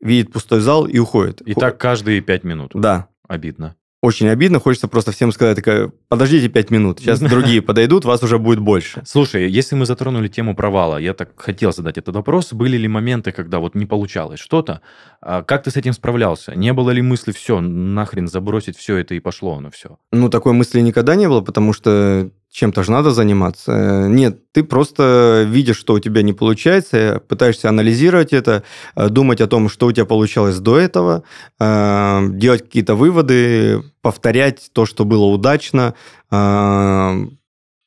видит 0.00 0.32
пустой 0.32 0.60
зал 0.60 0.86
и 0.86 0.98
уходит. 0.98 1.42
И 1.42 1.52
так 1.52 1.78
каждые 1.78 2.22
пять 2.22 2.44
минут? 2.44 2.70
Да. 2.74 3.08
Обидно 3.28 3.76
очень 4.04 4.28
обидно, 4.28 4.60
хочется 4.60 4.86
просто 4.86 5.12
всем 5.12 5.32
сказать, 5.32 5.56
такая, 5.56 5.90
подождите 6.08 6.48
пять 6.48 6.70
минут, 6.70 7.00
сейчас 7.00 7.20
другие 7.20 7.62
подойдут, 7.62 8.04
вас 8.04 8.22
уже 8.22 8.38
будет 8.38 8.58
больше. 8.58 9.02
Слушай, 9.06 9.50
если 9.50 9.76
мы 9.76 9.86
затронули 9.86 10.28
тему 10.28 10.54
провала, 10.54 10.98
я 10.98 11.14
так 11.14 11.30
хотел 11.36 11.72
задать 11.72 11.96
этот 11.96 12.14
вопрос, 12.14 12.52
были 12.52 12.76
ли 12.76 12.86
моменты, 12.86 13.32
когда 13.32 13.60
вот 13.60 13.74
не 13.74 13.86
получалось 13.86 14.40
что-то, 14.40 14.82
а 15.22 15.42
как 15.42 15.62
ты 15.62 15.70
с 15.70 15.76
этим 15.76 15.94
справлялся? 15.94 16.54
Не 16.54 16.74
было 16.74 16.90
ли 16.90 17.00
мысли, 17.00 17.32
все, 17.32 17.60
нахрен 17.60 18.28
забросить 18.28 18.76
все 18.76 18.96
это 18.98 19.14
и 19.14 19.20
пошло 19.20 19.56
оно 19.56 19.70
все? 19.70 19.96
Ну, 20.12 20.28
такой 20.28 20.52
мысли 20.52 20.80
никогда 20.80 21.14
не 21.14 21.26
было, 21.26 21.40
потому 21.40 21.72
что 21.72 22.30
чем-то 22.54 22.84
же 22.84 22.92
надо 22.92 23.10
заниматься. 23.10 24.06
Нет, 24.08 24.52
ты 24.52 24.62
просто 24.62 25.44
видишь, 25.46 25.76
что 25.76 25.94
у 25.94 25.98
тебя 25.98 26.22
не 26.22 26.32
получается, 26.32 27.20
пытаешься 27.26 27.68
анализировать 27.68 28.32
это, 28.32 28.62
э, 28.94 29.08
думать 29.08 29.40
о 29.40 29.48
том, 29.48 29.68
что 29.68 29.86
у 29.86 29.92
тебя 29.92 30.06
получалось 30.06 30.60
до 30.60 30.78
этого, 30.78 31.24
э, 31.58 32.20
делать 32.28 32.62
какие-то 32.62 32.94
выводы, 32.94 33.82
повторять 34.02 34.70
то, 34.72 34.86
что 34.86 35.04
было 35.04 35.24
удачно, 35.24 35.94
э, 36.30 37.26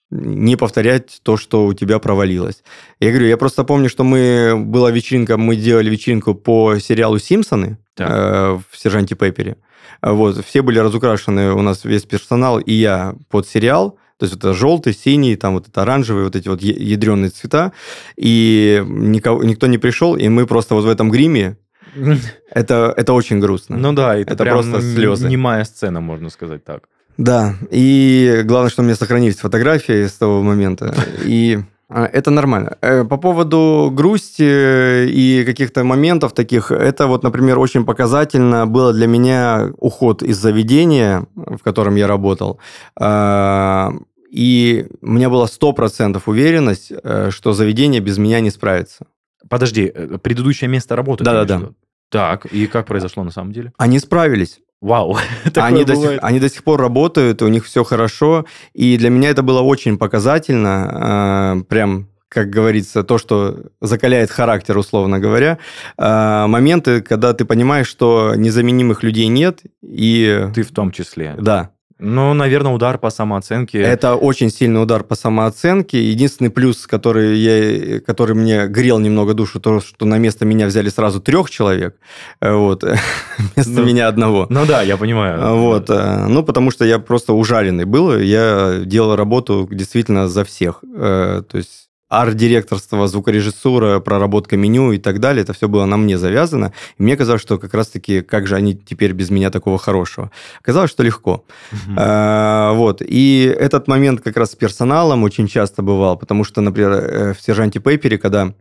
не 0.10 0.58
повторять 0.58 1.20
то, 1.24 1.38
что 1.38 1.66
у 1.66 1.74
тебя 1.74 2.00
провалилось. 2.00 2.62
Я 3.00 3.12
говорю, 3.12 3.28
я 3.28 3.38
просто 3.38 3.64
помню, 3.64 3.90
что 3.90 4.04
мы 4.04 4.54
была 4.58 4.92
вечеринка, 4.92 5.38
мы 5.38 5.56
делали 5.56 5.90
вечеринку 5.90 6.36
по 6.36 6.78
сериалу 6.80 7.20
Симпсоны 7.20 7.78
э, 7.98 8.60
в 8.70 8.78
Сержанте 8.78 9.16
Пеппере. 9.16 9.56
Вот, 10.02 10.46
все 10.46 10.62
были 10.62 10.80
разукрашены, 10.80 11.54
у 11.54 11.62
нас 11.62 11.86
весь 11.86 12.04
персонал 12.04 12.60
и 12.60 12.74
я 12.74 13.16
под 13.30 13.48
сериал. 13.48 13.98
То 14.18 14.26
есть 14.26 14.36
это 14.36 14.54
желтый, 14.54 14.94
синий, 14.94 15.36
там 15.36 15.54
вот 15.54 15.68
это 15.68 15.84
оранжевый, 15.84 16.24
вот 16.24 16.36
эти 16.36 16.48
вот 16.48 16.62
ядреные 16.62 17.30
цвета. 17.30 17.72
И 18.16 18.84
никого, 18.88 19.44
никто 19.44 19.68
не 19.68 19.78
пришел, 19.78 20.16
и 20.16 20.28
мы 20.28 20.48
просто 20.48 20.76
вот 20.76 20.86
в 20.86 20.90
этом 20.90 21.12
гриме 21.12 21.58
это, 22.52 22.94
это 22.96 23.14
очень 23.14 23.40
грустно. 23.40 23.78
Ну 23.78 23.94
да, 23.94 24.16
это, 24.16 24.34
это 24.34 24.46
просто 24.46 24.82
слезы. 24.82 25.30
Немая 25.30 25.64
сцена, 25.64 26.02
можно 26.02 26.30
сказать 26.30 26.64
так. 26.64 26.84
Да, 27.18 27.56
и 27.72 28.42
главное, 28.46 28.70
что 28.70 28.84
у 28.84 28.86
меня 28.86 28.96
сохранились 28.96 29.38
фотографии 29.38 30.06
с 30.06 30.14
того 30.14 30.44
момента. 30.44 30.94
И 31.26 31.60
это 31.90 32.32
нормально. 32.32 32.78
Э, 32.82 33.06
по 33.06 33.18
поводу 33.18 33.90
грусти 33.94 35.08
и 35.08 35.44
каких-то 35.46 35.84
моментов 35.84 36.34
таких, 36.34 36.72
это 36.72 37.08
вот, 37.08 37.24
например, 37.24 37.60
очень 37.60 37.86
показательно 37.86 38.68
было 38.68 38.92
для 38.94 39.08
меня 39.08 39.72
уход 39.78 40.22
из 40.22 40.38
заведения, 40.38 41.26
в 41.36 41.60
котором 41.60 41.96
я 41.96 42.08
работал. 42.08 42.60
А, 43.00 43.92
и 44.30 44.88
у 45.02 45.12
меня 45.12 45.30
была 45.30 45.46
100% 45.46 46.22
уверенность, 46.26 46.92
э, 46.92 47.30
что 47.32 47.54
заведение 47.54 48.02
без 48.02 48.18
меня 48.18 48.42
не 48.42 48.52
справится. 48.52 49.06
Подожди, 49.50 49.90
э, 49.94 50.18
предыдущее 50.18 50.70
место 50.70 50.96
работы? 50.96 51.24
Да-да-да. 51.24 51.70
Так, 52.10 52.46
и 52.46 52.68
как 52.68 52.86
произошло 52.86 53.24
на 53.24 53.32
самом 53.32 53.54
деле? 53.54 53.72
Они 53.78 54.00
справились. 54.00 54.60
Вау. 54.82 55.18
они, 55.56 55.84
до 55.84 55.96
сих, 55.96 56.20
они 56.22 56.40
до 56.40 56.50
сих 56.50 56.64
пор 56.64 56.80
работают, 56.80 57.42
у 57.42 57.48
них 57.48 57.66
все 57.66 57.84
хорошо. 57.84 58.46
И 58.74 58.98
для 58.98 59.10
меня 59.10 59.30
это 59.30 59.42
было 59.42 59.62
очень 59.62 59.98
показательно. 59.98 61.56
Э, 61.60 61.64
прям 61.68 62.08
как 62.30 62.50
говорится, 62.50 63.04
то, 63.04 63.18
что 63.18 63.68
закаляет 63.82 64.30
характер, 64.30 64.78
условно 64.78 65.18
говоря, 65.18 65.60
э, 65.98 66.46
моменты, 66.48 67.02
когда 67.02 67.34
ты 67.34 67.46
понимаешь, 67.46 67.88
что 67.88 68.34
незаменимых 68.36 69.02
людей 69.02 69.28
нет, 69.28 69.62
и... 69.82 70.50
Ты 70.54 70.64
в 70.64 70.72
том 70.72 70.92
числе. 70.92 71.36
Да. 71.40 71.72
Ну, 72.00 72.34
наверное, 72.34 72.72
удар 72.72 73.00
по 73.00 73.10
самооценке. 73.10 73.80
Это 73.80 74.16
очень 74.16 74.52
сильный 74.52 74.82
удар 74.82 75.04
по 75.04 75.16
самооценке. 75.16 76.12
Единственный 76.12 76.52
плюс, 76.52 76.86
который, 76.86 77.38
я, 77.38 78.00
который 78.02 78.36
мне 78.36 78.68
грел 78.68 79.00
немного 79.00 79.34
душу, 79.34 79.60
то, 79.60 79.80
что 79.82 80.06
на 80.06 80.20
место 80.20 80.46
меня 80.46 80.68
взяли 80.68 80.90
сразу 80.90 81.20
трех 81.20 81.50
человек, 81.50 81.96
э, 82.40 82.54
вот, 82.54 82.84
вместо 83.38 83.72
ну, 83.72 83.84
меня 83.84 84.08
одного. 84.08 84.46
Ну 84.50 84.66
да, 84.66 84.84
я 84.84 84.98
понимаю. 84.98 85.58
Вот, 85.58 85.90
э, 85.90 86.28
ну, 86.28 86.44
потому 86.44 86.70
что 86.70 86.86
я 86.86 87.00
просто 87.00 87.34
ужаленный 87.34 87.86
был, 87.86 88.16
я 88.18 88.82
делал 88.86 89.16
работу 89.16 89.68
действительно 89.72 90.28
за 90.28 90.44
всех. 90.44 90.84
Э, 90.96 91.42
то 91.50 91.58
есть 91.58 91.88
арт-директорство, 92.10 93.08
звукорежиссура, 93.08 94.00
проработка 94.00 94.56
меню 94.58 94.94
и 94.94 94.98
так 94.98 95.20
далее, 95.20 95.44
это 95.44 95.54
все 95.54 95.68
было 95.68 95.86
на 95.86 95.98
мне 95.98 96.18
завязано. 96.18 96.74
И 96.98 97.04
мне 97.04 97.18
казалось, 97.18 97.42
что 97.42 97.58
как 97.58 97.74
раз-таки, 97.74 98.22
как 98.22 98.48
же 98.48 98.56
они 98.56 98.76
теперь 98.76 99.12
без 99.12 99.30
меня 99.30 99.50
такого 99.50 99.78
хорошего? 99.78 100.32
Казалось, 100.62 100.92
что 100.92 101.04
легко. 101.04 101.46
Uh-huh. 101.72 101.94
А, 101.98 102.74
вот. 102.74 103.02
И 103.02 103.54
этот 103.60 103.88
момент 103.88 104.22
как 104.22 104.38
раз 104.38 104.52
с 104.52 104.56
персоналом 104.56 105.24
очень 105.24 105.48
часто 105.48 105.82
бывал, 105.82 106.18
потому 106.18 106.44
что, 106.44 106.62
например, 106.62 106.92
э, 106.92 107.34
в 107.34 107.42
«Сержанте 107.42 107.80
Пейпере», 107.80 108.18
когда 108.18 108.54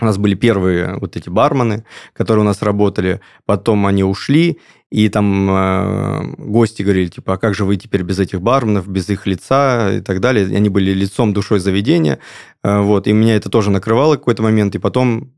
у 0.00 0.04
нас 0.04 0.18
были 0.18 0.34
первые 0.34 0.98
вот 0.98 1.16
эти 1.16 1.28
бармены, 1.28 1.84
которые 2.12 2.42
у 2.42 2.46
нас 2.46 2.62
работали, 2.62 3.20
потом 3.46 3.86
они 3.86 4.04
ушли, 4.04 4.58
и 4.90 5.08
там 5.08 5.50
э, 5.50 6.34
гости 6.38 6.82
говорили, 6.82 7.08
типа, 7.08 7.34
а 7.34 7.38
как 7.38 7.54
же 7.54 7.64
вы 7.64 7.76
теперь 7.76 8.02
без 8.02 8.18
этих 8.18 8.40
барменов, 8.40 8.86
без 8.88 9.08
их 9.08 9.26
лица? 9.26 9.94
и 9.94 10.00
так 10.00 10.20
далее. 10.20 10.48
И 10.48 10.54
они 10.54 10.68
были 10.68 10.92
лицом, 10.92 11.32
душой 11.32 11.60
заведения, 11.60 12.18
э, 12.62 12.80
вот, 12.80 13.06
и 13.06 13.12
меня 13.12 13.36
это 13.36 13.48
тоже 13.50 13.70
накрывало 13.70 14.16
какой-то 14.16 14.42
момент, 14.42 14.74
и 14.74 14.78
потом 14.78 15.32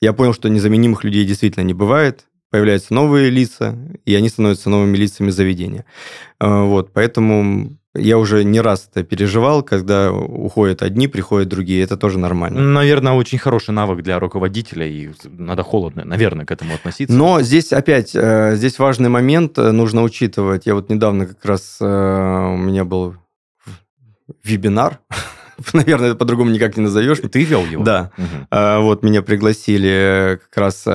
я 0.00 0.12
понял, 0.12 0.32
что 0.32 0.48
незаменимых 0.48 1.04
людей 1.04 1.24
действительно 1.26 1.64
не 1.64 1.74
бывает, 1.74 2.26
появляются 2.50 2.94
новые 2.94 3.30
лица, 3.30 3.78
и 4.04 4.14
они 4.14 4.28
становятся 4.28 4.70
новыми 4.70 4.96
лицами 4.96 5.30
заведения. 5.30 5.84
Э, 6.40 6.62
вот, 6.64 6.92
поэтому 6.92 7.78
я 7.94 8.18
уже 8.18 8.44
не 8.44 8.60
раз 8.60 8.88
это 8.90 9.02
переживал, 9.02 9.62
когда 9.62 10.12
уходят 10.12 10.82
одни, 10.82 11.08
приходят 11.08 11.48
другие. 11.48 11.82
Это 11.82 11.96
тоже 11.96 12.18
нормально. 12.18 12.60
Наверное, 12.60 13.14
очень 13.14 13.38
хороший 13.38 13.72
навык 13.72 14.02
для 14.02 14.18
руководителя, 14.20 14.86
и 14.86 15.10
надо 15.24 15.64
холодно, 15.64 16.04
наверное, 16.04 16.46
к 16.46 16.52
этому 16.52 16.74
относиться. 16.74 17.14
Но 17.14 17.42
здесь 17.42 17.72
опять, 17.72 18.14
э, 18.14 18.54
здесь 18.54 18.78
важный 18.78 19.08
момент 19.08 19.58
э, 19.58 19.72
нужно 19.72 20.02
учитывать. 20.02 20.66
Я 20.66 20.74
вот 20.74 20.88
недавно 20.88 21.26
как 21.26 21.44
раз, 21.44 21.78
э, 21.80 21.84
у 21.84 22.56
меня 22.56 22.84
был 22.84 23.16
вебинар, 24.44 25.00
наверное, 25.72 26.08
это 26.08 26.16
по-другому 26.16 26.50
никак 26.50 26.76
не 26.76 26.82
назовешь. 26.82 27.18
Ты 27.18 27.44
вел 27.44 27.64
его? 27.64 27.84
Да. 27.84 28.10
Угу. 28.18 28.82
Вот 28.82 29.02
меня 29.02 29.22
пригласили 29.22 30.40
как 30.50 30.56
раз 30.56 30.86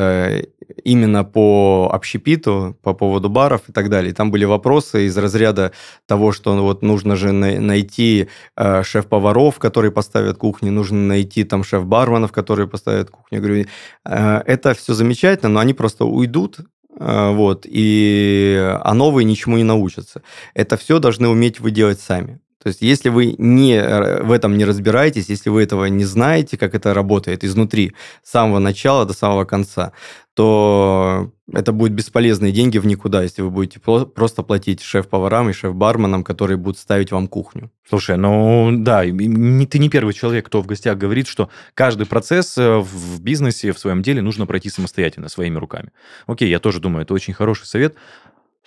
именно 0.83 1.23
по 1.23 1.89
общепиту, 1.91 2.77
по 2.81 2.93
поводу 2.93 3.29
баров 3.29 3.61
и 3.67 3.71
так 3.71 3.89
далее. 3.89 4.11
И 4.11 4.13
там 4.13 4.31
были 4.31 4.45
вопросы 4.45 5.05
из 5.05 5.17
разряда 5.17 5.71
того, 6.05 6.31
что 6.31 6.55
вот 6.63 6.81
нужно 6.81 7.15
же 7.15 7.31
найти 7.31 8.27
э, 8.55 8.83
шеф-поваров, 8.83 9.59
которые 9.59 9.91
поставят 9.91 10.37
кухни, 10.37 10.69
нужно 10.69 10.99
найти 10.99 11.43
там 11.43 11.63
шеф-барменов, 11.63 12.31
которые 12.31 12.67
поставят 12.67 13.09
кухню. 13.09 13.37
Я 13.37 13.39
говорю, 13.39 13.65
э, 14.05 14.41
это 14.45 14.73
все 14.73 14.93
замечательно, 14.93 15.49
но 15.49 15.59
они 15.59 15.73
просто 15.73 16.05
уйдут, 16.05 16.59
э, 16.99 17.31
вот, 17.31 17.65
и, 17.65 18.77
а 18.83 18.93
новые 18.93 19.25
ничему 19.25 19.57
не 19.57 19.63
научатся. 19.63 20.21
Это 20.53 20.77
все 20.77 20.99
должны 20.99 21.27
уметь 21.27 21.59
вы 21.59 21.71
делать 21.71 21.99
сами. 21.99 22.39
То 22.65 22.69
есть, 22.69 22.81
если 22.81 23.09
вы 23.09 23.35
не, 23.37 23.75
э, 23.75 24.23
в 24.23 24.31
этом 24.31 24.57
не 24.57 24.65
разбираетесь, 24.65 25.29
если 25.29 25.51
вы 25.51 25.61
этого 25.61 25.85
не 25.85 26.03
знаете, 26.03 26.57
как 26.57 26.73
это 26.73 26.95
работает 26.95 27.43
изнутри, 27.43 27.93
с 28.23 28.31
самого 28.31 28.57
начала 28.57 29.05
до 29.05 29.13
самого 29.13 29.45
конца, 29.45 29.91
то 30.33 31.31
это 31.53 31.71
будет 31.71 31.91
бесполезные 31.91 32.51
деньги 32.51 32.79
в 32.79 32.87
никуда, 32.87 33.21
если 33.21 33.43
вы 33.43 33.51
будете 33.51 33.79
просто 33.79 34.41
платить 34.41 34.81
шеф-поварам 34.81 35.51
и 35.51 35.53
шеф-барменам, 35.53 36.23
которые 36.23 36.57
будут 36.57 36.79
ставить 36.79 37.11
вам 37.11 37.27
кухню. 37.27 37.69
Слушай, 37.87 38.17
ну 38.17 38.71
да, 38.71 39.03
ты 39.03 39.11
не 39.11 39.89
первый 39.89 40.15
человек, 40.15 40.47
кто 40.47 40.63
в 40.63 40.65
гостях 40.65 40.97
говорит, 40.97 41.27
что 41.27 41.49
каждый 41.75 42.07
процесс 42.07 42.57
э, 42.57 42.79
в 42.79 43.21
бизнесе, 43.21 43.73
в 43.73 43.77
своем 43.77 44.01
деле 44.01 44.23
нужно 44.23 44.47
пройти 44.47 44.69
самостоятельно, 44.69 45.29
своими 45.29 45.59
руками. 45.59 45.91
Окей, 46.25 46.49
я 46.49 46.57
тоже 46.57 46.79
думаю, 46.79 47.03
это 47.03 47.13
очень 47.13 47.35
хороший 47.35 47.67
совет. 47.67 47.95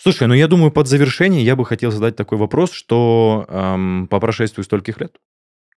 Слушай, 0.00 0.28
ну 0.28 0.34
я 0.34 0.46
думаю, 0.48 0.70
под 0.70 0.86
завершение 0.86 1.44
я 1.44 1.56
бы 1.56 1.64
хотел 1.64 1.90
задать 1.90 2.16
такой 2.16 2.38
вопрос, 2.38 2.72
что 2.72 3.44
эм, 3.48 4.06
по 4.08 4.20
прошествию 4.20 4.64
стольких 4.64 5.00
лет 5.00 5.16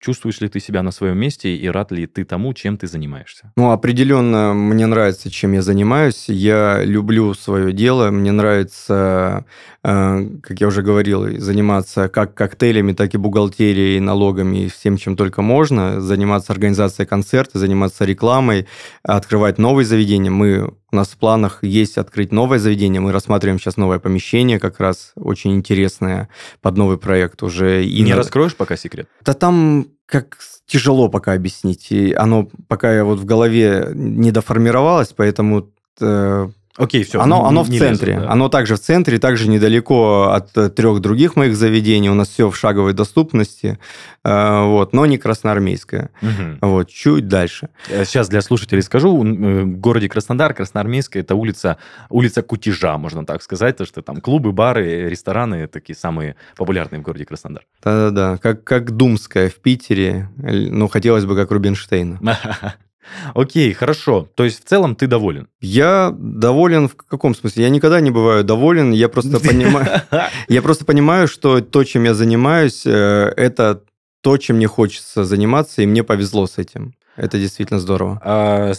Чувствуешь 0.02 0.42
ли 0.42 0.50
ты 0.50 0.60
себя 0.60 0.82
на 0.82 0.90
своем 0.90 1.16
месте 1.20 1.56
и 1.56 1.68
рад 1.68 1.92
ли 1.92 2.08
ты 2.08 2.26
тому, 2.26 2.56
чем 2.56 2.76
ты 2.76 2.88
занимаешься? 2.88 3.54
Ну, 3.56 3.70
определенно 3.70 4.52
мне 4.56 4.88
нравится, 4.88 5.30
чем 5.30 5.52
я 5.52 5.62
занимаюсь. 5.62 6.26
Я 6.28 6.84
люблю 6.84 7.36
свое 7.36 7.72
дело. 7.72 8.10
Мне 8.10 8.32
нравится, 8.32 9.46
э, 9.84 10.28
как 10.42 10.60
я 10.60 10.68
уже 10.68 10.82
говорил, 10.82 11.40
заниматься 11.40 12.10
как 12.10 12.34
коктейлями, 12.34 12.94
так 12.94 13.14
и 13.14 13.20
бухгалтерией, 13.20 14.00
налогами 14.00 14.64
и 14.64 14.70
всем, 14.70 14.98
чем 14.98 15.16
только 15.16 15.44
можно. 15.44 16.02
Заниматься 16.02 16.52
организацией 16.52 17.08
концерта, 17.08 17.60
заниматься 17.60 18.04
рекламой, 18.04 18.66
открывать 19.04 19.60
новые 19.60 19.86
заведения. 19.86 20.32
Мы 20.32 20.74
у 20.92 20.96
нас 20.96 21.10
в 21.10 21.18
планах 21.18 21.64
есть 21.64 21.98
открыть 21.98 22.32
новое 22.32 22.60
заведение. 22.60 23.00
Мы 23.00 23.12
рассматриваем 23.12 23.60
сейчас 23.60 23.78
новое 23.78 24.00
помещение, 24.00 24.60
как 24.60 24.80
раз 24.80 25.14
очень 25.16 25.56
интересное, 25.56 26.30
под 26.62 26.78
новый 26.78 26.98
проект 26.98 27.44
уже. 27.44 27.86
И 27.86 28.02
не 28.02 28.12
на... 28.12 28.18
раскроешь 28.18 28.56
пока 28.56 28.76
секрет? 28.76 29.08
Да 29.24 29.34
там 29.34 29.88
как 30.06 30.38
тяжело 30.66 31.08
пока 31.08 31.34
объяснить. 31.34 31.92
И 31.92 32.14
оно 32.14 32.50
пока 32.68 32.94
я 32.94 33.06
вот 33.06 33.20
в 33.20 33.26
голове 33.26 33.90
не 33.94 34.32
доформировалось, 34.32 35.14
поэтому 35.16 35.72
э, 36.02 36.50
Окей, 36.82 37.04
все. 37.04 37.22
Оно, 37.22 37.46
оно 37.46 37.62
в 37.64 37.70
центре. 37.70 38.14
Лезу, 38.14 38.26
да. 38.26 38.32
Оно 38.32 38.50
также 38.50 38.76
в 38.76 38.80
центре, 38.80 39.20
также 39.20 39.48
недалеко 39.48 40.32
от 40.34 40.58
э, 40.58 40.70
трех 40.70 41.00
других 41.00 41.36
моих 41.36 41.56
заведений. 41.56 42.10
У 42.10 42.16
нас 42.16 42.30
все 42.30 42.50
в 42.50 42.58
шаговой 42.58 42.94
доступности, 42.94 43.78
э, 44.24 44.64
вот, 44.64 44.92
но 44.92 45.06
не 45.06 45.20
красноармейское. 45.20 46.10
Угу. 46.24 46.68
Вот, 46.68 46.90
чуть 46.90 47.28
дальше. 47.28 47.70
Э, 47.88 48.04
сейчас 48.04 48.30
для 48.30 48.42
слушателей 48.42 48.82
скажу. 48.82 49.16
В 49.16 49.78
городе 49.78 50.10
Краснодар, 50.10 50.56
Красноармейская, 50.56 51.22
это 51.22 51.36
улица, 51.36 51.78
улица 52.10 52.42
Кутежа, 52.42 52.98
можно 52.98 53.28
так 53.28 53.44
сказать, 53.44 53.78
то 53.78 53.86
что 53.86 54.02
там 54.02 54.20
клубы, 54.20 54.52
бары, 54.52 55.08
рестораны 55.08 55.68
такие 55.68 55.96
самые 55.96 56.36
популярные 56.58 57.00
в 57.00 57.04
городе 57.04 57.26
Краснодар. 57.26 57.64
Да-да-да, 57.84 58.38
как, 58.38 58.64
как 58.64 58.90
Думская 58.90 59.50
в 59.50 59.56
Питере, 59.58 60.30
ну, 60.36 60.88
хотелось 60.88 61.26
бы 61.26 61.36
как 61.36 61.52
Рубинштейна. 61.52 62.20
Окей, 63.34 63.74
хорошо. 63.74 64.28
То 64.36 64.44
есть 64.44 64.64
в 64.64 64.68
целом 64.68 64.96
ты 64.96 65.08
доволен? 65.08 65.48
Я 65.60 66.14
доволен 66.18 66.88
в 66.88 66.96
каком 66.96 67.36
смысле? 67.36 67.64
Я 67.64 67.70
никогда 67.70 68.00
не 68.02 68.12
бываю 68.12 68.44
доволен. 68.44 68.92
Я 68.92 69.10
просто 69.10 69.40
понимаю, 69.48 70.02
я 70.48 70.62
просто 70.62 70.86
понимаю, 70.86 71.28
что 71.28 71.62
то, 71.62 71.84
чем 71.84 72.04
я 72.04 72.14
занимаюсь, 72.14 72.86
э, 72.86 73.34
это 73.38 73.84
то, 74.22 74.38
чем 74.38 74.58
мне 74.58 74.68
хочется 74.68 75.24
заниматься, 75.26 75.82
и 75.82 75.86
мне 75.86 76.04
повезло 76.04 76.48
с 76.48 76.58
этим. 76.58 76.94
Это 77.16 77.38
действительно 77.38 77.80
здорово. 77.80 78.22
А, 78.24 78.74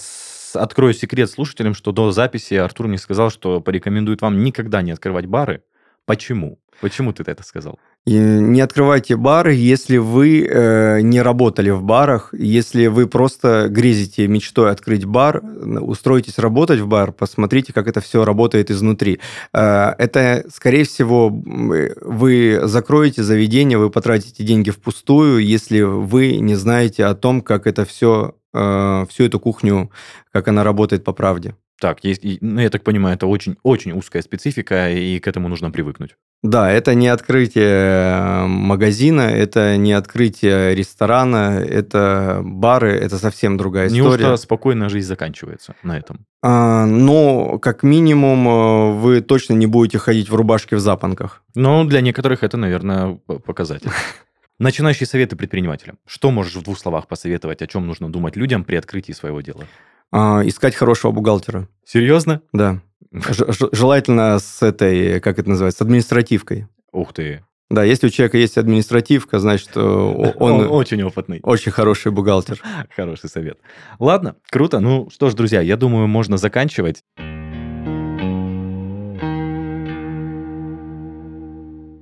открою 0.55 0.95
секрет 0.95 1.31
слушателям, 1.31 1.75
что 1.75 1.93
до 1.93 2.13
записи 2.13 2.55
Артур 2.55 2.89
мне 2.89 2.99
сказал, 2.99 3.31
что 3.31 3.61
порекомендует 3.61 4.23
вам 4.23 4.43
никогда 4.43 4.83
не 4.83 4.93
открывать 4.93 5.27
бары. 5.27 5.63
Почему? 6.07 6.59
Почему 6.81 7.13
ты 7.13 7.23
это 7.23 7.43
сказал? 7.45 7.79
Не 8.05 8.61
открывайте 8.61 9.15
бары, 9.15 9.55
если 9.55 9.97
вы 9.97 10.45
э, 10.45 11.03
не 11.03 11.23
работали 11.23 11.71
в 11.71 11.85
барах, 11.85 12.35
если 12.37 12.89
вы 12.89 13.07
просто 13.07 13.69
грезите 13.71 14.27
мечтой 14.27 14.73
открыть 14.73 15.05
бар, 15.05 15.41
устроитесь 15.41 16.41
работать 16.41 16.81
в 16.81 16.89
бар, 16.89 17.13
посмотрите, 17.13 17.73
как 17.73 17.87
это 17.87 18.01
все 18.01 18.25
работает 18.25 18.73
изнутри. 18.73 19.21
Э, 19.53 19.93
это, 19.99 20.45
скорее 20.53 20.83
всего, 20.83 21.31
вы 21.31 22.61
закроете 22.65 23.23
заведение, 23.23 23.79
вы 23.79 23.89
потратите 23.89 24.43
деньги 24.43 24.71
впустую, 24.71 25.39
если 25.39 25.83
вы 25.83 26.39
не 26.39 26.57
знаете 26.57 27.05
о 27.05 27.15
том, 27.15 27.41
как 27.41 27.69
это 27.69 27.85
все, 27.85 28.35
э, 28.53 29.07
всю 29.11 29.25
эту 29.25 29.39
кухню, 29.39 29.93
как 30.33 30.49
она 30.49 30.65
работает 30.65 31.05
по 31.05 31.13
правде. 31.13 31.55
Так, 31.83 32.05
есть, 32.05 32.23
ну, 32.41 32.61
я 32.61 32.71
так 32.71 32.85
понимаю, 32.85 33.17
это 33.17 33.27
очень, 33.27 33.57
очень 33.65 33.91
узкая 33.91 34.23
специфика, 34.23 34.89
и 34.89 35.19
к 35.19 35.27
этому 35.27 35.49
нужно 35.49 35.73
привыкнуть. 35.73 36.15
Да, 36.45 36.71
это 36.71 36.95
не 36.95 37.09
открытие 37.09 38.47
магазина, 38.47 39.23
это 39.23 39.77
не 39.77 39.93
открытие 39.93 40.77
ресторана, 40.77 41.59
это 41.59 42.41
бары, 42.45 42.93
это 42.93 43.19
совсем 43.19 43.57
другая 43.57 43.89
история. 43.89 44.05
Неужто 44.05 44.37
спокойная 44.37 44.91
жизнь 44.91 45.09
заканчивается 45.09 45.75
на 45.83 45.99
этом? 45.99 46.25
А, 46.41 46.87
но, 46.87 47.59
как 47.59 47.83
минимум, 47.83 48.47
э, 48.49 48.93
вы 48.93 49.21
точно 49.21 49.55
не 49.55 49.67
будете 49.67 49.99
ходить 49.99 50.31
в 50.31 50.37
рубашке 50.37 50.77
в 50.77 50.81
запонках. 50.81 51.43
Ну, 51.57 51.85
для 51.85 52.01
некоторых 52.01 52.45
это, 52.45 52.57
наверное, 52.57 53.19
показатель. 53.45 53.91
Начинающие 54.61 55.09
советы 55.09 55.35
предпринимателям. 55.35 55.99
Что 56.07 56.31
можешь 56.31 56.55
в 56.55 56.63
двух 56.63 56.79
словах 56.79 57.09
посоветовать, 57.09 57.61
о 57.61 57.67
чем 57.67 57.89
нужно 57.89 58.09
думать 58.09 58.37
людям 58.37 58.63
при 58.63 58.77
открытии 58.77 59.11
своего 59.11 59.41
дела? 59.41 59.65
А, 60.13 60.43
искать 60.47 60.75
хорошего 60.75 61.11
бухгалтера. 61.11 61.69
Серьезно? 61.87 62.43
Да. 62.53 62.81
Ж- 63.13 63.69
желательно 63.73 64.39
с 64.39 64.63
этой, 64.63 65.21
как 65.21 65.39
это 65.39 65.49
называется, 65.49 65.79
с 65.79 65.83
административкой. 65.83 66.67
Ух 66.93 67.13
ты. 67.15 67.43
Да, 67.71 67.83
если 67.85 68.09
у 68.09 68.11
человека 68.11 68.37
есть 68.37 68.59
административка, 68.59 69.39
значит, 69.39 69.75
он, 69.77 70.35
он 70.39 70.67
очень 70.71 71.03
опытный. 71.03 71.41
Очень 71.43 71.73
хороший 71.73 72.13
бухгалтер. 72.13 72.61
Хороший 72.95 73.31
совет. 73.31 73.59
Ладно, 73.99 74.37
круто. 74.51 74.81
Ну 74.81 75.09
что 75.11 75.31
ж, 75.31 75.35
друзья, 75.35 75.63
я 75.63 75.77
думаю, 75.79 76.07
можно 76.07 76.37
заканчивать. 76.37 77.03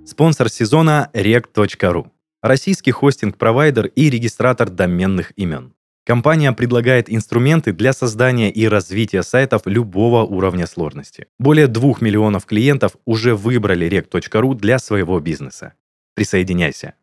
Спонсор 0.05 0.49
сезона 0.49 1.09
rec.ru. 1.15 2.09
Российский 2.43 2.91
хостинг-провайдер 2.91 3.87
и 3.87 4.11
регистратор 4.11 4.69
доменных 4.69 5.33
имен. 5.37 5.75
Компания 6.11 6.51
предлагает 6.51 7.09
инструменты 7.09 7.73
для 7.73 7.93
создания 7.93 8.51
и 8.51 8.67
развития 8.67 9.23
сайтов 9.23 9.63
любого 9.67 10.25
уровня 10.25 10.67
сложности. 10.67 11.29
Более 11.39 11.69
2 11.69 11.99
миллионов 12.01 12.47
клиентов 12.47 12.97
уже 13.05 13.37
выбрали 13.37 13.87
rec.ru 13.87 14.57
для 14.57 14.81
своего 14.81 15.21
бизнеса. 15.21 15.75
Присоединяйся. 16.15 16.95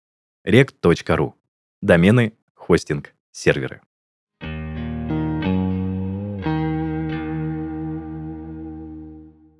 rec.ru. 0.45 1.31
Домены, 1.81 2.33
хостинг, 2.53 3.13
серверы. 3.31 3.79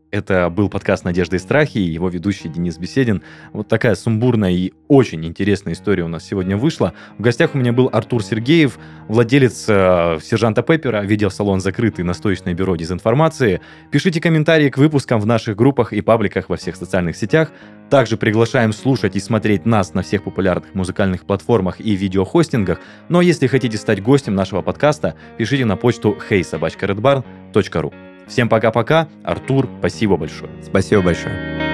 Это 0.10 0.49
был 0.49 0.70
подкаст 0.70 1.03
«Надежда 1.03 1.36
и 1.36 1.39
страхи», 1.39 1.80
и 1.80 1.91
его 1.91 2.08
ведущий 2.08 2.47
Денис 2.47 2.78
Беседин. 2.78 3.24
Вот 3.51 3.68
такая 3.68 3.93
сумбурная 3.95 4.51
и 4.51 4.72
очень 4.88 5.26
интересная 5.26 5.74
история 5.74 6.03
у 6.03 6.08
нас 6.08 6.24
сегодня 6.26 6.55
вышла. 6.55 6.93
В 7.18 7.22
гостях 7.22 7.55
у 7.55 7.58
меня 7.58 7.74
был 7.74 7.89
Артур 7.91 8.24
Сергеев, 8.24 8.80
владелец 9.10 9.66
э, 9.68 10.20
сержанта 10.24 10.64
Пеппера, 10.64 11.03
видеосалон 11.03 11.60
«Закрытый», 11.60 12.05
настоечное 12.05 12.53
бюро 12.53 12.78
дезинформации. 12.78 13.60
Пишите 13.91 14.22
комментарии 14.22 14.70
к 14.70 14.78
выпускам 14.78 15.20
в 15.20 15.26
наших 15.26 15.58
группах 15.58 15.91
и 15.91 15.99
пабликах 15.99 16.47
во 16.47 16.55
всех 16.55 16.78
социальных 16.78 17.18
сетях. 17.18 17.51
Также 17.89 18.16
приглашаем 18.16 18.72
слушать 18.72 19.18
и 19.18 19.20
смотреть 19.20 19.66
нас 19.66 19.93
на 19.93 20.03
всех 20.03 20.24
популярных 20.24 20.74
музыкальных 20.74 21.26
платформах 21.26 21.82
и 21.82 21.95
видеохостингах. 21.95 22.80
Но 23.10 23.20
если 23.20 23.47
хотите 23.47 23.78
стать 23.78 24.01
гостем 24.01 24.36
нашего 24.36 24.62
подкаста, 24.62 25.16
пишите 25.38 25.66
на 25.66 25.76
почту 25.76 26.18
heysobachkaredbarn.ru. 26.30 28.07
Всем 28.28 28.49
пока-пока. 28.49 29.07
Артур, 29.23 29.69
спасибо 29.80 30.17
большое. 30.17 30.51
Спасибо 30.63 31.01
большое. 31.01 31.66